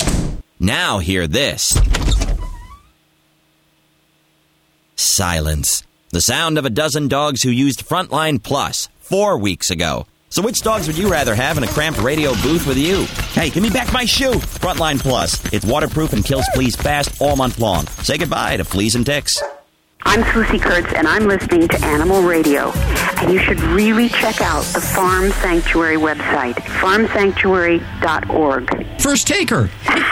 Now 0.62 1.00
hear 1.00 1.27
this 1.27 1.77
silence. 4.95 5.84
The 6.12 6.21
sound 6.21 6.58
of 6.58 6.63
a 6.63 6.69
dozen 6.69 7.10
dogs 7.10 7.43
who 7.43 7.49
used 7.49 7.86
Frontline 7.86 8.41
Plus 8.41 8.88
four 9.01 9.38
weeks 9.38 9.69
ago. 9.69 10.08
So, 10.30 10.41
which 10.41 10.62
dogs 10.62 10.88
would 10.88 10.97
you 10.97 11.12
rather 11.12 11.36
have 11.36 11.58
in 11.58 11.65
a 11.65 11.67
cramped 11.67 11.99
radio 11.99 12.32
booth 12.36 12.65
with 12.65 12.77
you? 12.77 13.03
Hey, 13.34 13.49
give 13.49 13.63
me 13.63 13.69
back 13.69 13.91
my 13.91 14.06
shoe! 14.06 14.32
Frontline 14.32 15.01
Plus. 15.01 15.43
It's 15.51 15.65
waterproof 15.65 16.13
and 16.13 16.23
kills 16.23 16.47
fleas 16.53 16.77
fast 16.77 17.21
all 17.21 17.36
month 17.36 17.60
long. 17.60 17.88
Say 17.88 18.17
goodbye 18.17 18.56
to 18.56 18.63
fleas 18.63 18.95
and 18.95 19.06
ticks. 19.06 19.41
I'm 20.10 20.24
Swoosie 20.24 20.62
Kurtz, 20.62 20.93
and 20.93 21.06
I'm 21.06 21.28
listening 21.28 21.67
to 21.67 21.86
Animal 21.86 22.24
Radio. 22.24 22.72
And 23.22 23.30
you 23.32 23.39
should 23.39 23.60
really 23.60 24.08
check 24.08 24.39
out 24.39 24.63
the 24.74 24.80
Farm 24.80 25.32
Sanctuary 25.32 25.98
website, 25.98 26.56
farmsanctuary.org. 26.56 29.02
First 29.02 29.28
taker. 29.28 29.67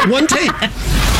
One 0.07 0.27
take. 0.27 0.51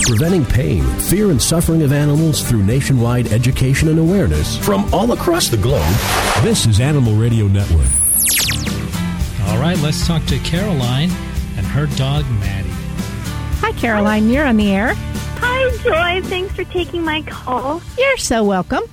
Preventing 0.06 0.44
pain, 0.44 0.84
fear, 1.00 1.32
and 1.32 1.42
suffering 1.42 1.82
of 1.82 1.92
animals 1.92 2.48
through 2.48 2.62
nationwide 2.62 3.32
education 3.32 3.88
and 3.88 3.98
awareness 3.98 4.56
from 4.56 4.88
all 4.94 5.10
across 5.10 5.48
the 5.48 5.56
globe. 5.56 5.82
This 6.44 6.64
is 6.64 6.78
Animal 6.78 7.14
Radio 7.14 7.48
Network. 7.48 7.88
All 9.48 9.58
right, 9.58 9.76
let's 9.82 10.06
talk 10.06 10.24
to 10.26 10.38
Caroline 10.38 11.10
and 11.56 11.66
her 11.66 11.86
dog, 11.96 12.24
Maddie. 12.38 12.70
Hi, 13.58 13.72
Caroline. 13.72 14.28
You're 14.30 14.46
on 14.46 14.58
the 14.58 14.72
air. 14.72 14.92
Hi, 14.94 15.76
Joy. 15.78 16.24
Thanks 16.28 16.54
for 16.54 16.62
taking 16.62 17.02
my 17.02 17.22
call. 17.22 17.82
You're 17.98 18.16
so 18.16 18.44
welcome. 18.44 18.84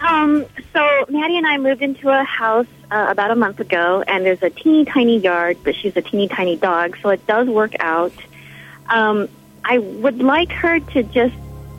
Um, 0.00 0.46
so 0.72 1.04
Maddie 1.10 1.36
and 1.36 1.46
I 1.46 1.58
moved 1.58 1.82
into 1.82 2.08
a 2.08 2.24
house 2.24 2.66
uh, 2.90 3.08
about 3.10 3.30
a 3.30 3.36
month 3.36 3.60
ago, 3.60 4.02
and 4.06 4.24
there's 4.24 4.42
a 4.42 4.48
teeny 4.48 4.86
tiny 4.86 5.18
yard, 5.18 5.58
but 5.62 5.74
she's 5.76 5.94
a 5.94 6.02
teeny 6.02 6.26
tiny 6.26 6.56
dog, 6.56 6.96
so 7.02 7.10
it 7.10 7.26
does 7.26 7.48
work 7.48 7.74
out. 7.80 8.14
Um, 8.88 9.28
I 9.64 9.78
would 9.78 10.22
like 10.22 10.52
her 10.52 10.80
to 10.80 11.02
just 11.02 11.34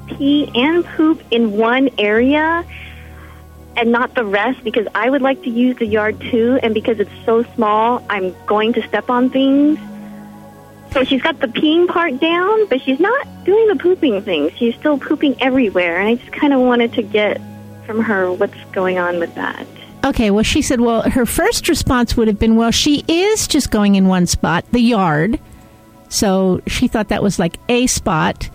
pee 0.07 0.49
and 0.53 0.85
poop 0.85 1.21
in 1.31 1.53
one 1.53 1.89
area 1.97 2.65
and 3.77 3.91
not 3.91 4.15
the 4.15 4.23
rest 4.23 4.63
because 4.63 4.87
I 4.95 5.09
would 5.09 5.21
like 5.21 5.43
to 5.43 5.49
use 5.49 5.77
the 5.77 5.85
yard 5.85 6.19
too, 6.19 6.59
and 6.63 6.73
because 6.73 6.99
it's 6.99 7.11
so 7.25 7.43
small, 7.55 8.05
I'm 8.09 8.35
going 8.45 8.73
to 8.73 8.87
step 8.87 9.09
on 9.09 9.29
things. 9.29 9.79
So 10.91 11.03
she's 11.03 11.21
got 11.21 11.39
the 11.41 11.47
peeing 11.47 11.87
part 11.87 12.19
down, 12.19 12.67
but 12.67 12.81
she's 12.81 12.99
not 12.99 13.27
doing 13.43 13.67
the 13.67 13.75
pooping 13.75 14.21
thing. 14.21 14.49
She's 14.55 14.75
still 14.75 14.97
pooping 14.97 15.41
everywhere, 15.41 15.99
and 15.99 16.07
I 16.07 16.15
just 16.15 16.31
kind 16.31 16.53
of 16.53 16.61
wanted 16.61 16.93
to 16.93 17.01
get 17.01 17.41
from 17.85 18.01
her 18.01 18.31
what's 18.31 18.55
going 18.71 18.97
on 18.97 19.19
with 19.19 19.35
that. 19.35 19.67
Okay, 20.05 20.31
well, 20.31 20.43
she 20.43 20.61
said, 20.61 20.79
well, 20.79 21.01
her 21.09 21.25
first 21.25 21.67
response 21.67 22.15
would 22.15 22.27
have 22.27 22.39
been, 22.39 22.55
well, 22.55 22.71
she 22.71 23.03
is 23.07 23.47
just 23.47 23.71
going 23.71 23.95
in 23.95 24.07
one 24.07 24.25
spot, 24.25 24.63
the 24.71 24.79
yard. 24.79 25.39
So 26.09 26.61
she 26.67 26.87
thought 26.87 27.09
that 27.09 27.23
was 27.23 27.39
like 27.39 27.57
a 27.69 27.87
spot. 27.87 28.49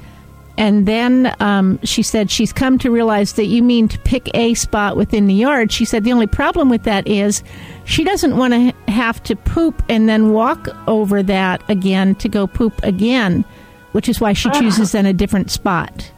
And 0.56 0.84
then 0.86 1.34
um, 1.40 1.80
she 1.84 2.02
said 2.02 2.30
she's 2.30 2.52
come 2.52 2.78
to 2.80 2.90
realize 2.90 3.32
that 3.34 3.46
you 3.46 3.62
mean 3.62 3.88
to 3.88 3.98
pick 4.00 4.28
a 4.34 4.52
spot 4.54 4.96
within 4.96 5.26
the 5.26 5.34
yard. 5.34 5.72
She 5.72 5.86
said 5.86 6.04
the 6.04 6.12
only 6.12 6.26
problem 6.26 6.68
with 6.68 6.82
that 6.82 7.08
is 7.08 7.42
she 7.84 8.04
doesn't 8.04 8.36
want 8.36 8.52
to 8.52 8.92
have 8.92 9.22
to 9.22 9.36
poop 9.36 9.82
and 9.88 10.06
then 10.06 10.32
walk 10.32 10.68
over 10.86 11.22
that 11.22 11.62
again 11.70 12.14
to 12.16 12.28
go 12.28 12.46
poop 12.46 12.78
again, 12.82 13.44
which 13.92 14.06
is 14.06 14.20
why 14.20 14.34
she 14.34 14.50
chooses 14.50 14.92
then 14.92 15.06
a 15.06 15.14
different 15.14 15.50
spot. 15.50 16.12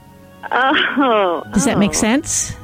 Oh. 0.50 1.44
Does 1.52 1.64
that 1.64 1.78
make 1.78 1.90
oh. 1.90 1.94
sense? 1.94 2.56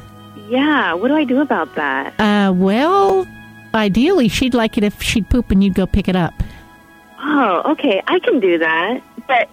Yeah. 0.48 0.94
What 0.94 1.08
do 1.08 1.14
I 1.14 1.24
do 1.24 1.40
about 1.40 1.74
that? 1.76 2.18
Uh, 2.18 2.52
well, 2.52 3.24
ideally, 3.72 4.26
she'd 4.28 4.54
like 4.54 4.78
it 4.78 4.82
if 4.82 5.00
she'd 5.00 5.30
poop 5.30 5.52
and 5.52 5.62
you'd 5.62 5.74
go 5.74 5.86
pick 5.86 6.08
it 6.08 6.16
up. 6.16 6.34
Oh, 7.18 7.62
okay. 7.72 8.02
I 8.06 8.18
can 8.20 8.40
do 8.40 8.58
that. 8.58 9.02
But 9.26 9.48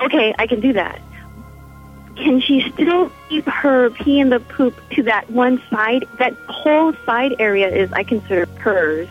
okay, 0.00 0.34
I 0.38 0.46
can 0.46 0.60
do 0.60 0.72
that. 0.72 1.00
Can 2.16 2.40
she 2.40 2.70
still 2.72 3.10
keep 3.28 3.46
her 3.46 3.90
pee 3.90 4.20
and 4.20 4.30
the 4.30 4.40
poop 4.40 4.78
to 4.90 5.02
that 5.04 5.30
one 5.30 5.62
side? 5.70 6.06
That 6.18 6.34
whole 6.48 6.92
side 7.06 7.34
area 7.38 7.68
is, 7.68 7.90
I 7.92 8.04
consider, 8.04 8.46
hers. 8.58 9.08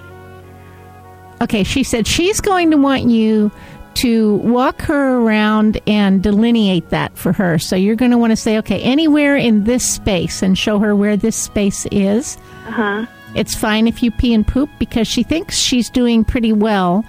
Okay, 1.41 1.63
she 1.63 1.83
said 1.83 2.05
she's 2.05 2.41
going 2.41 2.71
to 2.71 2.77
want 2.77 3.05
you 3.05 3.51
to 3.95 4.35
walk 4.38 4.81
her 4.81 5.17
around 5.17 5.79
and 5.88 6.21
delineate 6.21 6.89
that 6.89 7.17
for 7.17 7.33
her. 7.33 7.57
So 7.57 7.75
you're 7.75 7.95
going 7.95 8.12
to 8.12 8.17
want 8.17 8.31
to 8.31 8.38
say, 8.38 8.57
okay, 8.59 8.81
anywhere 8.81 9.35
in 9.35 9.63
this 9.63 9.89
space 9.89 10.41
and 10.41 10.57
show 10.57 10.79
her 10.79 10.95
where 10.95 11.17
this 11.17 11.35
space 11.35 11.85
is. 11.91 12.38
Uh 12.67 12.71
huh. 12.71 13.05
It's 13.35 13.55
fine 13.55 13.88
if 13.88 14.01
you 14.01 14.12
pee 14.12 14.33
and 14.33 14.47
poop 14.47 14.69
because 14.79 15.07
she 15.07 15.23
thinks 15.23 15.57
she's 15.57 15.89
doing 15.89 16.23
pretty 16.23 16.51
well. 16.51 17.05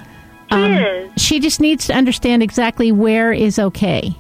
She 0.51 0.57
is. 0.59 1.11
She 1.17 1.41
just 1.41 1.61
needs 1.61 1.87
to 1.87 1.95
understand 1.95 2.43
exactly 2.43 2.91
where 2.93 3.33
is 3.33 3.59
okay. 3.59 4.15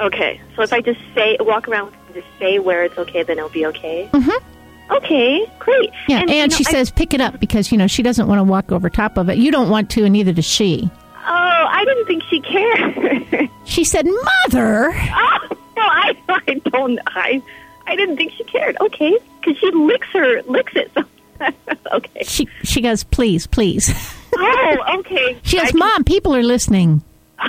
Okay. 0.00 0.40
So 0.56 0.62
if 0.62 0.72
I 0.72 0.80
just 0.80 1.00
say, 1.14 1.36
walk 1.40 1.68
around 1.68 1.92
and 2.06 2.14
just 2.14 2.26
say 2.38 2.58
where 2.58 2.84
it's 2.84 2.98
okay, 2.98 3.22
then 3.22 3.38
it'll 3.38 3.50
be 3.50 3.66
okay. 3.66 4.08
Mm-hmm. 4.12 4.92
Okay, 4.94 5.46
great. 5.58 5.90
Yeah, 6.08 6.20
and, 6.20 6.30
you 6.30 6.42
know, 6.42 6.48
she 6.48 6.66
I- 6.66 6.70
says 6.70 6.90
pick 6.90 7.14
it 7.14 7.20
up 7.20 7.38
because 7.40 7.70
you 7.72 7.78
know 7.78 7.86
she 7.86 8.02
doesn't 8.02 8.26
want 8.26 8.40
to 8.40 8.44
walk 8.44 8.72
over 8.72 8.90
top 8.90 9.16
of 9.16 9.28
it. 9.30 9.38
You 9.38 9.50
don't 9.50 9.70
want 9.70 9.88
to, 9.90 10.04
and 10.04 10.12
neither 10.12 10.32
does 10.32 10.44
she. 10.44 10.90
Oh, 11.14 11.18
I 11.24 11.84
didn't 11.84 12.06
think 12.06 12.22
she 12.28 12.40
cared. 12.40 13.48
She 13.64 13.84
said, 13.84 14.04
"Mother." 14.06 14.90
oh, 14.92 15.48
no, 15.76 15.82
I, 15.82 16.14
I 16.28 16.54
don't. 16.72 16.98
I, 17.06 17.40
I 17.86 17.94
didn't 17.96 18.16
think 18.16 18.32
she 18.32 18.42
cared. 18.44 18.76
Okay, 18.80 19.16
because 19.40 19.56
she 19.58 19.70
licks 19.70 20.08
her, 20.08 20.42
licks 20.42 20.74
it. 20.74 20.90
So, 20.94 21.04
okay. 21.92 22.22
She 22.24 22.48
she 22.64 22.80
goes, 22.80 23.04
"Please, 23.04 23.46
please." 23.46 23.90
Oh, 24.36 24.76
okay. 25.00 25.36
She 25.42 25.56
goes, 25.58 25.66
I 25.68 25.70
can- 25.70 25.78
"Mom, 25.78 26.04
people 26.04 26.34
are 26.34 26.42
listening." 26.42 27.02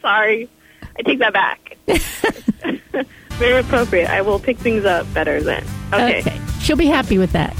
Sorry, 0.00 0.48
I 0.98 1.02
take 1.02 1.18
that 1.20 1.32
back. 1.32 1.76
Very 3.38 3.60
appropriate. 3.60 4.10
I 4.10 4.20
will 4.22 4.38
pick 4.38 4.58
things 4.58 4.84
up 4.84 5.12
better 5.14 5.40
then. 5.42 5.64
Okay. 5.92 6.22
She'll 6.60 6.76
be 6.76 6.86
happy 6.86 7.18
with 7.18 7.32
that. 7.32 7.56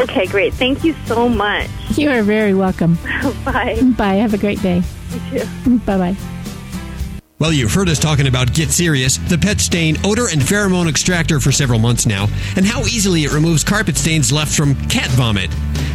Okay, 0.00 0.26
great. 0.26 0.52
Thank 0.54 0.84
you 0.84 0.94
so 1.06 1.28
much. 1.28 1.68
You 1.96 2.10
are 2.10 2.22
very 2.22 2.54
welcome. 2.54 2.96
Bye. 3.44 3.80
Bye. 3.96 4.14
Have 4.14 4.34
a 4.34 4.38
great 4.38 4.60
day. 4.62 4.82
You 5.32 5.40
too. 5.40 5.78
Bye 5.80 5.98
bye. 6.12 6.16
Well, 7.40 7.52
you've 7.52 7.72
heard 7.72 7.88
us 7.88 8.00
talking 8.00 8.26
about 8.26 8.52
Get 8.52 8.70
Serious, 8.70 9.16
the 9.16 9.38
pet 9.38 9.60
stain 9.60 9.96
odor 10.04 10.26
and 10.28 10.40
pheromone 10.40 10.88
extractor 10.88 11.38
for 11.38 11.52
several 11.52 11.78
months 11.78 12.04
now, 12.04 12.26
and 12.56 12.66
how 12.66 12.80
easily 12.80 13.22
it 13.22 13.32
removes 13.32 13.62
carpet 13.62 13.96
stains 13.96 14.32
left 14.32 14.52
from 14.52 14.74
cat 14.88 15.08
vomit. 15.10 15.48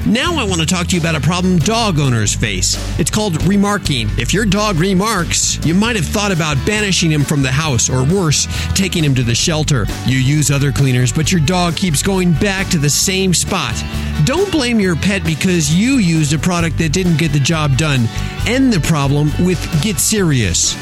Now 0.05 0.35
I 0.35 0.45
want 0.45 0.61
to 0.61 0.65
talk 0.65 0.87
to 0.87 0.95
you 0.95 1.01
about 1.01 1.15
a 1.15 1.19
problem 1.19 1.59
dog 1.59 1.99
owners 1.99 2.33
face. 2.33 2.77
It's 2.97 3.11
called 3.11 3.43
remarking. 3.43 4.07
If 4.17 4.33
your 4.33 4.45
dog 4.45 4.77
remarks, 4.77 5.59
you 5.65 5.73
might 5.73 5.97
have 5.97 6.05
thought 6.05 6.31
about 6.31 6.55
banishing 6.65 7.11
him 7.11 7.25
from 7.25 7.41
the 7.41 7.51
house, 7.51 7.89
or 7.89 8.05
worse, 8.05 8.47
taking 8.73 9.03
him 9.03 9.15
to 9.15 9.23
the 9.23 9.35
shelter. 9.35 9.85
You 10.05 10.19
use 10.19 10.49
other 10.49 10.71
cleaners, 10.71 11.11
but 11.11 11.29
your 11.29 11.41
dog 11.41 11.75
keeps 11.75 12.01
going 12.01 12.31
back 12.31 12.69
to 12.69 12.77
the 12.77 12.89
same 12.89 13.33
spot. 13.33 13.75
Don't 14.23 14.49
blame 14.49 14.79
your 14.79 14.95
pet 14.95 15.25
because 15.25 15.75
you 15.75 15.95
used 15.95 16.31
a 16.31 16.39
product 16.39 16.77
that 16.77 16.93
didn't 16.93 17.17
get 17.17 17.33
the 17.33 17.39
job 17.41 17.75
done. 17.75 18.07
End 18.47 18.71
the 18.71 18.79
problem 18.79 19.29
with 19.45 19.59
Get 19.83 19.99
Serious. 19.99 20.73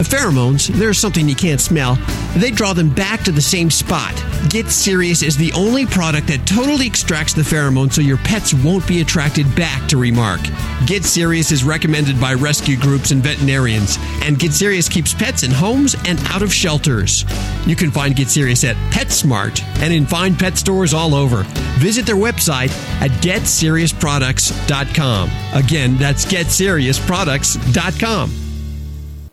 Pheromones, 0.00 0.68
they're 0.68 0.94
something 0.94 1.28
you 1.28 1.34
can't 1.34 1.60
smell. 1.60 1.98
They 2.36 2.50
draw 2.50 2.72
them 2.72 2.88
back 2.90 3.22
to 3.24 3.32
the 3.32 3.40
same 3.40 3.70
spot. 3.70 4.14
Get 4.48 4.68
Serious 4.68 5.22
is 5.22 5.36
the 5.36 5.52
only 5.52 5.86
product 5.86 6.28
that 6.28 6.46
totally 6.46 6.86
extracts 6.86 7.34
the 7.34 7.42
pheromone 7.42 7.92
so 7.92 8.00
your 8.00 8.16
pets 8.18 8.54
won't 8.54 8.86
be 8.88 9.00
attracted 9.00 9.52
back 9.54 9.88
to 9.88 9.96
Remark. 9.96 10.40
Get 10.86 11.04
Serious 11.04 11.52
is 11.52 11.64
recommended 11.64 12.20
by 12.20 12.34
rescue 12.34 12.76
groups 12.76 13.10
and 13.10 13.22
veterinarians, 13.22 13.98
and 14.22 14.38
Get 14.38 14.52
Serious 14.52 14.88
keeps 14.88 15.12
pets 15.12 15.42
in 15.42 15.50
homes 15.50 15.96
and 16.06 16.18
out 16.28 16.42
of 16.42 16.52
shelters. 16.52 17.24
You 17.66 17.76
can 17.76 17.90
find 17.90 18.16
Get 18.16 18.28
Serious 18.28 18.64
at 18.64 18.76
PetSmart 18.92 19.62
and 19.82 19.92
in 19.92 20.06
fine 20.06 20.34
pet 20.34 20.56
stores 20.56 20.94
all 20.94 21.14
over. 21.14 21.42
Visit 21.78 22.06
their 22.06 22.16
website 22.16 22.70
at 23.00 23.10
GetSeriousProducts.com. 23.22 25.30
Again, 25.52 25.96
that's 25.96 26.24
GetSeriousProducts.com. 26.24 28.49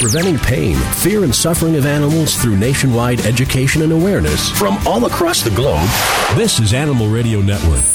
Preventing 0.02 0.38
pain, 0.40 0.76
fear, 0.96 1.24
and 1.24 1.34
suffering 1.34 1.78
of 1.78 1.86
animals 1.86 2.36
through 2.36 2.58
nationwide 2.58 3.22
education 3.22 3.84
and 3.84 3.94
awareness 3.94 4.50
from 4.50 4.86
all 4.86 5.06
across 5.06 5.44
the 5.44 5.52
globe. 5.52 5.88
This 6.36 6.60
is 6.60 6.74
Animal 6.74 7.08
Radio 7.08 7.40
Network. 7.40 7.86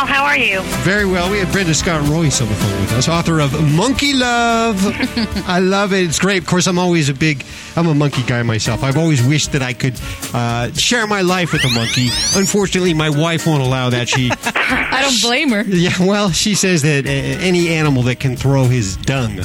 Hi, 0.00 0.06
Hal. 0.06 0.16
How 0.16 0.24
are 0.24 0.38
you? 0.38 0.62
Very 0.82 1.04
well. 1.04 1.30
We 1.30 1.38
have 1.40 1.52
Brenda 1.52 1.74
Scott 1.74 2.08
Royce 2.08 2.40
on 2.40 2.48
the 2.48 2.54
phone 2.54 2.80
with 2.80 2.92
us, 2.94 3.06
author 3.06 3.38
of 3.38 3.52
Monkey 3.74 4.14
Love. 4.14 4.78
I 5.46 5.58
love 5.58 5.92
it. 5.92 6.04
It's 6.04 6.18
great. 6.18 6.38
Of 6.38 6.46
course, 6.46 6.66
I'm 6.66 6.78
always 6.78 7.10
a 7.10 7.14
big, 7.14 7.44
I'm 7.76 7.86
a 7.86 7.94
monkey 7.94 8.22
guy 8.22 8.42
myself. 8.42 8.82
I've 8.82 8.96
always 8.96 9.22
wished 9.22 9.52
that 9.52 9.60
I 9.60 9.74
could 9.74 10.00
uh, 10.32 10.72
share 10.72 11.06
my 11.06 11.20
life 11.20 11.52
with 11.52 11.66
a 11.66 11.74
monkey. 11.74 12.08
Unfortunately, 12.34 12.94
my 12.94 13.10
wife 13.10 13.46
won't 13.46 13.62
allow 13.62 13.90
that. 13.90 14.08
She, 14.08 14.30
I 14.44 15.02
don't 15.02 15.20
blame 15.20 15.50
her. 15.50 15.64
yeah, 15.64 15.92
well, 16.00 16.30
she 16.30 16.54
says 16.54 16.80
that 16.80 17.04
uh, 17.04 17.10
any 17.10 17.68
animal 17.68 18.02
that 18.04 18.20
can 18.20 18.36
throw 18.36 18.64
his 18.64 18.96
dung 18.96 19.40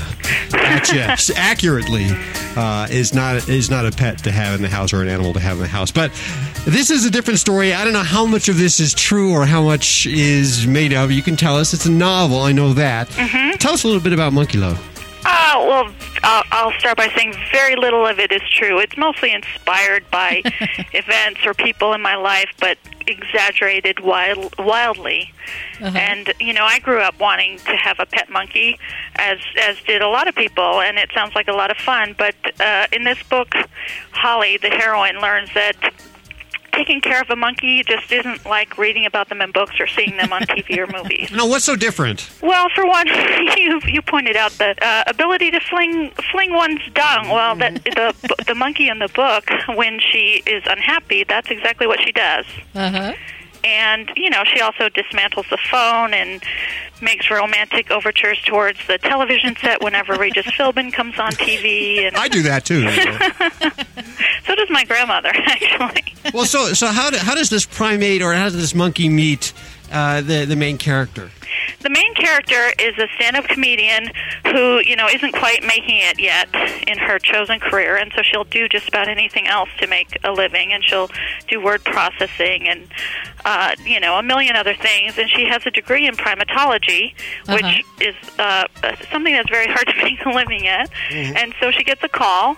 at 0.53 0.89
you 0.89 1.35
accurately 1.35 2.07
uh, 2.55 2.87
is 2.89 3.13
not 3.13 3.49
is 3.49 3.69
not 3.69 3.85
a 3.85 3.91
pet 3.91 4.19
to 4.19 4.31
have 4.31 4.55
in 4.55 4.61
the 4.61 4.69
house 4.69 4.93
or 4.93 5.01
an 5.01 5.09
animal 5.09 5.33
to 5.33 5.39
have 5.39 5.57
in 5.57 5.63
the 5.63 5.67
house. 5.67 5.91
But 5.91 6.11
This 6.65 6.89
is 6.89 7.06
a 7.06 7.12
different 7.12 7.39
story. 7.39 7.73
I 7.73 7.84
don't 7.84 7.93
know 7.93 7.99
how 8.04 8.25
much 8.25 8.49
of 8.49 8.58
this 8.58 8.80
is 8.80 8.93
true 8.93 9.32
or 9.32 9.45
how 9.45 9.62
much 9.62 10.08
is 10.08 10.65
made 10.65 10.93
up. 10.93 11.12
You 11.12 11.21
can 11.21 11.36
tell 11.36 11.56
us. 11.58 11.73
It's 11.73 11.86
a 11.86 11.91
novel. 11.91 12.41
I 12.41 12.54
know 12.54 12.73
that. 12.73 13.08
Mhm. 13.10 13.58
Tell 13.60 13.73
us 13.73 13.84
a 13.84 13.88
little 13.88 14.01
bit 14.01 14.13
about 14.13 14.34
Monkey 14.34 14.58
Love. 14.58 14.80
Uh, 15.28 15.54
well, 15.67 15.91
I'll, 16.23 16.43
I'll 16.51 16.80
start 16.80 16.97
by 16.97 17.10
saying 17.15 17.36
very 17.51 17.75
little 17.75 18.06
of 18.06 18.19
it 18.19 18.32
is 18.32 18.41
true. 18.49 18.80
It's 18.80 18.97
mostly 18.97 19.32
inspired 19.32 20.10
by 20.10 20.41
events 20.93 21.45
or 21.45 21.54
people 21.54 21.93
in 21.93 22.01
my 22.01 22.15
life, 22.15 22.49
but 22.60 22.78
exaggerated 23.08 23.99
wild, 23.99 24.56
wildly. 24.58 25.32
And 25.80 26.34
you 26.39 26.54
know, 26.54 26.63
I 26.65 26.80
grew 26.80 26.99
up 26.99 27.19
wanting 27.19 27.58
to 27.60 27.75
have 27.75 27.99
a 27.99 28.06
pet 28.08 28.30
monkey, 28.32 28.80
as 29.17 29.38
as 29.62 29.78
did 29.86 30.01
a 30.01 30.08
lot 30.08 30.28
of 30.28 30.34
people, 30.36 30.82
and 30.82 30.97
it 30.97 31.12
sounds 31.13 31.36
like 31.36 31.47
a 31.47 31.54
lot 31.54 31.69
of 31.69 31.78
fun. 31.78 32.15
But 32.17 32.36
uh, 32.60 32.88
in 32.91 33.04
this 33.04 33.21
book, 33.30 33.54
Holly, 34.12 34.58
the 34.58 34.69
heroine, 34.69 35.19
learns 35.21 35.49
that 35.54 35.75
taking 36.75 37.01
care 37.01 37.21
of 37.21 37.29
a 37.29 37.35
monkey 37.35 37.83
just 37.83 38.11
isn't 38.11 38.45
like 38.45 38.77
reading 38.77 39.05
about 39.05 39.29
them 39.29 39.41
in 39.41 39.51
books 39.51 39.79
or 39.79 39.88
seeing 39.88 40.17
them 40.17 40.31
on 40.33 40.41
TV 40.43 40.77
or 40.77 40.88
movies. 40.88 41.31
No, 41.31 41.45
what's 41.45 41.65
so 41.65 41.75
different? 41.75 42.29
Well, 42.41 42.67
for 42.75 42.85
one, 42.85 43.07
you 43.57 43.79
you 43.85 44.01
pointed 44.01 44.35
out 44.35 44.51
the 44.53 44.75
uh, 44.85 45.03
ability 45.07 45.51
to 45.51 45.59
fling 45.59 46.11
fling 46.31 46.53
one's 46.53 46.81
dung. 46.93 47.29
Well, 47.29 47.55
that 47.55 47.83
the 47.83 48.43
the 48.47 48.55
monkey 48.55 48.89
in 48.89 48.99
the 48.99 49.09
book, 49.09 49.49
when 49.75 49.99
she 49.99 50.43
is 50.45 50.63
unhappy, 50.67 51.23
that's 51.23 51.49
exactly 51.49 51.88
what 51.88 51.99
she 52.01 52.11
does. 52.11 52.45
Uh 52.73 52.91
huh. 52.91 53.13
And 53.63 54.11
you 54.15 54.29
know, 54.29 54.43
she 54.45 54.61
also 54.61 54.89
dismantles 54.89 55.49
the 55.49 55.57
phone 55.71 56.13
and 56.13 56.43
makes 57.01 57.29
romantic 57.29 57.91
overtures 57.91 58.39
towards 58.45 58.79
the 58.88 58.97
television 58.99 59.55
set 59.57 59.81
whenever 59.83 60.13
Regis 60.15 60.45
Philbin 60.57 60.93
comes 60.93 61.17
on 61.19 61.31
TV. 61.31 62.07
And 62.07 62.15
I 62.15 62.27
do 62.27 62.43
that 62.43 62.65
too. 62.65 62.88
Does 64.65 64.73
my 64.73 64.84
grandmother, 64.86 65.30
actually. 65.34 66.04
well, 66.34 66.45
so 66.45 66.73
so 66.73 66.88
how 66.88 67.10
do, 67.10 67.17
how 67.17 67.36
does 67.36 67.49
this 67.49 67.65
primate 67.65 68.21
or 68.21 68.34
how 68.34 68.45
does 68.45 68.56
this 68.58 68.75
monkey 68.75 69.10
meet 69.10 69.54
uh, 69.91 70.21
the 70.21 70.45
the 70.45 70.56
main 70.56 70.78
character? 70.78 71.30
The 71.86 71.91
main 71.91 72.15
character 72.15 72.71
is 72.80 72.98
a 72.98 73.08
stand-up 73.15 73.45
comedian 73.48 74.10
who, 74.48 74.80
you 74.80 74.95
know, 74.95 75.08
isn't 75.08 75.34
quite 75.34 75.62
making 75.62 75.98
it 76.02 76.19
yet 76.19 76.50
in 76.88 76.98
her 76.98 77.19
chosen 77.19 77.60
career, 77.60 77.95
and 77.95 78.12
so 78.15 78.24
she'll 78.24 78.43
do 78.43 78.67
just 78.67 78.88
about 78.89 79.08
anything 79.08 79.45
else 79.48 79.69
to 79.78 79.86
make 79.86 80.17
a 80.24 80.32
living, 80.32 80.74
and 80.74 80.84
she'll 80.84 81.10
do 81.48 81.62
word 81.62 81.84
processing 81.84 82.67
and, 82.67 82.88
uh, 83.45 83.76
you 83.86 84.00
know, 84.00 84.15
a 84.17 84.24
million 84.24 84.56
other 84.56 84.74
things. 84.74 85.15
And 85.19 85.30
she 85.30 85.45
has 85.45 85.63
a 85.67 85.69
degree 85.69 86.08
in 86.08 86.15
primatology, 86.15 87.13
which 87.54 87.63
Uh-huh. 87.63 87.82
is 88.10 88.15
uh, 88.39 88.63
something 89.12 89.36
that's 89.36 89.50
very 89.52 89.67
hard 89.67 89.86
to 89.93 89.95
make 90.04 90.26
a 90.26 90.30
living 90.30 90.67
at. 90.67 90.89
Mhm. 91.12 91.36
And 91.38 91.54
so 91.60 91.69
she 91.69 91.84
gets 91.84 92.04
a 92.04 92.10
call 92.10 92.58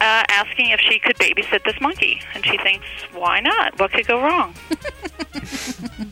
uh, 0.00 0.22
asking 0.28 0.70
if 0.70 0.78
she 0.78 1.00
could 1.00 1.16
babysit 1.16 1.64
this 1.64 1.80
monkey, 1.80 2.22
and 2.32 2.46
she 2.46 2.56
thinks, 2.58 2.86
why 3.12 3.40
not? 3.40 3.76
What 3.80 3.90
could 3.90 4.06
go 4.06 4.20
wrong? 4.22 4.54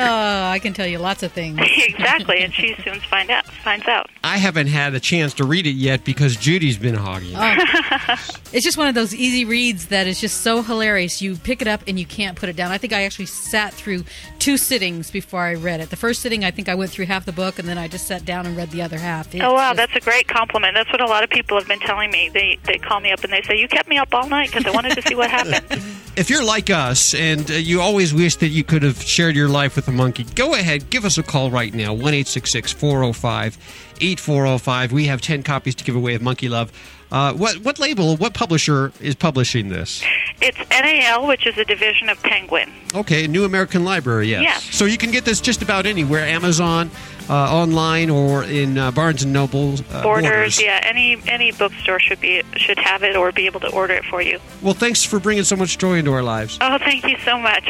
Oh, 0.00 0.44
I 0.44 0.60
can 0.60 0.74
tell 0.74 0.86
you 0.86 0.98
lots 0.98 1.24
of 1.24 1.32
things. 1.32 1.58
exactly, 1.78 2.40
and 2.40 2.54
she 2.54 2.76
soon 2.84 3.00
find 3.00 3.30
out 3.30 3.46
finds 3.46 3.88
out. 3.88 4.08
I 4.22 4.36
haven't 4.36 4.68
had 4.68 4.94
a 4.94 5.00
chance 5.00 5.34
to 5.34 5.44
read 5.44 5.66
it 5.66 5.72
yet 5.72 6.04
because 6.04 6.36
Judy's 6.36 6.78
been 6.78 6.94
hogging. 6.94 7.32
it. 7.32 7.36
Oh. 7.36 8.16
it's 8.52 8.64
just 8.64 8.76
one 8.78 8.86
of 8.86 8.94
those 8.94 9.12
easy 9.12 9.44
reads 9.44 9.86
that 9.86 10.06
is 10.06 10.20
just 10.20 10.42
so 10.42 10.62
hilarious. 10.62 11.20
You 11.20 11.34
pick 11.36 11.62
it 11.62 11.66
up 11.66 11.82
and 11.88 11.98
you 11.98 12.06
can't 12.06 12.36
put 12.36 12.48
it 12.48 12.54
down. 12.54 12.70
I 12.70 12.78
think 12.78 12.92
I 12.92 13.02
actually 13.02 13.26
sat 13.26 13.74
through 13.74 14.04
two 14.38 14.56
sittings 14.56 15.10
before 15.10 15.40
I 15.42 15.54
read 15.54 15.80
it. 15.80 15.90
The 15.90 15.96
first 15.96 16.22
sitting, 16.22 16.44
I 16.44 16.50
think 16.50 16.68
I 16.68 16.74
went 16.74 16.90
through 16.90 17.06
half 17.06 17.24
the 17.24 17.32
book, 17.32 17.58
and 17.58 17.68
then 17.68 17.78
I 17.78 17.88
just 17.88 18.06
sat 18.06 18.24
down 18.24 18.46
and 18.46 18.56
read 18.56 18.70
the 18.70 18.82
other 18.82 18.98
half. 18.98 19.34
It's 19.34 19.42
oh 19.42 19.54
wow, 19.54 19.70
just- 19.74 19.76
that's 19.76 19.96
a 19.96 20.00
great 20.00 20.28
compliment. 20.28 20.74
That's 20.74 20.90
what 20.90 21.00
a 21.00 21.06
lot 21.06 21.24
of 21.24 21.30
people 21.30 21.58
have 21.58 21.68
been 21.68 21.80
telling 21.80 22.10
me. 22.10 22.30
They 22.32 22.58
they 22.64 22.78
call 22.78 23.00
me 23.00 23.12
up 23.12 23.22
and 23.24 23.32
they 23.32 23.42
say, 23.42 23.56
"You 23.56 23.68
kept 23.68 23.88
me 23.88 23.98
up 23.98 24.12
all 24.14 24.28
night 24.28 24.50
because 24.50 24.66
I 24.66 24.70
wanted 24.70 24.94
to 24.94 25.02
see 25.02 25.14
what 25.14 25.30
happened." 25.30 25.82
If 26.18 26.30
you're 26.30 26.44
like 26.44 26.68
us 26.68 27.14
and 27.14 27.48
uh, 27.48 27.54
you 27.54 27.80
always 27.80 28.12
wish 28.12 28.34
that 28.36 28.48
you 28.48 28.64
could 28.64 28.82
have 28.82 29.00
shared 29.00 29.36
your 29.36 29.48
life 29.48 29.76
with 29.76 29.86
a 29.86 29.92
monkey, 29.92 30.24
go 30.34 30.54
ahead, 30.54 30.90
give 30.90 31.04
us 31.04 31.16
a 31.16 31.22
call 31.22 31.48
right 31.48 31.72
now 31.72 31.94
1 31.94 32.24
405 32.24 33.87
8405. 34.00 34.92
We 34.92 35.06
have 35.06 35.20
10 35.20 35.42
copies 35.42 35.74
to 35.76 35.84
give 35.84 35.96
away 35.96 36.14
of 36.14 36.22
Monkey 36.22 36.48
Love. 36.48 36.72
Uh, 37.10 37.32
what, 37.32 37.56
what 37.58 37.78
label, 37.78 38.16
what 38.16 38.34
publisher 38.34 38.92
is 39.00 39.14
publishing 39.14 39.68
this? 39.68 40.04
it's 40.40 40.58
NAL, 40.70 41.26
which 41.26 41.46
is 41.46 41.56
a 41.58 41.64
division 41.64 42.08
of 42.08 42.22
Penguin. 42.22 42.70
Okay, 42.94 43.26
New 43.26 43.44
American 43.44 43.84
Library, 43.84 44.28
yes. 44.28 44.42
Yes. 44.42 44.76
So 44.76 44.84
you 44.84 44.98
can 44.98 45.10
get 45.10 45.24
this 45.24 45.40
just 45.40 45.62
about 45.62 45.86
anywhere 45.86 46.24
Amazon, 46.24 46.90
uh, 47.28 47.34
online, 47.34 48.10
or 48.10 48.44
in 48.44 48.78
uh, 48.78 48.90
Barnes 48.90 49.22
and 49.22 49.32
Noble. 49.32 49.74
Uh, 49.90 50.02
Borders, 50.02 50.60
yeah, 50.60 50.80
any 50.82 51.20
any 51.26 51.52
bookstore 51.52 51.98
should 51.98 52.20
be 52.20 52.42
should 52.56 52.78
have 52.78 53.02
it 53.02 53.16
or 53.16 53.32
be 53.32 53.46
able 53.46 53.60
to 53.60 53.70
order 53.72 53.94
it 53.94 54.04
for 54.04 54.22
you. 54.22 54.38
Well, 54.62 54.74
thanks 54.74 55.04
for 55.04 55.18
bringing 55.18 55.44
so 55.44 55.56
much 55.56 55.78
joy 55.78 55.98
into 55.98 56.12
our 56.12 56.22
lives. 56.22 56.58
Oh, 56.60 56.78
thank 56.78 57.04
you 57.06 57.18
so 57.24 57.38
much. 57.38 57.68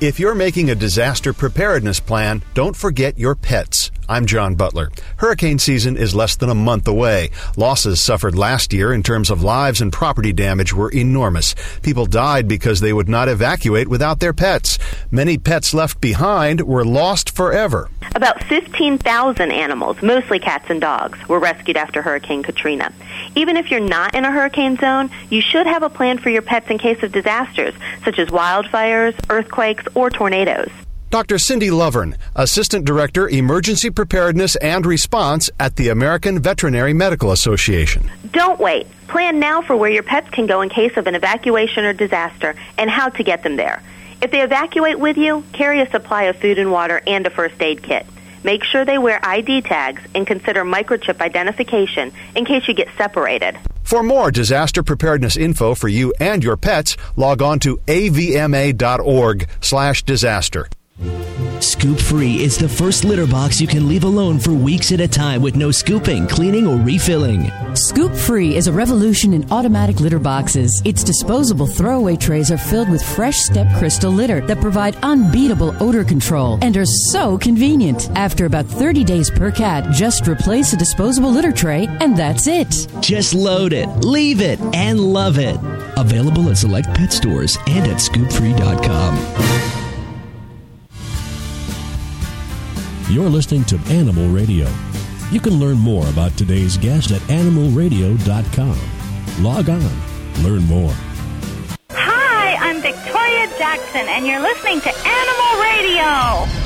If 0.00 0.18
you're 0.18 0.34
making 0.34 0.70
a 0.70 0.74
disaster 0.74 1.32
preparedness 1.32 2.00
plan, 2.00 2.42
don't 2.52 2.76
forget 2.76 3.18
your 3.18 3.34
pets. 3.34 3.90
I'm 4.06 4.26
John 4.26 4.54
Butler. 4.54 4.90
Hurricane 5.16 5.58
season 5.58 5.96
is 5.96 6.14
less 6.14 6.36
than 6.36 6.50
a 6.50 6.54
month 6.54 6.86
away. 6.86 7.30
Losses 7.56 8.02
suffered 8.02 8.34
last 8.34 8.74
year 8.74 8.92
in 8.92 9.02
terms 9.02 9.30
of 9.30 9.42
lives 9.42 9.80
and 9.80 9.90
property 9.90 10.32
damage 10.32 10.74
were 10.74 10.90
enormous. 10.90 11.54
People 11.80 12.04
died 12.04 12.46
because 12.46 12.80
they 12.80 12.92
would 12.92 13.08
not 13.08 13.28
evacuate 13.28 13.88
without 13.88 14.20
their 14.20 14.34
pets. 14.34 14.78
Many 15.10 15.38
pets 15.38 15.72
left 15.72 16.02
behind 16.02 16.60
were 16.60 16.84
lost 16.84 17.34
forever. 17.34 17.88
About 18.14 18.44
15,000 18.44 19.50
animals, 19.50 20.02
mostly 20.02 20.38
cats 20.38 20.68
and 20.68 20.80
dogs, 20.80 21.18
were 21.26 21.38
rescued 21.38 21.78
after 21.78 22.02
Hurricane 22.02 22.42
Katrina. 22.42 22.92
Even 23.34 23.56
if 23.56 23.70
you're 23.70 23.80
not 23.80 24.14
in 24.14 24.24
a 24.24 24.30
hurricane 24.30 24.76
zone, 24.76 25.10
you 25.30 25.40
should 25.40 25.66
have 25.66 25.82
a 25.82 25.88
plan 25.88 26.18
for 26.18 26.28
your 26.28 26.42
pets 26.42 26.68
in 26.68 26.76
case 26.76 27.02
of 27.02 27.10
disasters, 27.10 27.74
such 28.04 28.18
as 28.18 28.28
wildfires, 28.28 29.14
earthquakes, 29.30 29.84
or 29.94 30.10
tornadoes. 30.10 30.70
Dr. 31.10 31.38
Cindy 31.38 31.68
Lovern, 31.68 32.16
Assistant 32.34 32.84
Director, 32.84 33.28
Emergency 33.28 33.90
Preparedness 33.90 34.56
and 34.56 34.84
Response 34.84 35.48
at 35.60 35.76
the 35.76 35.88
American 35.88 36.40
Veterinary 36.40 36.92
Medical 36.92 37.30
Association. 37.30 38.10
Don't 38.32 38.58
wait. 38.58 38.88
Plan 39.06 39.38
now 39.38 39.62
for 39.62 39.76
where 39.76 39.90
your 39.90 40.02
pets 40.02 40.28
can 40.30 40.46
go 40.46 40.62
in 40.62 40.70
case 40.70 40.96
of 40.96 41.06
an 41.06 41.14
evacuation 41.14 41.84
or 41.84 41.92
disaster 41.92 42.56
and 42.76 42.90
how 42.90 43.10
to 43.10 43.22
get 43.22 43.44
them 43.44 43.54
there. 43.56 43.80
If 44.20 44.32
they 44.32 44.42
evacuate 44.42 44.98
with 44.98 45.16
you, 45.16 45.44
carry 45.52 45.80
a 45.80 45.88
supply 45.90 46.24
of 46.24 46.36
food 46.36 46.58
and 46.58 46.72
water 46.72 47.00
and 47.06 47.24
a 47.26 47.30
first 47.30 47.62
aid 47.62 47.82
kit. 47.82 48.06
Make 48.42 48.64
sure 48.64 48.84
they 48.84 48.98
wear 48.98 49.24
ID 49.24 49.62
tags 49.62 50.02
and 50.14 50.26
consider 50.26 50.64
microchip 50.64 51.20
identification 51.20 52.12
in 52.34 52.44
case 52.44 52.66
you 52.66 52.74
get 52.74 52.88
separated. 52.98 53.56
For 53.84 54.02
more 54.02 54.30
disaster 54.30 54.82
preparedness 54.82 55.36
info 55.36 55.74
for 55.74 55.88
you 55.88 56.12
and 56.18 56.42
your 56.42 56.56
pets, 56.56 56.96
log 57.16 57.42
on 57.42 57.58
to 57.60 57.76
avma.org/disaster. 57.86 60.68
Scoop 61.60 61.98
Free 61.98 62.42
is 62.42 62.56
the 62.56 62.68
first 62.68 63.04
litter 63.04 63.26
box 63.26 63.60
you 63.60 63.66
can 63.66 63.88
leave 63.88 64.04
alone 64.04 64.38
for 64.38 64.52
weeks 64.52 64.92
at 64.92 65.00
a 65.00 65.08
time 65.08 65.42
with 65.42 65.56
no 65.56 65.70
scooping, 65.70 66.26
cleaning, 66.28 66.66
or 66.66 66.76
refilling. 66.76 67.50
Scoop 67.74 68.14
Free 68.14 68.54
is 68.54 68.68
a 68.68 68.72
revolution 68.72 69.32
in 69.32 69.50
automatic 69.50 69.98
litter 69.98 70.18
boxes. 70.18 70.80
Its 70.84 71.02
disposable 71.02 71.66
throwaway 71.66 72.16
trays 72.16 72.50
are 72.50 72.58
filled 72.58 72.88
with 72.90 73.02
fresh 73.02 73.38
step 73.38 73.66
crystal 73.76 74.10
litter 74.10 74.40
that 74.46 74.60
provide 74.60 74.94
unbeatable 74.96 75.74
odor 75.82 76.04
control 76.04 76.58
and 76.62 76.76
are 76.76 76.86
so 76.86 77.38
convenient. 77.38 78.08
After 78.14 78.46
about 78.46 78.66
30 78.66 79.02
days 79.02 79.30
per 79.30 79.50
cat, 79.50 79.90
just 79.92 80.28
replace 80.28 80.72
a 80.72 80.76
disposable 80.76 81.30
litter 81.30 81.52
tray 81.52 81.86
and 82.00 82.16
that's 82.16 82.46
it. 82.46 82.86
Just 83.00 83.34
load 83.34 83.72
it, 83.72 83.88
leave 84.04 84.40
it, 84.40 84.60
and 84.74 85.00
love 85.00 85.38
it. 85.38 85.56
Available 85.96 86.50
at 86.50 86.56
select 86.58 86.88
pet 86.94 87.12
stores 87.12 87.58
and 87.66 87.90
at 87.90 87.98
scoopfree.com. 87.98 89.73
You're 93.10 93.28
listening 93.28 93.64
to 93.64 93.78
Animal 93.90 94.28
Radio. 94.28 94.66
You 95.30 95.38
can 95.38 95.60
learn 95.60 95.76
more 95.76 96.08
about 96.08 96.36
today's 96.38 96.78
guest 96.78 97.10
at 97.10 97.20
animalradio.com. 97.22 98.78
Log 99.42 99.68
on, 99.68 100.42
learn 100.42 100.64
more. 100.64 100.92
Hi, 101.90 102.54
I'm 102.54 102.80
Victoria 102.80 103.46
Jackson, 103.58 104.08
and 104.08 104.26
you're 104.26 104.40
listening 104.40 104.80
to 104.80 104.88
Animal 104.88 105.62
Radio. 105.62 106.63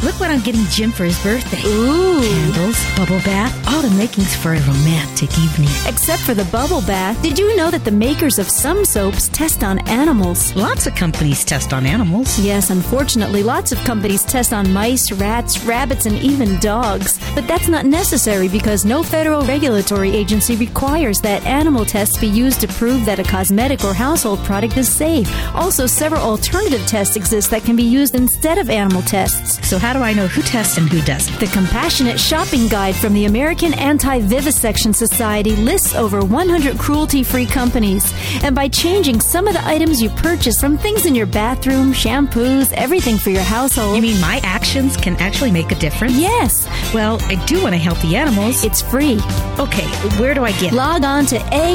Look 0.00 0.20
what 0.20 0.30
I'm 0.30 0.42
getting 0.42 0.64
Jim 0.66 0.92
for 0.92 1.02
his 1.02 1.20
birthday. 1.24 1.60
Ooh. 1.66 2.20
Candles, 2.20 2.96
bubble 2.96 3.18
bath, 3.24 3.52
all 3.68 3.82
the 3.82 3.90
makings 3.90 4.32
for 4.36 4.52
a 4.54 4.60
romantic 4.60 5.36
evening. 5.40 5.70
Except 5.86 6.22
for 6.22 6.34
the 6.34 6.44
bubble 6.52 6.82
bath. 6.82 7.20
Did 7.20 7.36
you 7.36 7.56
know 7.56 7.68
that 7.72 7.84
the 7.84 7.90
makers 7.90 8.38
of 8.38 8.48
some 8.48 8.84
soaps 8.84 9.26
test 9.28 9.64
on 9.64 9.80
animals? 9.88 10.54
Lots 10.54 10.86
of 10.86 10.94
companies 10.94 11.44
test 11.44 11.72
on 11.72 11.84
animals. 11.84 12.38
Yes, 12.38 12.70
unfortunately, 12.70 13.42
lots 13.42 13.72
of 13.72 13.78
companies 13.78 14.24
test 14.24 14.52
on 14.52 14.72
mice, 14.72 15.10
rats, 15.10 15.64
rabbits, 15.64 16.06
and 16.06 16.16
even 16.18 16.60
dogs. 16.60 17.18
But 17.34 17.48
that's 17.48 17.66
not 17.66 17.84
necessary 17.84 18.46
because 18.46 18.84
no 18.84 19.02
federal 19.02 19.42
regulatory 19.46 20.10
agency 20.10 20.54
requires 20.54 21.20
that 21.22 21.44
animal 21.44 21.84
tests 21.84 22.18
be 22.18 22.28
used 22.28 22.60
to 22.60 22.68
prove 22.68 23.04
that 23.06 23.18
a 23.18 23.24
cosmetic 23.24 23.82
or 23.82 23.94
household 23.94 24.38
product 24.44 24.76
is 24.76 24.88
safe. 24.88 25.28
Also, 25.56 25.86
several 25.86 26.22
alternative 26.22 26.86
tests 26.86 27.16
exist 27.16 27.50
that 27.50 27.64
can 27.64 27.74
be 27.74 27.82
used 27.82 28.14
instead 28.14 28.58
of 28.58 28.70
animal 28.70 29.02
tests. 29.02 29.66
So 29.68 29.76
how 29.78 29.87
do 29.92 29.98
do 29.98 30.04
I 30.04 30.12
know 30.12 30.28
who 30.28 30.42
tests 30.42 30.78
and 30.78 30.88
who 30.88 31.02
doesn't? 31.02 31.40
The 31.40 31.46
Compassionate 31.48 32.20
Shopping 32.20 32.68
Guide 32.68 32.94
from 32.94 33.14
the 33.14 33.24
American 33.24 33.74
Anti 33.74 34.20
Vivisection 34.20 34.94
Society 34.94 35.56
lists 35.56 35.94
over 35.94 36.24
100 36.24 36.78
cruelty 36.78 37.24
free 37.24 37.46
companies. 37.46 38.14
And 38.44 38.54
by 38.54 38.68
changing 38.68 39.20
some 39.20 39.48
of 39.48 39.54
the 39.54 39.66
items 39.66 40.00
you 40.00 40.10
purchase 40.10 40.60
from 40.60 40.78
things 40.78 41.04
in 41.04 41.16
your 41.16 41.26
bathroom, 41.26 41.92
shampoos, 41.92 42.72
everything 42.74 43.18
for 43.18 43.30
your 43.30 43.42
household. 43.42 43.96
You 43.96 44.02
mean 44.02 44.20
my 44.20 44.40
actions 44.44 44.96
can 44.96 45.16
actually 45.16 45.50
make 45.50 45.72
a 45.72 45.76
difference? 45.76 46.16
Yes. 46.16 46.68
Well, 46.94 47.18
I 47.22 47.34
do 47.46 47.60
want 47.60 47.74
to 47.74 47.78
help 47.80 48.00
the 48.00 48.14
animals. 48.14 48.64
It's 48.64 48.80
free. 48.80 49.18
Okay, 49.58 49.86
where 50.20 50.34
do 50.34 50.44
I 50.44 50.52
get 50.52 50.72
it? 50.72 50.76
Log 50.76 51.02
on 51.02 51.26
to 51.26 51.38
aavs.org 51.38 51.70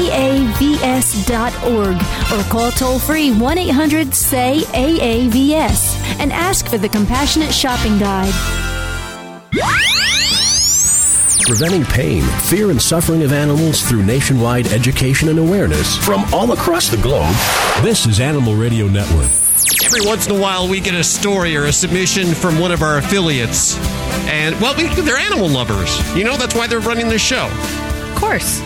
or 2.32 2.44
call 2.50 2.70
toll 2.70 2.98
free 2.98 3.32
1 3.32 3.58
800 3.58 4.14
SAY 4.14 4.62
AAVS 4.62 5.94
and 6.20 6.32
ask 6.32 6.68
for 6.68 6.78
the 6.78 6.88
Compassionate 6.88 7.52
Shopping 7.52 7.98
Guide. 7.98 8.03
Preventing 11.46 11.84
pain, 11.84 12.22
fear, 12.40 12.70
and 12.70 12.80
suffering 12.80 13.22
of 13.22 13.32
animals 13.32 13.82
through 13.82 14.02
nationwide 14.02 14.66
education 14.68 15.28
and 15.28 15.38
awareness 15.38 15.96
from 15.98 16.24
all 16.32 16.52
across 16.52 16.88
the 16.88 16.96
globe. 16.96 17.34
This 17.82 18.06
is 18.06 18.20
Animal 18.20 18.54
Radio 18.54 18.86
Network. 18.88 19.30
Every 19.84 20.06
once 20.06 20.26
in 20.26 20.36
a 20.36 20.40
while, 20.40 20.68
we 20.68 20.80
get 20.80 20.94
a 20.94 21.04
story 21.04 21.56
or 21.56 21.64
a 21.64 21.72
submission 21.72 22.34
from 22.34 22.58
one 22.58 22.72
of 22.72 22.82
our 22.82 22.98
affiliates. 22.98 23.78
And, 24.26 24.58
well, 24.60 24.74
we, 24.76 24.88
they're 25.02 25.16
animal 25.16 25.48
lovers. 25.48 25.96
You 26.16 26.24
know, 26.24 26.36
that's 26.36 26.54
why 26.54 26.66
they're 26.66 26.80
running 26.80 27.08
the 27.08 27.18
show. 27.18 27.46
Of 27.46 28.14
course. 28.16 28.60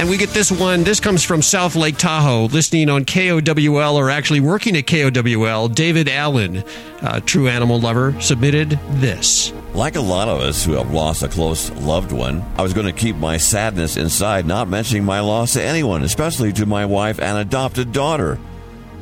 And 0.00 0.08
we 0.08 0.16
get 0.16 0.30
this 0.30 0.50
one. 0.50 0.82
This 0.82 0.98
comes 0.98 1.22
from 1.22 1.42
South 1.42 1.76
Lake 1.76 1.98
Tahoe, 1.98 2.46
listening 2.46 2.88
on 2.88 3.04
KOWL 3.04 3.98
or 3.98 4.08
actually 4.08 4.40
working 4.40 4.74
at 4.78 4.86
KOWL. 4.86 5.68
David 5.68 6.08
Allen, 6.08 6.64
a 7.02 7.20
true 7.20 7.48
animal 7.48 7.78
lover, 7.78 8.18
submitted 8.18 8.70
this. 8.92 9.52
Like 9.74 9.96
a 9.96 10.00
lot 10.00 10.28
of 10.28 10.40
us 10.40 10.64
who 10.64 10.72
have 10.72 10.90
lost 10.90 11.22
a 11.22 11.28
close 11.28 11.70
loved 11.72 12.12
one, 12.12 12.42
I 12.56 12.62
was 12.62 12.72
going 12.72 12.86
to 12.86 12.94
keep 12.94 13.16
my 13.16 13.36
sadness 13.36 13.98
inside, 13.98 14.46
not 14.46 14.68
mentioning 14.68 15.04
my 15.04 15.20
loss 15.20 15.52
to 15.52 15.62
anyone, 15.62 16.02
especially 16.02 16.54
to 16.54 16.64
my 16.64 16.86
wife 16.86 17.20
and 17.20 17.36
adopted 17.36 17.92
daughter. 17.92 18.38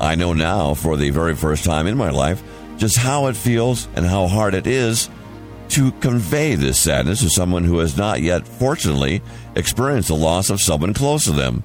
I 0.00 0.16
know 0.16 0.32
now, 0.32 0.74
for 0.74 0.96
the 0.96 1.11
very 1.11 1.37
first 1.37 1.64
time 1.64 1.87
in 1.87 1.96
my 1.96 2.11
life, 2.11 2.42
just 2.76 2.96
how 2.96 3.28
it 3.28 3.37
feels 3.37 3.87
and 3.94 4.04
how 4.04 4.26
hard 4.26 4.52
it 4.52 4.66
is 4.66 5.08
to 5.68 5.92
convey 5.92 6.54
this 6.54 6.80
sadness 6.80 7.20
to 7.20 7.30
someone 7.30 7.62
who 7.62 7.78
has 7.78 7.96
not 7.96 8.20
yet, 8.20 8.48
fortunately, 8.48 9.22
experienced 9.59 10.09
the 10.09 10.14
loss 10.14 10.49
of 10.49 10.61
someone 10.61 10.94
close 10.94 11.25
to 11.25 11.33
them. 11.33 11.64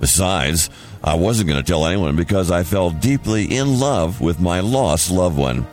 Besides, 0.00 0.70
I 1.04 1.14
wasn't 1.14 1.48
going 1.48 1.62
to 1.62 1.70
tell 1.70 1.86
anyone 1.86 2.16
because 2.16 2.50
I 2.50 2.62
fell 2.62 2.90
deeply 2.90 3.44
in 3.44 3.78
love 3.78 4.20
with 4.20 4.40
my 4.40 4.60
lost 4.60 5.10
loved 5.10 5.36
one. 5.36 5.66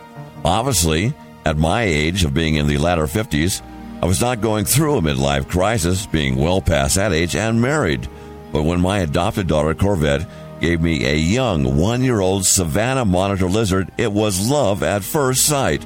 Obviously, 0.44 1.14
at 1.46 1.58
my 1.58 1.84
age 1.84 2.24
of 2.24 2.34
being 2.34 2.56
in 2.56 2.68
the 2.68 2.78
latter 2.78 3.06
50s, 3.06 3.62
I 4.02 4.06
was 4.06 4.22
not 4.22 4.42
going 4.42 4.66
through 4.66 4.98
a 4.98 5.02
midlife 5.02 5.50
crisis, 5.50 6.06
being 6.06 6.36
well 6.36 6.62
past 6.62 6.96
that 6.96 7.12
age 7.12 7.36
and 7.36 7.62
married. 7.62 8.08
But 8.52 8.64
when 8.64 8.82
my 8.82 9.00
adopted 9.00 9.48
daughter, 9.48 9.74
Corvette, 9.74 10.28
gave 10.60 10.82
me 10.82 11.06
a 11.06 11.16
young 11.16 11.78
one 11.78 12.04
year 12.04 12.20
old 12.20 12.46
Savannah 12.46 13.06
monitor 13.06 13.48
lizard, 13.48 13.92
it 13.98 14.12
was 14.12 14.50
love 14.50 14.84
at 14.84 15.04
first 15.04 15.42
sight. 15.42 15.86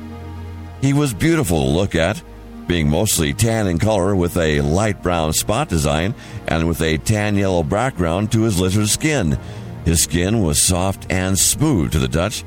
He 0.82 0.94
was 0.94 1.14
beautiful 1.14 1.62
to 1.62 1.70
look 1.70 1.96
at, 1.96 2.22
being 2.68 2.90
mostly 2.90 3.34
tan 3.34 3.68
in 3.68 3.78
color 3.78 4.16
with 4.16 4.38
a 4.38 4.62
light 4.62 5.02
brown 5.02 5.34
spot 5.34 5.70
design 5.70 6.16
and 6.48 6.68
with 6.68 6.82
a 6.82 6.98
tan 6.98 7.36
yellow 7.36 7.64
background 7.64 8.32
to 8.32 8.44
his 8.44 8.60
lizard 8.60 8.88
skin. 8.90 9.38
His 9.86 10.02
skin 10.04 10.42
was 10.42 10.62
soft 10.62 11.12
and 11.12 11.38
smooth 11.38 11.92
to 11.92 12.00
the 12.00 12.08
touch. 12.08 12.44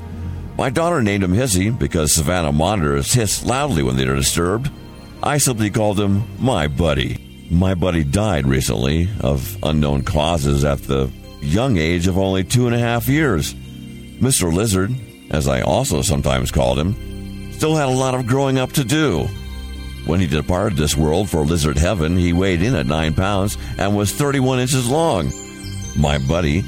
My 0.57 0.69
daughter 0.69 1.03
named 1.03 1.23
him 1.23 1.33
Hissy 1.33 1.77
because 1.77 2.11
Savannah 2.11 2.51
monitors 2.51 3.13
hiss 3.13 3.45
loudly 3.45 3.83
when 3.83 3.95
they 3.95 4.07
are 4.07 4.15
disturbed. 4.15 4.71
I 5.21 5.37
simply 5.37 5.69
called 5.69 5.99
him 5.99 6.23
my 6.39 6.67
buddy. 6.67 7.47
My 7.51 7.75
buddy 7.75 8.03
died 8.03 8.47
recently 8.47 9.07
of 9.21 9.57
unknown 9.63 10.03
causes 10.03 10.65
at 10.65 10.79
the 10.79 11.11
young 11.41 11.77
age 11.77 12.07
of 12.07 12.17
only 12.17 12.43
two 12.43 12.65
and 12.65 12.75
a 12.75 12.79
half 12.79 13.07
years. 13.07 13.53
Mr. 13.53 14.51
Lizard, 14.51 14.93
as 15.29 15.47
I 15.47 15.61
also 15.61 16.01
sometimes 16.01 16.51
called 16.51 16.79
him, 16.79 17.51
still 17.53 17.75
had 17.75 17.87
a 17.87 17.91
lot 17.91 18.15
of 18.15 18.25
growing 18.25 18.57
up 18.57 18.73
to 18.73 18.83
do. 18.83 19.27
When 20.07 20.21
he 20.21 20.27
departed 20.27 20.77
this 20.77 20.95
world 20.95 21.29
for 21.29 21.41
lizard 21.41 21.77
heaven, 21.77 22.15
he 22.15 22.31
weighed 22.31 22.61
in 22.61 22.75
at 22.75 22.85
9 22.85 23.13
pounds 23.13 23.57
and 23.77 23.93
was 23.93 24.13
31 24.13 24.61
inches 24.61 24.89
long. 24.89 25.33
My 25.97 26.17
buddy, 26.17 26.63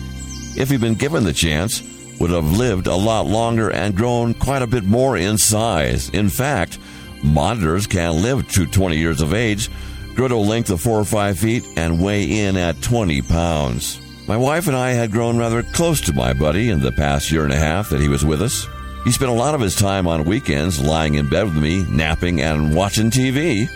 if 0.57 0.69
he'd 0.69 0.81
been 0.81 0.95
given 0.95 1.23
the 1.23 1.31
chance, 1.31 1.81
would 2.19 2.31
have 2.31 2.57
lived 2.57 2.87
a 2.87 2.95
lot 2.95 3.27
longer 3.27 3.71
and 3.71 3.95
grown 3.95 4.33
quite 4.33 4.61
a 4.61 4.67
bit 4.67 4.83
more 4.83 5.15
in 5.15 5.37
size. 5.37 6.09
In 6.09 6.27
fact, 6.27 6.79
monitors 7.23 7.87
can 7.87 8.21
live 8.21 8.45
to 8.49 8.65
20 8.65 8.97
years 8.97 9.21
of 9.21 9.33
age, 9.33 9.69
grow 10.15 10.27
to 10.27 10.35
a 10.35 10.37
length 10.37 10.69
of 10.69 10.81
4 10.81 10.99
or 10.99 11.05
5 11.05 11.39
feet, 11.39 11.63
and 11.77 12.03
weigh 12.03 12.41
in 12.41 12.57
at 12.57 12.81
20 12.81 13.21
pounds. 13.21 14.01
My 14.27 14.35
wife 14.35 14.67
and 14.67 14.75
I 14.75 14.89
had 14.89 15.13
grown 15.13 15.37
rather 15.37 15.63
close 15.63 16.01
to 16.01 16.13
my 16.13 16.33
buddy 16.33 16.71
in 16.71 16.81
the 16.81 16.91
past 16.91 17.31
year 17.31 17.45
and 17.45 17.53
a 17.53 17.57
half 17.57 17.89
that 17.91 18.01
he 18.01 18.09
was 18.09 18.25
with 18.25 18.41
us. 18.41 18.67
He 19.03 19.11
spent 19.11 19.31
a 19.31 19.33
lot 19.33 19.55
of 19.55 19.61
his 19.61 19.75
time 19.75 20.07
on 20.07 20.25
weekends 20.25 20.79
lying 20.79 21.15
in 21.15 21.29
bed 21.29 21.45
with 21.45 21.55
me, 21.55 21.85
napping 21.89 22.41
and 22.41 22.75
watching 22.75 23.09
TV. 23.09 23.67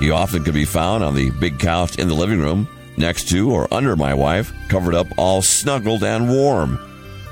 He 0.00 0.10
often 0.10 0.42
could 0.42 0.54
be 0.54 0.64
found 0.64 1.04
on 1.04 1.14
the 1.14 1.30
big 1.30 1.58
couch 1.58 1.98
in 1.98 2.08
the 2.08 2.14
living 2.14 2.40
room, 2.40 2.66
next 2.96 3.28
to 3.28 3.50
or 3.50 3.72
under 3.72 3.94
my 3.94 4.14
wife, 4.14 4.52
covered 4.68 4.94
up 4.94 5.06
all 5.16 5.42
snuggled 5.42 6.02
and 6.02 6.28
warm. 6.28 6.78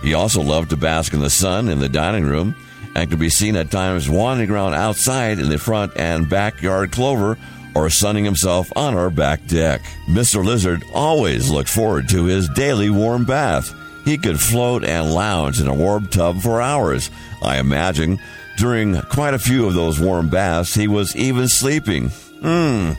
He 0.03 0.15
also 0.15 0.43
loved 0.43 0.71
to 0.71 0.77
bask 0.77 1.15
in 1.15 1.21
the 1.21 1.31
sun 1.31 1.69
in 1.69 1.79
the 1.79 1.89
dining 1.89 2.25
room 2.25 2.55
and 2.95 3.09
could 3.09 3.19
be 3.19 3.31
seen 3.31 3.57
at 3.57 3.71
times 3.71 4.11
wandering 4.11 4.51
around 4.51 4.75
outside 4.75 5.39
in 5.39 5.49
the 5.49 5.59
front 5.59 5.93
and 5.97 6.29
backyard 6.29 6.93
clover 6.93 7.39
or 7.75 7.89
sunning 7.89 8.25
himself 8.25 8.71
on 8.77 8.95
our 8.95 9.11
back 9.11 9.47
deck. 9.47 9.81
Mr. 10.07 10.45
Lizard 10.45 10.85
always 10.93 11.49
looked 11.49 11.71
forward 11.71 12.09
to 12.11 12.25
his 12.25 12.49
daily 12.51 12.91
warm 12.91 13.25
bath. 13.25 13.75
He 14.05 14.19
could 14.19 14.41
float 14.41 14.85
and 14.85 15.15
lounge 15.15 15.61
in 15.61 15.69
a 15.69 15.75
warm 15.75 16.09
tub 16.09 16.41
for 16.41 16.61
hours. 16.61 17.11
I 17.43 17.59
imagine 17.59 18.19
during 18.57 19.01
quite 19.03 19.35
a 19.35 19.39
few 19.39 19.67
of 19.67 19.75
those 19.75 20.01
warm 20.01 20.29
baths, 20.29 20.75
he 20.75 20.89
was 20.89 21.15
even 21.17 21.49
sleeping. 21.49 22.09
Hmm. 22.09 22.93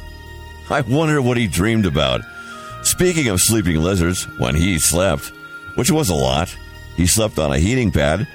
I 0.70 0.82
wonder 0.82 1.22
what 1.22 1.38
he 1.38 1.48
dreamed 1.48 1.86
about. 1.86 2.22
Speaking 2.84 3.28
of 3.28 3.42
sleeping 3.42 3.82
lizards, 3.82 4.24
when 4.38 4.56
he 4.56 4.80
slept, 4.80 5.32
which 5.76 5.92
was 5.92 6.10
a 6.10 6.16
lot, 6.16 6.56
he 6.96 7.08
slept 7.08 7.40
on 7.40 7.52
a 7.52 7.60
heating 7.60 7.92
pad 7.92 8.28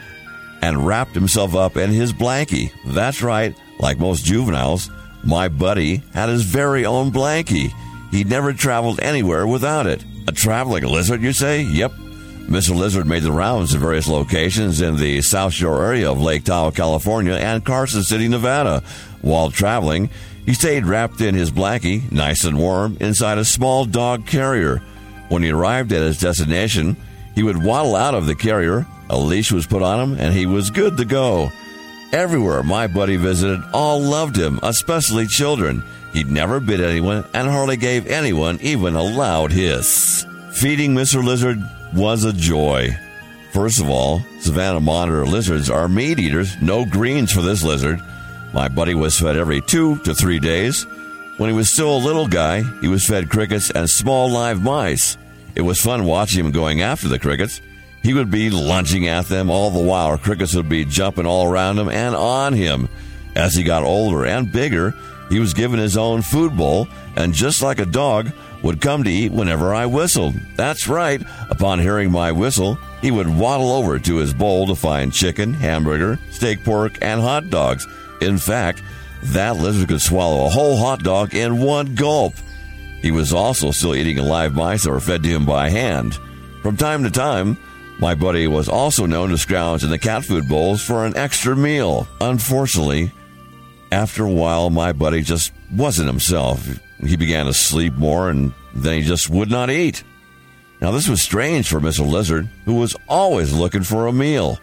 and 0.63 0.87
wrapped 0.87 1.15
himself 1.15 1.55
up 1.55 1.77
in 1.77 1.91
his 1.91 2.13
blankie. 2.13 2.73
That's 2.87 3.23
right, 3.23 3.55
like 3.79 3.99
most 3.99 4.25
juveniles, 4.25 4.91
my 5.25 5.49
buddy 5.49 6.03
had 6.15 6.29
his 6.29 6.43
very 6.45 6.87
own 6.87 7.11
blankie. 7.13 7.73
He 8.11 8.25
never 8.25 8.53
traveled 8.53 9.01
anywhere 9.01 9.47
without 9.47 9.87
it. 9.87 10.05
A 10.27 10.33
traveling 10.33 10.85
lizard, 10.85 11.23
you 11.23 11.33
say? 11.33 11.63
Yep. 11.63 11.93
Mr. 12.49 12.75
Lizard 12.75 13.07
made 13.07 13.23
the 13.23 13.31
rounds 13.31 13.75
in 13.75 13.81
various 13.81 14.09
locations 14.09 14.81
in 14.81 14.97
the 14.97 15.21
South 15.21 15.53
Shore 15.53 15.85
area 15.85 16.11
of 16.11 16.19
Lake 16.19 16.45
Tahoe, 16.45 16.71
California, 16.71 17.35
and 17.35 17.63
Carson 17.63 18.03
City, 18.03 18.27
Nevada. 18.27 18.83
While 19.21 19.51
traveling, 19.51 20.09
he 20.47 20.55
stayed 20.55 20.87
wrapped 20.87 21.21
in 21.21 21.35
his 21.35 21.51
blankie, 21.51 22.11
nice 22.11 22.45
and 22.45 22.57
warm, 22.57 22.97
inside 23.01 23.37
a 23.37 23.45
small 23.45 23.85
dog 23.85 24.27
carrier. 24.27 24.79
When 25.29 25.43
he 25.43 25.51
arrived 25.51 25.93
at 25.93 26.01
his 26.01 26.21
destination, 26.21 26.97
he 27.35 27.43
would 27.43 27.63
waddle 27.63 27.95
out 27.95 28.15
of 28.15 28.25
the 28.25 28.35
carrier, 28.35 28.87
a 29.11 29.19
leash 29.19 29.53
was 29.53 29.67
put 29.67 29.83
on 29.83 30.01
him, 30.01 30.19
and 30.19 30.33
he 30.33 30.47
was 30.47 30.71
good 30.71 30.97
to 30.97 31.05
go. 31.05 31.51
Everywhere 32.15 32.63
my 32.63 32.87
buddy 32.87 33.17
visited, 33.17 33.63
all 33.75 34.01
loved 34.01 34.37
him, 34.39 34.59
especially 34.63 35.27
children. 35.27 35.85
He'd 36.15 36.31
never 36.31 36.61
bit 36.61 36.81
anyone 36.81 37.27
and 37.35 37.47
hardly 37.47 37.77
gave 37.77 38.07
anyone 38.07 38.59
even 38.63 38.97
a 38.97 39.03
loud 39.03 39.53
hiss. 39.53 40.25
Feeding 40.55 40.95
Mr. 40.95 41.23
Lizard 41.23 41.63
was 41.95 42.25
a 42.25 42.33
joy. 42.33 42.97
First 43.53 43.81
of 43.81 43.89
all, 43.89 44.21
Savannah 44.41 44.81
monitor 44.81 45.27
lizards 45.27 45.71
are 45.71 45.89
meat 45.89 46.19
eaters, 46.19 46.61
no 46.61 46.85
greens 46.85 47.33
for 47.33 47.43
this 47.43 47.63
lizard. 47.63 48.01
My 48.53 48.69
buddy 48.69 48.95
was 48.95 49.19
fed 49.19 49.37
every 49.37 49.61
two 49.61 49.99
to 50.01 50.15
three 50.15 50.39
days. 50.39 50.85
When 51.39 51.51
he 51.51 51.57
was 51.57 51.71
still 51.71 51.97
a 51.97 51.99
little 51.99 52.27
guy, 52.27 52.63
he 52.81 52.89
was 52.89 53.07
fed 53.07 53.31
crickets 53.31 53.71
and 53.71 53.89
small 53.89 54.31
live 54.31 54.63
mice. 54.63 55.17
It 55.55 55.63
was 55.63 55.81
fun 55.81 56.05
watching 56.05 56.45
him 56.45 56.53
going 56.53 56.83
after 56.83 57.09
the 57.09 57.19
crickets. 57.19 57.61
He 58.03 58.15
would 58.15 58.31
be 58.31 58.51
lunging 58.51 59.09
at 59.09 59.27
them 59.27 59.51
all 59.51 59.71
the 59.71 59.83
while. 59.83 60.17
Crickets 60.19 60.55
would 60.55 60.69
be 60.69 60.85
jumping 60.85 61.27
all 61.27 61.51
around 61.51 61.79
him 61.79 61.89
and 61.89 62.15
on 62.15 62.53
him. 62.53 62.89
As 63.35 63.55
he 63.55 63.63
got 63.63 63.83
older 63.83 64.25
and 64.25 64.53
bigger, 64.53 64.95
he 65.29 65.41
was 65.41 65.55
given 65.55 65.79
his 65.79 65.97
own 65.97 66.23
food 66.23 66.57
bowl, 66.57 66.89
and 67.17 67.35
just 67.35 67.63
like 67.63 67.81
a 67.81 67.87
dog, 67.87 68.33
would 68.63 68.81
come 68.81 69.05
to 69.05 69.11
eat 69.11 69.33
whenever 69.33 69.75
I 69.75 69.87
whistled. 69.87 70.35
That's 70.57 70.89
right. 70.89 71.23
Upon 71.51 71.79
hearing 71.79 72.11
my 72.11 72.33
whistle, 72.33 72.79
he 73.01 73.11
would 73.11 73.29
waddle 73.29 73.73
over 73.73 73.99
to 73.99 74.17
his 74.17 74.35
bowl 74.35 74.67
to 74.67 74.75
find 74.75 75.13
chicken, 75.13 75.55
hamburger, 75.55 76.19
steak 76.31 76.65
pork, 76.65 76.99
and 77.01 77.21
hot 77.21 77.51
dogs. 77.51 77.87
In 78.21 78.39
fact, 78.39 78.83
that 79.23 79.57
lizard 79.57 79.89
could 79.89 80.01
swallow 80.01 80.47
a 80.47 80.51
whole 80.51 80.77
hot 80.77 81.03
dog 81.03 81.35
in 81.35 81.59
one 81.61 81.95
gulp. 81.95 82.35
He 83.01 83.11
was 83.11 83.33
also 83.33 83.71
still 83.71 83.95
eating 83.95 84.19
live 84.19 84.55
mice 84.55 84.85
that 84.85 84.91
were 84.91 85.01
fed 85.01 85.23
to 85.23 85.29
him 85.29 85.47
by 85.47 85.71
hand. 85.71 86.19
From 86.63 86.77
time 86.77 87.05
to 87.05 87.11
time, 87.11 87.57
my 88.01 88.15
buddy 88.15 88.47
was 88.47 88.69
also 88.69 89.07
known 89.07 89.31
to 89.31 89.39
scrounge 89.39 89.85
in 89.85 89.91
the 89.91 89.99
cat 89.99 90.25
food 90.25 90.49
bowls 90.49 90.83
for 90.83 91.05
an 91.07 91.17
extra 91.17 91.57
meal. 91.57 92.09
Unfortunately, 92.21 93.13
After 93.91 94.25
a 94.25 94.31
while, 94.31 94.69
my 94.71 94.93
buddy 94.93 95.23
just 95.23 95.53
wasn't 95.73 96.09
himself. 96.09 96.69
He 97.05 97.17
began 97.17 97.47
to 97.47 97.55
sleep 97.55 97.95
more 97.95 98.29
and 98.29 98.53
then 98.75 98.95
he 98.95 99.03
just 99.03 99.31
would 99.31 99.51
not 99.51 99.71
eat. 99.71 100.03
Now, 100.81 100.93
this 100.93 101.09
was 101.09 101.23
strange 101.23 101.69
for 101.69 101.81
Mr. 101.81 102.09
Lizard, 102.09 102.49
who 102.65 102.75
was 102.75 102.97
always 103.09 103.53
looking 103.53 103.83
for 103.83 104.07
a 104.07 104.13
meal. 104.13 104.59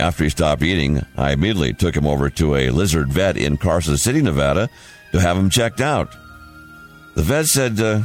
After 0.00 0.24
he 0.24 0.30
stopped 0.30 0.62
eating, 0.62 1.06
I 1.16 1.32
immediately 1.32 1.72
took 1.72 1.94
him 1.94 2.06
over 2.06 2.28
to 2.30 2.56
a 2.56 2.70
lizard 2.70 3.12
vet 3.12 3.36
in 3.36 3.56
Carson 3.56 3.96
City, 3.96 4.20
Nevada, 4.20 4.68
to 5.12 5.20
have 5.20 5.36
him 5.36 5.50
checked 5.50 5.80
out. 5.80 6.14
The 7.14 7.22
vet 7.22 7.46
said 7.46 7.80
uh, 7.80 8.02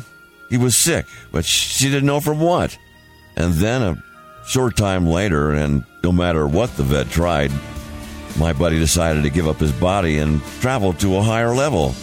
he 0.50 0.58
was 0.58 0.78
sick, 0.78 1.08
but 1.32 1.46
she 1.46 1.90
didn't 1.90 2.06
know 2.06 2.20
from 2.20 2.40
what. 2.40 2.78
And 3.36 3.54
then 3.54 3.82
a 3.82 4.04
short 4.46 4.76
time 4.76 5.08
later, 5.08 5.52
and 5.52 5.84
no 6.04 6.12
matter 6.12 6.48
what 6.48 6.76
the 6.78 6.84
vet 6.84 7.10
tried, 7.10 7.52
my 8.38 8.54
buddy 8.54 8.78
decided 8.78 9.24
to 9.24 9.30
give 9.32 9.48
up 9.48 9.58
his 9.58 9.72
body 9.72 10.20
and 10.20 10.44
travel 10.62 10.94
to 10.94 11.18
a 11.18 11.24
higher 11.24 11.56
level. 11.56 11.96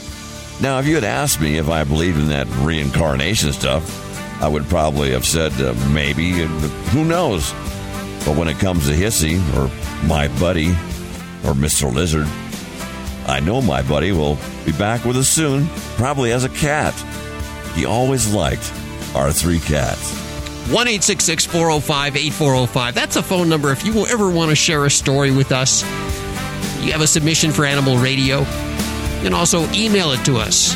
Now, 0.61 0.79
if 0.79 0.87
you 0.87 0.95
had 0.95 1.05
asked 1.05 1.41
me 1.41 1.59
if 1.59 1.69
I 1.69 1.85
believed 1.85 2.19
in 2.19 2.29
that 2.29 2.47
reincarnation 2.61 3.53
stuff, 3.53 4.43
I 4.43 4.49
would 4.49 4.65
probably 4.65 5.11
have 5.11 5.27
said 5.27 5.53
uh, 5.61 5.75
maybe, 5.93 6.31
who 6.31 7.05
knows? 7.05 7.53
But 8.25 8.37
when 8.37 8.49
it 8.49 8.59
comes 8.59 8.87
to 8.87 8.93
Hissy, 8.93 9.39
or 9.55 9.71
my 10.07 10.29
buddy, 10.41 10.71
or 11.45 11.53
Mr. 11.53 11.93
Lizard, 11.93 12.27
I 13.29 13.41
know 13.41 13.61
my 13.61 13.83
buddy 13.83 14.13
will 14.13 14.39
be 14.65 14.73
back 14.73 15.05
with 15.05 15.17
us 15.17 15.29
soon, 15.29 15.67
probably 15.97 16.33
as 16.33 16.45
a 16.45 16.49
cat. 16.49 16.95
He 17.75 17.85
always 17.85 18.33
liked 18.33 18.73
our 19.15 19.33
three 19.33 19.59
cats. 19.59 20.15
1 20.71 20.87
405 20.87 22.17
8405. 22.17 22.95
That's 22.95 23.17
a 23.17 23.23
phone 23.23 23.49
number 23.49 23.71
if 23.73 23.85
you 23.85 23.93
will 23.93 24.07
ever 24.07 24.31
want 24.31 24.51
to 24.51 24.57
share 24.57 24.85
a 24.85 24.91
story 24.91 25.31
with 25.31 25.53
us. 25.53 25.83
You 26.85 26.93
have 26.93 27.03
a 27.03 27.07
submission 27.07 27.53
for 27.53 27.65
Animal 27.65 27.99
Radio. 27.99 28.45
And 29.27 29.35
also 29.35 29.69
email 29.73 30.13
it 30.13 30.25
to 30.25 30.37
us. 30.37 30.75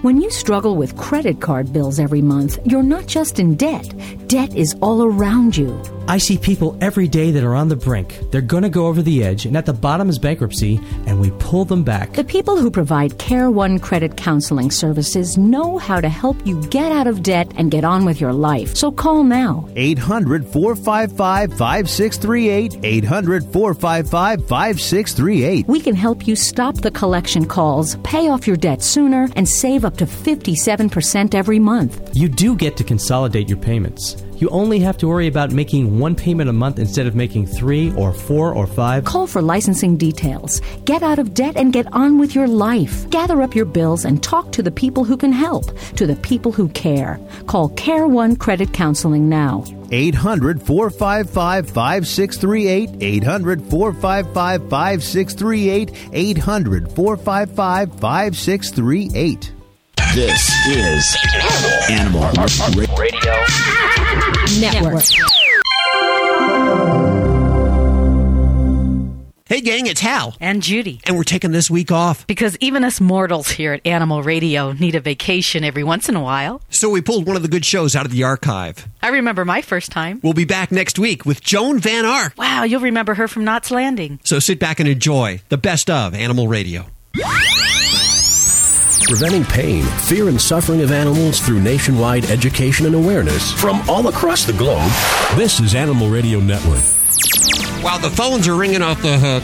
When 0.03 0.21
you 0.21 0.31
struggle 0.31 0.77
with 0.77 0.97
credit 0.97 1.41
card 1.41 1.73
bills 1.73 1.99
every 1.99 2.23
month, 2.23 2.61
you're 2.65 2.85
not 2.85 3.09
just 3.09 3.41
in 3.41 3.57
debt. 3.57 3.93
Debt 4.29 4.55
is 4.55 4.77
all 4.81 5.03
around 5.03 5.57
you. 5.57 5.83
I 6.07 6.19
see 6.19 6.37
people 6.37 6.77
every 6.83 7.09
day 7.09 7.31
that 7.31 7.45
are 7.45 7.55
on 7.55 7.69
the 7.69 7.77
brink. 7.77 8.31
They're 8.31 8.43
going 8.43 8.63
to 8.63 8.69
go 8.69 8.89
over 8.89 9.01
the 9.01 9.25
edge, 9.25 9.47
and 9.47 9.57
at 9.57 9.65
the 9.65 9.73
bottom 9.73 10.11
is 10.11 10.19
bankruptcy, 10.19 10.79
and 11.07 11.19
we 11.19 11.31
pull 11.39 11.65
them 11.65 11.83
back. 11.83 12.13
The 12.13 12.25
people 12.25 12.59
who 12.59 12.71
provide 12.71 13.13
CareOne 13.13 13.81
credit 13.81 14.15
counseling 14.17 14.71
services 14.71 15.39
know 15.39 15.79
how 15.79 16.03
to 16.03 16.11
help 16.11 16.37
you 16.47 16.61
get 16.67 16.93
out 16.93 17.07
of 17.07 17.23
debt 17.23 17.51
and 17.57 17.71
get 17.71 17.85
on 17.85 18.05
with 18.05 18.21
your 18.21 18.35
life. 18.35 18.77
So 18.77 18.93
call 18.93 19.25
now. 19.25 19.67
800 19.77 20.47
455 20.47 21.51
5638. 21.57 22.85
800 22.85 23.45
455 23.45 24.41
5638. 24.47 25.69
We 25.69 25.81
can 25.81 25.95
help 25.95 26.27
you 26.27 26.37
stop 26.37 26.77
the 26.77 26.91
collection 26.91 27.47
calls, 27.47 27.97
pay 28.05 28.29
off 28.29 28.47
your 28.47 28.57
debt 28.57 28.83
sooner, 28.83 29.29
and 29.37 29.49
save 29.49 29.87
up 29.87 29.97
to 29.97 30.05
57% 30.05 31.35
every 31.35 31.59
month. 31.59 32.11
You 32.15 32.29
do 32.29 32.55
get 32.55 32.77
to 32.77 32.85
consolidate 32.85 33.49
your 33.49 33.59
payments. 33.59 34.23
You 34.37 34.49
only 34.49 34.81
have 34.81 34.99
to 34.99 35.09
worry 35.09 35.29
about 35.29 35.53
making 35.53 35.99
one 35.99 36.15
payment 36.15 36.51
a 36.51 36.53
month 36.53 36.79
instead 36.79 37.07
of 37.07 37.15
making 37.15 37.47
three 37.47 37.93
or 37.95 38.13
four 38.13 38.53
or 38.53 38.67
five. 38.67 39.05
Call 39.05 39.27
for 39.27 39.41
licensing 39.41 39.97
details. 39.97 40.61
Get 40.85 41.03
out 41.03 41.19
of 41.19 41.35
debt 41.35 41.57
and 41.57 41.73
get 41.73 41.87
on 41.93 42.19
with 42.19 42.35
your 42.35 42.49
life. 42.49 43.09
Gather 43.11 43.43
up 43.43 43.55
your 43.55 43.65
bills 43.65 44.05
and 44.05 44.23
talk 44.23 44.51
to 44.53 44.63
the 44.63 44.71
people 44.71 45.05
who 45.05 45.17
can 45.17 45.33
help, 45.33 45.67
to 45.97 46.07
the 46.07 46.17
people 46.17 46.53
who 46.53 46.69
care. 46.71 47.21
Call 47.47 47.71
CareOne 47.71 48.39
Credit 48.39 48.73
Counseling 48.73 49.29
now. 49.29 49.65
800 49.93 50.61
455 50.63 51.71
5638. 51.71 52.91
800 53.01 53.63
455 53.71 54.69
5638. 54.69 55.93
800 56.13 56.93
455 56.93 58.01
5638. 58.01 59.54
This 60.15 60.49
is 60.69 61.17
Animal 61.91 62.23
Radio 62.97 63.35
Network. 64.61 65.03
Hey, 69.47 69.61
gang, 69.61 69.89
it's 69.89 70.01
Hal. 70.01 70.37
And 70.39 70.63
Judy. 70.63 71.01
And 71.05 71.17
we're 71.17 71.25
taking 71.25 71.51
this 71.51 71.69
week 71.69 71.91
off. 71.91 72.29
Because 72.29 72.57
even 72.61 72.85
us 72.85 73.01
mortals 73.01 73.51
here 73.51 73.73
at 73.73 73.85
Animal 73.85 74.23
Radio 74.23 74.71
need 74.71 74.95
a 74.95 75.01
vacation 75.01 75.65
every 75.65 75.83
once 75.83 76.09
in 76.09 76.15
a 76.15 76.23
while. 76.23 76.63
So 76.71 76.91
we 76.91 77.01
pulled 77.01 77.27
one 77.27 77.35
of 77.35 77.43
the 77.43 77.49
good 77.49 77.65
shows 77.65 77.97
out 77.97 78.07
of 78.07 78.13
the 78.13 78.23
archive. 78.23 78.87
I 79.03 79.09
remember 79.09 79.45
my 79.45 79.63
first 79.63 79.91
time. 79.91 80.21
We'll 80.23 80.33
be 80.33 80.45
back 80.45 80.71
next 80.71 80.97
week 80.97 81.27
with 81.27 81.43
Joan 81.43 81.81
Van 81.81 82.07
Ark. 82.07 82.35
Wow, 82.39 82.63
you'll 82.63 82.83
remember 82.83 83.15
her 83.15 83.27
from 83.27 83.43
Knots 83.43 83.73
Landing. 83.73 84.21
So 84.23 84.39
sit 84.39 84.61
back 84.61 84.79
and 84.79 84.89
enjoy 84.89 85.41
the 85.49 85.59
best 85.59 85.91
of 85.91 86.15
Animal 86.15 86.47
Radio. 86.47 86.87
Preventing 89.07 89.45
pain, 89.45 89.85
fear, 89.85 90.29
and 90.29 90.41
suffering 90.41 90.81
of 90.81 90.91
animals 90.91 91.39
through 91.39 91.61
nationwide 91.61 92.25
education 92.31 92.87
and 92.87 92.95
awareness 92.95 93.53
from 93.53 93.87
all 93.89 94.09
across 94.09 94.45
the 94.45 94.53
globe. 94.55 94.91
This 95.37 95.61
is 95.61 95.75
Animal 95.75 96.09
Radio 96.09 96.41
Network. 96.41 96.83
Wow, 97.85 97.99
the 97.99 98.11
phones 98.11 98.49
are 98.49 98.55
ringing 98.55 98.81
off 98.81 99.03
the 99.03 99.19
hook. 99.19 99.43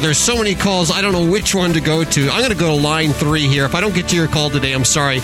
There's 0.00 0.16
so 0.16 0.36
many 0.36 0.54
calls, 0.54 0.90
I 0.90 1.02
don't 1.02 1.12
know 1.12 1.30
which 1.30 1.54
one 1.54 1.74
to 1.74 1.80
go 1.80 2.04
to. 2.04 2.30
I'm 2.30 2.40
going 2.40 2.52
to 2.52 2.58
go 2.58 2.74
to 2.74 2.82
line 2.82 3.12
three 3.12 3.46
here. 3.46 3.66
If 3.66 3.74
I 3.74 3.82
don't 3.82 3.94
get 3.94 4.08
to 4.08 4.16
your 4.16 4.28
call 4.28 4.48
today, 4.48 4.72
I'm 4.72 4.84
sorry. 4.84 5.20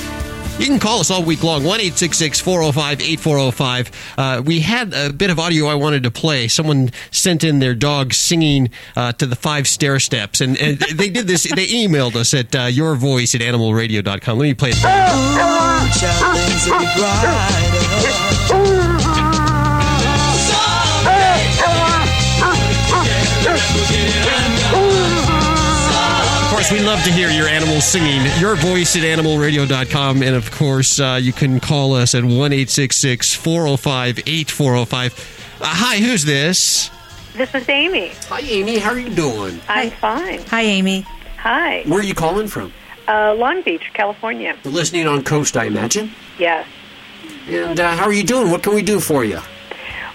You 0.58 0.66
can 0.66 0.80
call 0.80 0.98
us 0.98 1.10
all 1.10 1.22
week 1.22 1.44
long, 1.44 1.62
1 1.62 1.78
405 1.78 3.00
8405. 3.00 4.14
Uh, 4.18 4.42
we 4.44 4.58
had 4.58 4.92
a 4.92 5.12
bit 5.12 5.30
of 5.30 5.38
audio 5.38 5.66
I 5.66 5.76
wanted 5.76 6.02
to 6.02 6.10
play. 6.10 6.48
Someone 6.48 6.90
sent 7.12 7.44
in 7.44 7.60
their 7.60 7.76
dog 7.76 8.12
singing 8.12 8.70
uh, 8.96 9.12
to 9.12 9.26
the 9.26 9.36
Five 9.36 9.66
Stairsteps, 9.66 10.40
and, 10.40 10.58
and 10.58 10.78
they 10.98 11.10
did 11.10 11.28
this. 11.28 11.44
They 11.44 11.68
emailed 11.68 12.16
us 12.16 12.34
at 12.34 12.56
uh, 12.56 12.64
your 12.64 12.96
voice 12.96 13.36
at 13.36 13.40
animalradio.com. 13.40 14.36
Let 14.36 14.44
me 14.44 14.54
play 14.54 14.70
it. 14.74 14.78
Course, 26.58 26.72
we 26.72 26.80
love 26.80 27.00
to 27.04 27.12
hear 27.12 27.30
your 27.30 27.46
animals 27.46 27.84
singing. 27.84 28.20
Your 28.40 28.56
voice 28.56 28.96
at 28.96 29.02
animalradio.com. 29.02 30.24
And 30.24 30.34
of 30.34 30.50
course, 30.50 30.98
uh, 30.98 31.16
you 31.22 31.32
can 31.32 31.60
call 31.60 31.94
us 31.94 32.16
at 32.16 32.24
1 32.24 32.32
405 32.32 34.18
8405. 34.18 35.58
Uh, 35.60 35.64
Hi, 35.64 35.98
who's 35.98 36.24
this? 36.24 36.90
This 37.34 37.54
is 37.54 37.68
Amy. 37.68 38.08
Hi, 38.28 38.40
Amy. 38.40 38.78
How 38.78 38.90
are 38.90 38.98
you 38.98 39.14
doing? 39.14 39.60
I'm 39.68 39.90
fine. 39.90 40.40
Hi, 40.46 40.62
Amy. 40.62 41.02
Hi. 41.36 41.84
Where 41.86 42.00
are 42.00 42.02
you 42.02 42.14
calling 42.14 42.48
from? 42.48 42.72
Uh, 43.06 43.34
Long 43.34 43.62
Beach, 43.62 43.92
California. 43.94 44.58
You're 44.64 44.72
listening 44.72 45.06
on 45.06 45.22
Coast, 45.22 45.56
I 45.56 45.66
imagine. 45.66 46.10
Yes. 46.40 46.66
And 47.46 47.78
uh, 47.78 47.94
how 47.94 48.06
are 48.06 48.12
you 48.12 48.24
doing? 48.24 48.50
What 48.50 48.64
can 48.64 48.74
we 48.74 48.82
do 48.82 48.98
for 48.98 49.24
you? 49.24 49.38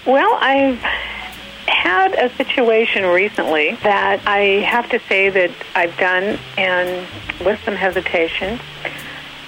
Well, 0.06 0.34
I've 0.34 0.78
had 1.66 2.14
a 2.14 2.34
situation 2.36 3.04
recently 3.06 3.74
that 3.82 4.20
I 4.26 4.62
have 4.66 4.88
to 4.90 5.00
say 5.08 5.28
that 5.30 5.50
I've 5.74 5.96
done 5.98 6.38
and 6.56 7.06
with 7.44 7.58
some 7.64 7.74
hesitation. 7.74 8.60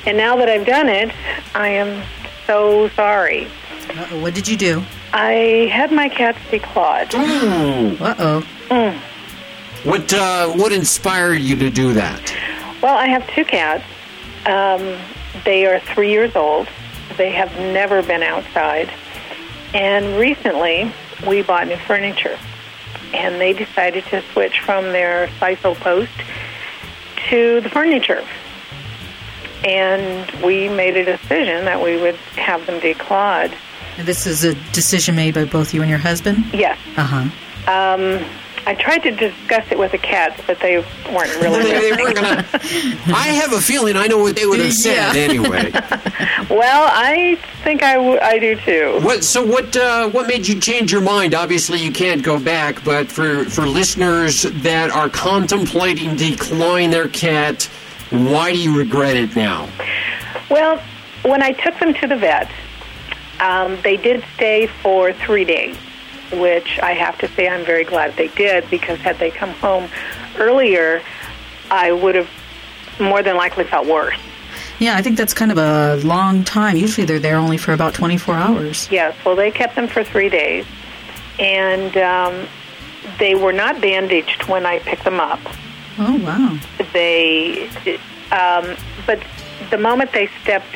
And 0.07 0.17
now 0.17 0.37
that 0.37 0.49
I've 0.49 0.67
done 0.67 0.89
it, 0.89 1.13
I 1.55 1.69
am 1.69 2.03
so 2.47 2.89
sorry. 2.91 3.47
Uh-oh, 3.91 4.21
what 4.21 4.35
did 4.35 4.49
you 4.49 4.57
do? 4.57 4.83
I 5.13 5.69
had 5.73 5.93
my 5.93 6.09
cats 6.09 6.39
declawed. 6.51 7.15
Uh 7.15 8.15
oh. 8.19 8.47
Mm. 8.69 8.99
What 9.85 10.13
uh, 10.13 10.49
what 10.49 10.73
inspired 10.73 11.37
you 11.41 11.57
to 11.57 11.71
do 11.71 11.93
that? 11.95 12.35
Well, 12.83 12.97
I 12.97 13.07
have 13.07 13.27
two 13.29 13.45
cats. 13.45 13.85
Um, 14.45 14.99
they 15.45 15.67
are 15.67 15.79
three 15.81 16.11
years 16.11 16.35
old. 16.35 16.69
They 17.17 17.31
have 17.31 17.57
never 17.59 18.03
been 18.03 18.23
outside. 18.23 18.91
And 19.75 20.19
recently, 20.19 20.93
we 21.27 21.43
bought 21.43 21.69
new 21.69 21.77
furniture. 21.77 22.39
And 23.13 23.41
they 23.41 23.53
decided 23.53 24.05
to 24.07 24.23
switch 24.33 24.61
from 24.61 24.87
their 24.87 25.29
sisal 25.39 25.77
post 25.77 26.11
to 27.31 27.61
the 27.61 27.69
furniture. 27.69 28.27
And 29.65 30.31
we 30.43 30.69
made 30.69 30.97
a 30.97 31.05
decision 31.05 31.65
that 31.65 31.83
we 31.83 31.97
would 32.01 32.17
have 32.37 32.67
them 32.67 32.81
declawed. 32.81 33.55
This 33.99 34.27
is 34.27 34.45
a 34.45 34.55
decision 34.73 35.17
made 35.17 35.35
by 35.35 35.45
both 35.45 35.73
you 35.73 35.81
and 35.81 35.89
your 35.89 35.99
husband? 35.99 36.45
Yes. 36.53 36.79
Uh 36.97 37.29
huh. 37.67 37.95
Um, 37.95 38.25
I 38.69 38.75
tried 38.75 38.99
to 39.05 39.13
discuss 39.13 39.65
it 39.71 39.79
with 39.79 39.93
the 39.93 39.99
cats, 39.99 40.43
but 40.47 40.59
they 40.59 40.79
weren't 41.13 41.35
really. 41.41 41.63
They- 41.63 41.93
they 41.93 42.03
weren't 42.03 42.17
gonna- 42.17 42.45
I 43.15 43.29
have 43.41 43.53
a 43.53 43.61
feeling 43.61 43.97
I 43.97 44.09
know 44.09 44.19
what 44.19 44.35
they 44.35 44.45
would 44.45 44.59
have 44.59 44.73
said 44.73 45.15
Yeah. 45.15 45.21
anyway. 45.23 45.71
well, 46.51 46.89
I 46.93 47.39
think 47.63 47.83
I, 47.85 47.95
w- 47.95 48.19
I 48.21 48.39
do 48.41 48.57
too. 48.57 48.99
What? 49.03 49.23
So 49.23 49.45
what? 49.47 49.77
Uh, 49.77 50.09
what 50.11 50.27
made 50.27 50.49
you 50.49 50.59
change 50.61 50.91
your 50.91 51.01
mind? 51.01 51.33
Obviously, 51.35 51.79
you 51.81 51.93
can't 51.93 52.23
go 52.25 52.41
back. 52.41 52.83
But 52.85 53.07
for 53.09 53.45
for 53.45 53.67
listeners 53.67 54.43
that 54.43 54.91
are 54.91 55.09
contemplating 55.09 56.17
declawing 56.17 56.91
their 56.91 57.09
cat, 57.09 57.65
why 58.11 58.53
do 58.53 58.59
you 58.59 58.77
regret 58.77 59.17
it 59.17 59.37
now? 59.37 59.69
Well, 60.51 60.83
when 61.23 61.43
I 61.43 61.53
took 61.53 61.79
them 61.79 61.95
to 61.95 62.07
the 62.09 62.17
vet, 62.17 62.51
um, 63.41 63.79
they 63.83 63.97
did 63.97 64.25
stay 64.35 64.67
for 64.67 65.13
three 65.13 65.45
days, 65.45 65.77
which 66.33 66.79
I 66.81 66.93
have 66.93 67.19
to 67.19 67.29
say 67.29 67.49
I'm 67.49 67.65
very 67.65 67.85
glad 67.85 68.17
they 68.17 68.29
did 68.29 68.69
because 68.71 68.99
had 68.99 69.19
they 69.19 69.31
come 69.31 69.51
home 69.51 69.89
earlier, 70.39 71.03
I 71.71 71.93
would 71.93 72.15
have 72.15 72.31
more 73.01 73.23
than 73.23 73.37
likely 73.37 73.65
felt 73.65 73.87
worse. 73.87 74.19
Yeah, 74.79 74.97
I 74.97 75.03
think 75.03 75.17
that's 75.17 75.33
kind 75.33 75.51
of 75.51 75.59
a 75.59 75.97
long 76.07 76.45
time. 76.45 76.77
Usually 76.77 77.07
they're 77.07 77.19
there 77.19 77.37
only 77.37 77.57
for 77.57 77.73
about 77.73 77.95
24 77.95 78.35
hours. 78.35 78.89
Yes, 78.91 79.17
well, 79.25 79.37
they 79.37 79.51
kept 79.51 79.75
them 79.75 79.89
for 79.89 80.05
three 80.05 80.29
days, 80.29 80.67
and 81.39 81.97
um, 81.97 82.47
they 83.19 83.35
were 83.35 83.53
not 83.53 83.81
bandaged 83.81 84.49
when 84.49 84.67
I 84.67 84.81
picked 84.81 85.05
them 85.05 85.19
up. 85.19 85.41
Oh, 85.99 86.17
wow. 86.17 86.59
They, 86.93 87.69
um, 88.31 88.77
but 89.07 89.23
the 89.71 89.79
moment 89.79 90.13
they 90.13 90.29
stepped 90.43 90.67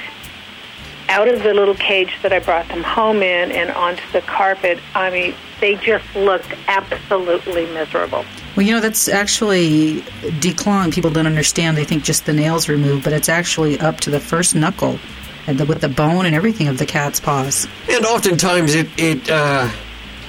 out 1.10 1.28
of 1.28 1.42
the 1.42 1.52
little 1.52 1.74
cage 1.74 2.16
that 2.22 2.32
I 2.32 2.38
brought 2.38 2.68
them 2.68 2.82
home 2.82 3.22
in 3.22 3.50
and 3.50 3.70
onto 3.70 4.02
the 4.12 4.20
carpet, 4.22 4.78
I 4.94 5.10
mean, 5.10 5.34
they 5.60 5.74
just 5.74 6.04
looked 6.14 6.54
absolutely 6.68 7.66
miserable. 7.66 8.24
Well, 8.56 8.64
you 8.64 8.72
know, 8.72 8.80
that's 8.80 9.08
actually 9.08 10.02
declawing. 10.40 10.92
People 10.92 11.10
don't 11.10 11.26
understand. 11.26 11.76
They 11.76 11.84
think 11.84 12.04
just 12.04 12.26
the 12.26 12.32
nails 12.32 12.68
removed, 12.68 13.04
but 13.04 13.12
it's 13.12 13.28
actually 13.28 13.78
up 13.80 14.00
to 14.00 14.10
the 14.10 14.20
first 14.20 14.54
knuckle 14.54 14.98
and 15.46 15.58
the, 15.58 15.66
with 15.66 15.80
the 15.80 15.88
bone 15.88 16.26
and 16.26 16.34
everything 16.34 16.68
of 16.68 16.78
the 16.78 16.86
cat's 16.86 17.20
paws. 17.20 17.66
And 17.88 18.04
oftentimes 18.06 18.74
it 18.74 18.88
it 18.96 19.28
uh, 19.28 19.68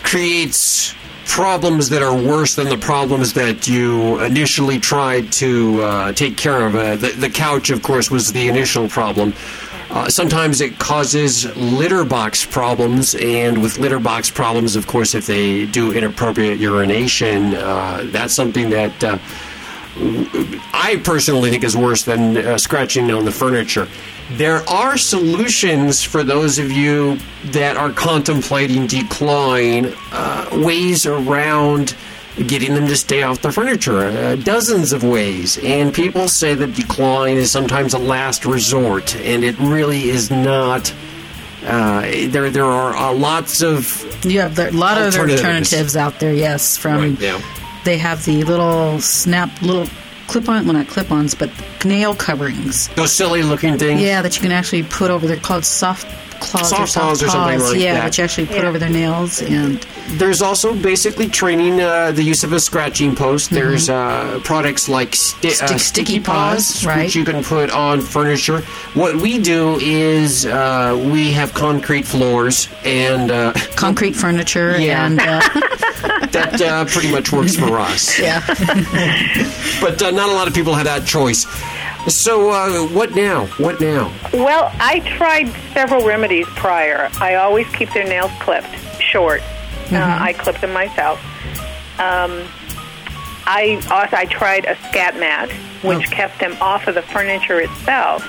creates 0.03 0.95
problems 1.26 1.89
that 1.89 2.01
are 2.01 2.15
worse 2.15 2.55
than 2.55 2.69
the 2.69 2.78
problems 2.78 3.34
that 3.34 3.67
you 3.67 4.19
initially 4.22 4.80
tried 4.80 5.32
to 5.32 5.82
uh, 5.84 6.11
take 6.13 6.38
care 6.38 6.65
of. 6.65 6.76
Uh, 6.76 6.95
the, 6.95 7.09
the 7.09 7.30
couch, 7.30 7.69
of 7.69 7.82
course, 7.82 8.11
was 8.11 8.32
the 8.34 8.47
initial 8.47 8.88
problem. 8.88 9.34
Uh, 9.89 10.07
sometimes 10.07 10.61
it 10.61 10.80
causes 10.80 11.53
litter 11.57 12.05
box 12.05 12.45
problems, 12.45 13.13
and 13.15 13.61
with 13.61 13.78
litter 13.78 13.99
box 13.99 14.32
problems, 14.32 14.78
of 14.78 14.88
course, 14.88 15.13
if 15.13 15.26
they 15.28 15.65
do 15.65 15.91
inappropriate 15.91 16.59
urination, 16.59 17.53
uh, 17.55 18.01
that's 18.05 18.34
something 18.34 18.69
that 18.69 19.03
uh, 19.03 19.17
I 19.98 21.02
personally 21.04 21.50
think 21.50 21.64
is 21.64 21.76
worse 21.76 22.04
than 22.04 22.38
uh, 22.38 22.58
scratching 22.58 23.12
on 23.12 23.26
the 23.26 23.32
furniture. 23.32 23.88
There 24.34 24.68
are 24.70 24.98
solutions 24.98 26.02
for 26.04 26.24
those 26.24 26.58
of 26.58 26.72
you 26.72 27.18
that 27.48 27.76
are 27.76 27.92
contemplating 27.92 28.88
declawing, 28.88 29.94
uh, 30.14 30.64
ways 30.66 31.06
around 31.06 31.96
getting 32.48 32.74
them 32.74 32.88
to 32.88 32.96
stay 32.96 33.24
off 33.24 33.42
the 33.42 33.52
furniture. 33.52 34.00
Uh, 34.00 34.36
dozens 34.38 34.94
of 34.94 35.04
ways. 35.04 35.58
And 35.58 35.94
people 35.94 36.30
say 36.30 36.56
that 36.56 36.74
decline 36.76 37.36
is 37.36 37.52
sometimes 37.52 37.94
a 37.94 38.00
last 38.00 38.46
resort, 38.46 39.14
and 39.18 39.44
it 39.44 39.60
really 39.60 40.10
is 40.10 40.32
not. 40.32 40.94
Uh, 41.66 42.02
there, 42.30 42.50
there 42.50 42.66
are 42.66 42.96
uh, 42.96 43.14
lots 43.14 43.62
of 43.62 44.26
You 44.26 44.39
have 44.39 44.58
a 44.58 44.72
lot 44.72 44.98
of 44.98 45.08
Alternatives. 45.08 45.42
alternatives 45.44 45.96
out 45.98 46.20
there, 46.20 46.34
yes. 46.34 46.78
From 46.78 47.18
yeah. 47.20 47.39
They 47.84 47.97
have 47.97 48.23
the 48.25 48.43
little 48.43 48.99
snap, 48.99 49.61
little 49.61 49.88
clip 50.27 50.47
on, 50.47 50.65
well, 50.65 50.73
not 50.73 50.88
clip 50.88 51.11
ons, 51.11 51.36
but 51.36 51.49
nail 51.84 52.15
coverings. 52.15 52.88
those 52.89 53.13
silly 53.13 53.43
looking 53.43 53.77
things. 53.77 54.01
Yeah, 54.01 54.21
that 54.21 54.36
you 54.36 54.41
can 54.41 54.51
actually 54.51 54.84
put 54.84 55.11
over. 55.11 55.27
They're 55.27 55.38
called 55.38 55.65
soft 55.65 56.07
claws 56.42 56.72
or 56.74 56.76
Soft 56.76 56.92
soft 56.92 56.94
claws 57.06 57.24
or 57.24 57.28
something 57.30 57.60
paws. 57.60 57.72
like 57.72 57.80
yeah, 57.82 57.94
that. 57.94 58.02
that 58.04 58.18
you 58.18 58.24
actually 58.24 58.48
put 58.48 58.64
over 58.66 58.78
their 58.80 58.89
nails 58.89 59.42
and 59.42 59.80
There's 60.20 60.42
also 60.42 60.76
basically 60.76 61.28
training 61.30 61.80
uh, 61.80 62.12
the 62.12 62.24
use 62.24 62.44
of 62.44 62.52
a 62.52 62.60
scratching 62.60 63.16
post. 63.16 63.46
Mm-hmm. 63.52 63.56
There's 63.56 63.89
uh, 63.89 64.39
products 64.44 64.89
like 64.89 65.16
sti- 65.16 65.50
uh, 65.50 65.52
Stick- 65.52 65.68
sticky 65.68 65.80
sticky 65.80 66.20
paws, 66.20 66.72
paws, 66.74 66.86
right. 66.86 67.06
which 67.06 67.16
you 67.16 67.24
can 67.24 67.44
put 67.44 67.70
on 67.72 68.02
furniture. 68.02 68.62
What 68.94 69.16
we 69.16 69.39
do 69.39 69.78
is 69.80 70.46
uh, 70.46 71.00
we 71.14 71.32
have 71.32 71.54
concrete 71.54 72.06
floors 72.06 72.68
and 72.84 73.32
uh, 73.32 73.54
concrete 73.76 74.14
furniture 74.16 74.76
Yeah. 74.80 75.06
and 75.06 75.20
uh, 75.20 75.39
that 76.32 76.60
uh, 76.62 76.86
pretty 76.86 77.12
much 77.12 77.32
works 77.32 77.56
for 77.56 77.78
us. 77.80 78.20
yeah. 78.28 78.42
But 79.80 80.02
uh, 80.02 80.12
not 80.12 80.30
a 80.30 80.34
lot 80.34 80.48
of 80.48 80.54
people 80.54 80.74
have 80.74 80.86
that 80.86 81.06
choice. 81.06 81.46
So 82.08 82.49
uh, 82.49 82.88
what 82.88 83.16
now? 83.16 83.45
What 83.58 83.80
now? 83.80 84.12
Well, 84.34 84.72
I 84.80 84.99
tried 85.18 85.49
several 85.74 86.06
remedies 86.06 86.47
prior. 86.47 87.10
I 87.20 87.36
always 87.36 87.68
keep 87.70 87.93
their 87.93 88.06
nails 88.06 88.32
clipped 88.39 88.76
short. 88.99 89.41
Uh, 89.91 90.18
I 90.20 90.34
clip 90.34 90.60
them 90.62 90.74
myself. 90.74 91.20
Um, 91.99 92.47
I 93.45 93.82
also 93.91 94.16
I 94.16 94.26
tried 94.26 94.66
a 94.66 94.76
scat 94.89 95.16
mat, 95.18 95.52
which 95.84 96.10
kept 96.10 96.39
them 96.39 96.56
off 96.62 96.88
of 96.88 96.95
the 96.95 97.02
furniture 97.02 97.60
itself, 97.60 98.26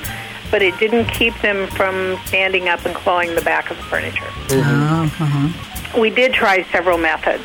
but 0.50 0.62
it 0.62 0.78
didn't 0.78 1.06
keep 1.06 1.38
them 1.40 1.68
from 1.68 2.18
standing 2.26 2.68
up 2.68 2.84
and 2.84 2.94
clawing 2.94 3.34
the 3.34 3.42
back 3.42 3.70
of 3.70 3.76
the 3.76 3.82
furniture. 3.84 4.26
Oh, 4.50 5.10
uh-huh. 5.20 6.00
We 6.00 6.10
did 6.10 6.34
try 6.34 6.64
several 6.72 6.98
methods, 6.98 7.44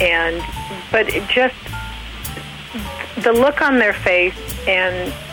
and 0.00 0.42
but 0.92 1.08
it 1.08 1.26
just 1.28 1.54
the 3.24 3.32
look 3.32 3.62
on 3.62 3.78
their 3.78 3.94
face 3.94 4.36
and 4.68 4.94
it 5.08 5.25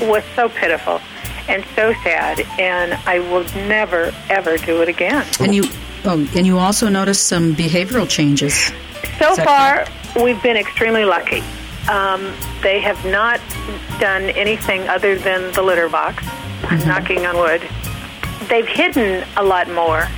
was 0.00 0.22
so 0.34 0.48
pitiful 0.48 1.00
and 1.48 1.64
so 1.76 1.92
sad, 2.02 2.40
and 2.58 2.94
I 3.06 3.18
will 3.18 3.44
never 3.68 4.12
ever 4.30 4.56
do 4.58 4.80
it 4.82 4.88
again. 4.88 5.26
And 5.40 5.54
you, 5.54 5.64
oh, 6.04 6.26
and 6.34 6.46
you 6.46 6.58
also 6.58 6.88
noticed 6.88 7.26
some 7.26 7.54
behavioral 7.54 8.08
changes. 8.08 8.54
So 9.18 9.30
Is 9.32 9.36
that 9.36 9.86
far, 10.14 10.22
we've 10.24 10.42
been 10.42 10.56
extremely 10.56 11.04
lucky. 11.04 11.42
Um, 11.90 12.32
they 12.62 12.80
have 12.80 13.04
not 13.04 13.40
done 14.00 14.22
anything 14.30 14.88
other 14.88 15.16
than 15.18 15.52
the 15.52 15.62
litter 15.62 15.88
box, 15.88 16.24
Mm-hmm. 16.24 16.88
knocking 16.88 17.26
on 17.26 17.36
wood. 17.36 17.60
They've 18.48 18.66
hidden 18.66 19.22
a 19.36 19.42
lot 19.44 19.68
more. 19.70 20.08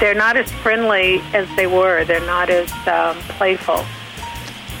They're 0.00 0.14
not 0.16 0.36
as 0.36 0.50
friendly 0.50 1.20
as 1.32 1.46
they 1.54 1.68
were. 1.68 2.04
They're 2.04 2.26
not 2.26 2.50
as 2.50 2.68
um, 2.88 3.16
playful. 3.38 3.84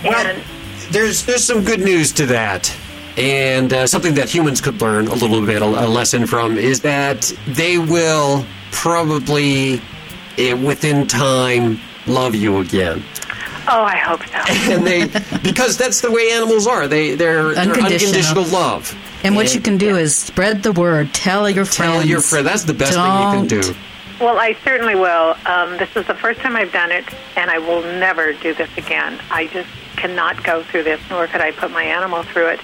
and 0.04 0.42
There's 0.90 1.24
there's 1.24 1.44
some 1.44 1.62
good 1.62 1.78
news 1.80 2.10
to 2.14 2.26
that, 2.26 2.74
and 3.16 3.72
uh, 3.72 3.86
something 3.86 4.14
that 4.14 4.28
humans 4.28 4.60
could 4.60 4.80
learn 4.80 5.06
a 5.08 5.14
little 5.14 5.44
bit, 5.44 5.62
a, 5.62 5.64
a 5.64 5.88
lesson 5.88 6.26
from, 6.26 6.56
is 6.56 6.80
that 6.80 7.32
they 7.46 7.78
will 7.78 8.44
probably, 8.70 9.80
eh, 10.38 10.52
within 10.54 11.06
time, 11.06 11.78
love 12.06 12.34
you 12.34 12.58
again. 12.58 13.02
oh, 13.68 13.82
I 13.82 13.96
hope 13.96 14.20
so. 14.26 14.72
and 14.72 14.86
they 14.86 15.06
because 15.42 15.76
that's 15.76 16.00
the 16.00 16.10
way 16.10 16.32
animals 16.32 16.66
are. 16.66 16.88
They 16.88 17.14
they're, 17.14 17.54
they're 17.54 17.62
Unconditional. 17.62 18.14
unconditional 18.14 18.44
love. 18.46 18.96
And 19.24 19.36
what 19.36 19.54
you 19.54 19.60
can 19.60 19.78
do 19.78 19.96
is 19.96 20.16
spread 20.16 20.64
the 20.64 20.72
word. 20.72 21.14
Tell 21.14 21.48
your 21.48 21.64
friends. 21.64 21.92
Tell 21.92 22.04
your 22.04 22.20
friend. 22.20 22.44
That's 22.46 22.64
the 22.64 22.74
best 22.74 22.94
thing 22.94 23.04
you 23.04 23.38
can 23.38 23.46
do. 23.46 23.74
Well, 24.18 24.36
I 24.38 24.54
certainly 24.64 24.94
will. 24.96 25.36
Um, 25.46 25.76
this 25.78 25.94
is 25.96 26.06
the 26.08 26.14
first 26.14 26.40
time 26.40 26.56
I've 26.56 26.72
done 26.72 26.90
it, 26.90 27.04
and 27.36 27.50
I 27.50 27.58
will 27.58 27.82
never 27.82 28.32
do 28.32 28.52
this 28.54 28.70
again. 28.76 29.20
I 29.30 29.46
just 29.48 29.68
cannot 29.96 30.42
go 30.42 30.62
through 30.64 30.82
this, 30.84 31.00
nor 31.08 31.26
could 31.28 31.40
I 31.40 31.52
put 31.52 31.70
my 31.70 31.84
animal 31.84 32.22
through 32.24 32.48
it. 32.48 32.60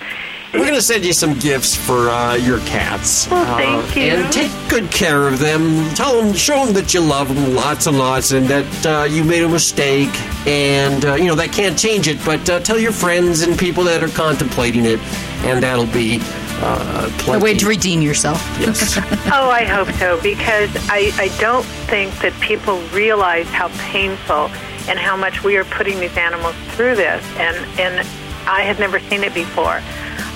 We're 0.53 0.61
going 0.61 0.74
to 0.74 0.82
send 0.82 1.05
you 1.05 1.12
some 1.12 1.38
gifts 1.38 1.74
for 1.76 2.09
uh, 2.09 2.34
your 2.36 2.61
cats. 2.61 3.28
Well, 3.30 3.44
thank 3.59 3.96
Uh, 3.96 4.01
you. 4.01 4.07
And 4.12 4.32
take 4.32 4.51
good 4.70 4.90
care 4.90 5.28
of 5.28 5.38
them. 5.38 5.88
Tell 5.94 6.20
them, 6.22 6.32
show 6.32 6.64
them 6.64 6.72
that 6.74 6.94
you 6.94 7.01
love 7.03 7.28
them 7.34 7.55
lots 7.55 7.86
and 7.86 7.99
lots, 7.99 8.32
and 8.32 8.46
that 8.49 8.86
uh, 8.86 9.05
you 9.05 9.24
made 9.24 9.42
a 9.42 9.49
mistake. 9.49 10.09
And 10.46 11.05
uh, 11.05 11.14
you 11.16 11.24
know 11.26 11.34
that 11.34 11.53
can't 11.53 11.78
change 11.78 12.09
it, 12.09 12.18
but 12.24 12.49
uh, 12.49 12.61
tell 12.61 12.78
your 12.78 12.92
friends 12.92 13.42
and 13.42 13.59
people 13.59 13.84
that 13.84 14.03
are 14.03 14.09
contemplating 14.09 14.86
it, 14.86 14.99
and 15.44 15.62
that'll 15.62 15.84
be 15.86 16.18
uh, 16.62 17.11
A 17.28 17.38
way 17.38 17.53
to 17.55 17.66
redeem 17.66 18.01
yourself. 18.01 18.40
Yes. 18.59 18.96
oh, 19.26 19.51
I 19.51 19.64
hope 19.64 19.90
so 19.96 20.18
because 20.22 20.70
I, 20.88 21.12
I 21.18 21.28
don't 21.38 21.64
think 21.90 22.12
that 22.20 22.32
people 22.40 22.80
realize 22.94 23.46
how 23.49 23.68
painful 23.90 24.49
and 24.88 24.99
how 24.99 25.14
much 25.16 25.44
we 25.44 25.59
are 25.59 25.64
putting 25.64 26.01
these 26.01 26.16
animals 26.16 26.55
through 26.74 26.96
this. 26.96 27.22
And 27.36 27.57
and 27.78 28.07
I 28.49 28.62
had 28.62 28.78
never 28.78 28.99
seen 28.99 29.22
it 29.24 29.34
before. 29.34 29.82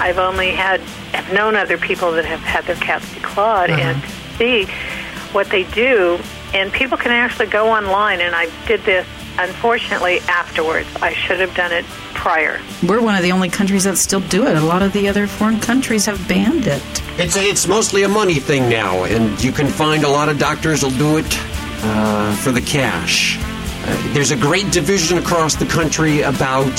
I've 0.01 0.19
only 0.19 0.51
had 0.51 0.81
have 1.13 1.33
known 1.33 1.57
other 1.57 1.77
people 1.79 2.13
that 2.13 2.25
have 2.25 2.41
had 2.41 2.65
their 2.65 2.77
cats 2.77 3.05
declawed 3.15 3.71
Uh-huh. 3.71 3.81
and 3.81 4.03
see 4.39 4.65
what 5.33 5.49
they 5.51 5.65
do. 5.65 6.19
And 6.55 6.73
people 6.73 6.99
can 6.99 7.13
actually 7.13 7.47
go 7.47 7.71
online, 7.71 8.21
and 8.21 8.35
I 8.35 8.49
did 8.67 8.81
this 8.85 9.07
unfortunately 9.39 10.21
afterwards. 10.29 10.89
I 11.01 11.15
should 11.15 11.41
have 11.41 11.55
done 11.55 11.73
it 11.73 11.87
prior. 12.13 12.61
We're 12.87 13.01
one 13.01 13.15
of 13.15 13.23
the 13.23 13.33
only 13.33 13.49
countries 13.49 13.85
that 13.85 13.97
still 13.97 14.21
do 14.21 14.47
it. 14.47 14.57
A 14.57 14.61
lot 14.61 14.83
of 14.83 14.93
the 14.93 15.09
other 15.09 15.27
foreign 15.27 15.59
countries 15.61 16.05
have 16.07 16.27
banned 16.29 16.67
it. 16.67 16.83
It's 17.19 17.37
it's 17.37 17.67
mostly 17.67 18.03
a 18.03 18.09
money 18.09 18.35
thing 18.35 18.69
now, 18.69 19.05
and 19.05 19.43
you 19.43 19.53
can 19.53 19.69
find 19.69 20.05
a 20.05 20.09
lot 20.09 20.29
of 20.29 20.39
doctors 20.39 20.83
will 20.83 20.91
do 20.99 21.17
it 21.19 21.27
uh, 21.85 22.35
for 22.37 22.53
the 22.53 22.61
cash. 22.61 23.39
Uh, 23.39 24.13
there's 24.13 24.31
a 24.31 24.37
great 24.37 24.71
division 24.71 25.17
across 25.19 25.55
the 25.57 25.67
country 25.67 26.21
about 26.23 26.73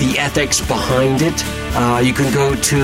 the 0.00 0.18
ethics 0.18 0.60
behind 0.60 1.22
it. 1.22 1.44
Uh, 1.76 2.00
you 2.02 2.12
can 2.12 2.32
go 2.34 2.54
to 2.54 2.76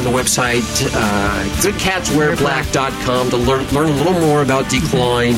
the 0.00 0.10
website 0.10 0.62
uh, 0.94 1.44
goodcatswearblack.com 1.62 3.30
to 3.30 3.36
learn 3.36 3.66
learn 3.68 3.88
a 3.88 3.94
little 3.94 4.20
more 4.20 4.42
about 4.42 4.68
decline. 4.70 5.32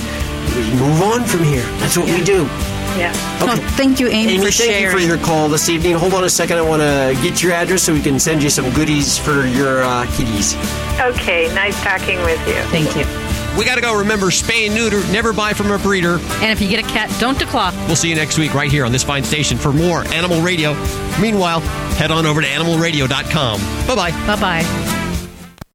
Move 0.77 1.03
on 1.03 1.25
from 1.25 1.45
here. 1.45 1.65
That's 1.79 1.97
what 1.97 2.07
we 2.07 2.23
do. 2.23 2.43
Yeah. 2.99 3.13
No, 3.41 3.57
thank 3.71 4.01
you, 4.01 4.09
Amy, 4.09 4.35
Amy, 4.35 4.45
for 4.45 4.51
thank 4.51 4.55
sharing. 4.55 4.83
you 4.85 4.91
for 4.91 4.99
your 4.99 5.17
call 5.17 5.49
this 5.49 5.71
evening. 5.71 5.95
Hold 5.95 6.13
on 6.13 6.25
a 6.25 6.29
second. 6.29 6.59
I 6.59 6.63
want 6.63 6.83
to 6.83 7.19
get 7.23 7.43
your 7.43 7.53
address 7.53 7.85
so 7.85 7.95
we 7.95 8.03
can 8.03 8.19
send 8.19 8.43
you 8.43 8.51
some 8.51 8.71
goodies 8.75 9.17
for 9.17 9.47
your 9.47 9.83
uh, 9.83 10.05
kitties. 10.15 10.55
Okay, 11.01 11.53
nice 11.55 11.81
talking 11.83 12.19
with 12.23 12.47
you. 12.47 12.61
Thank 12.71 12.95
you. 12.97 13.42
We 13.59 13.65
got 13.65 13.75
to 13.77 13.81
go. 13.81 13.99
Remember, 13.99 14.27
spay 14.27 14.67
and 14.67 14.75
neuter. 14.75 15.01
Never 15.13 15.33
buy 15.33 15.53
from 15.53 15.71
a 15.71 15.79
breeder. 15.79 16.19
And 16.41 16.51
if 16.51 16.61
you 16.61 16.69
get 16.69 16.79
a 16.85 16.89
cat, 16.89 17.15
don't 17.21 17.39
declaw. 17.39 17.73
We'll 17.87 17.97
see 17.97 18.09
you 18.09 18.15
next 18.15 18.39
week 18.39 18.55
right 18.55 18.71
here 18.71 18.85
on 18.85 18.93
this 18.93 19.05
fine 19.05 19.25
station 19.25 19.59
for 19.59 19.73
more 19.73 20.05
Animal 20.09 20.41
Radio. 20.41 20.75
Meanwhile, 21.21 21.61
head 21.97 22.11
on 22.11 22.27
over 22.27 22.41
to 22.41 22.47
animalradio.com. 22.47 23.61
Bye 23.87 23.95
bye. 23.95 24.11
Bye 24.27 24.41
bye. 24.41 24.99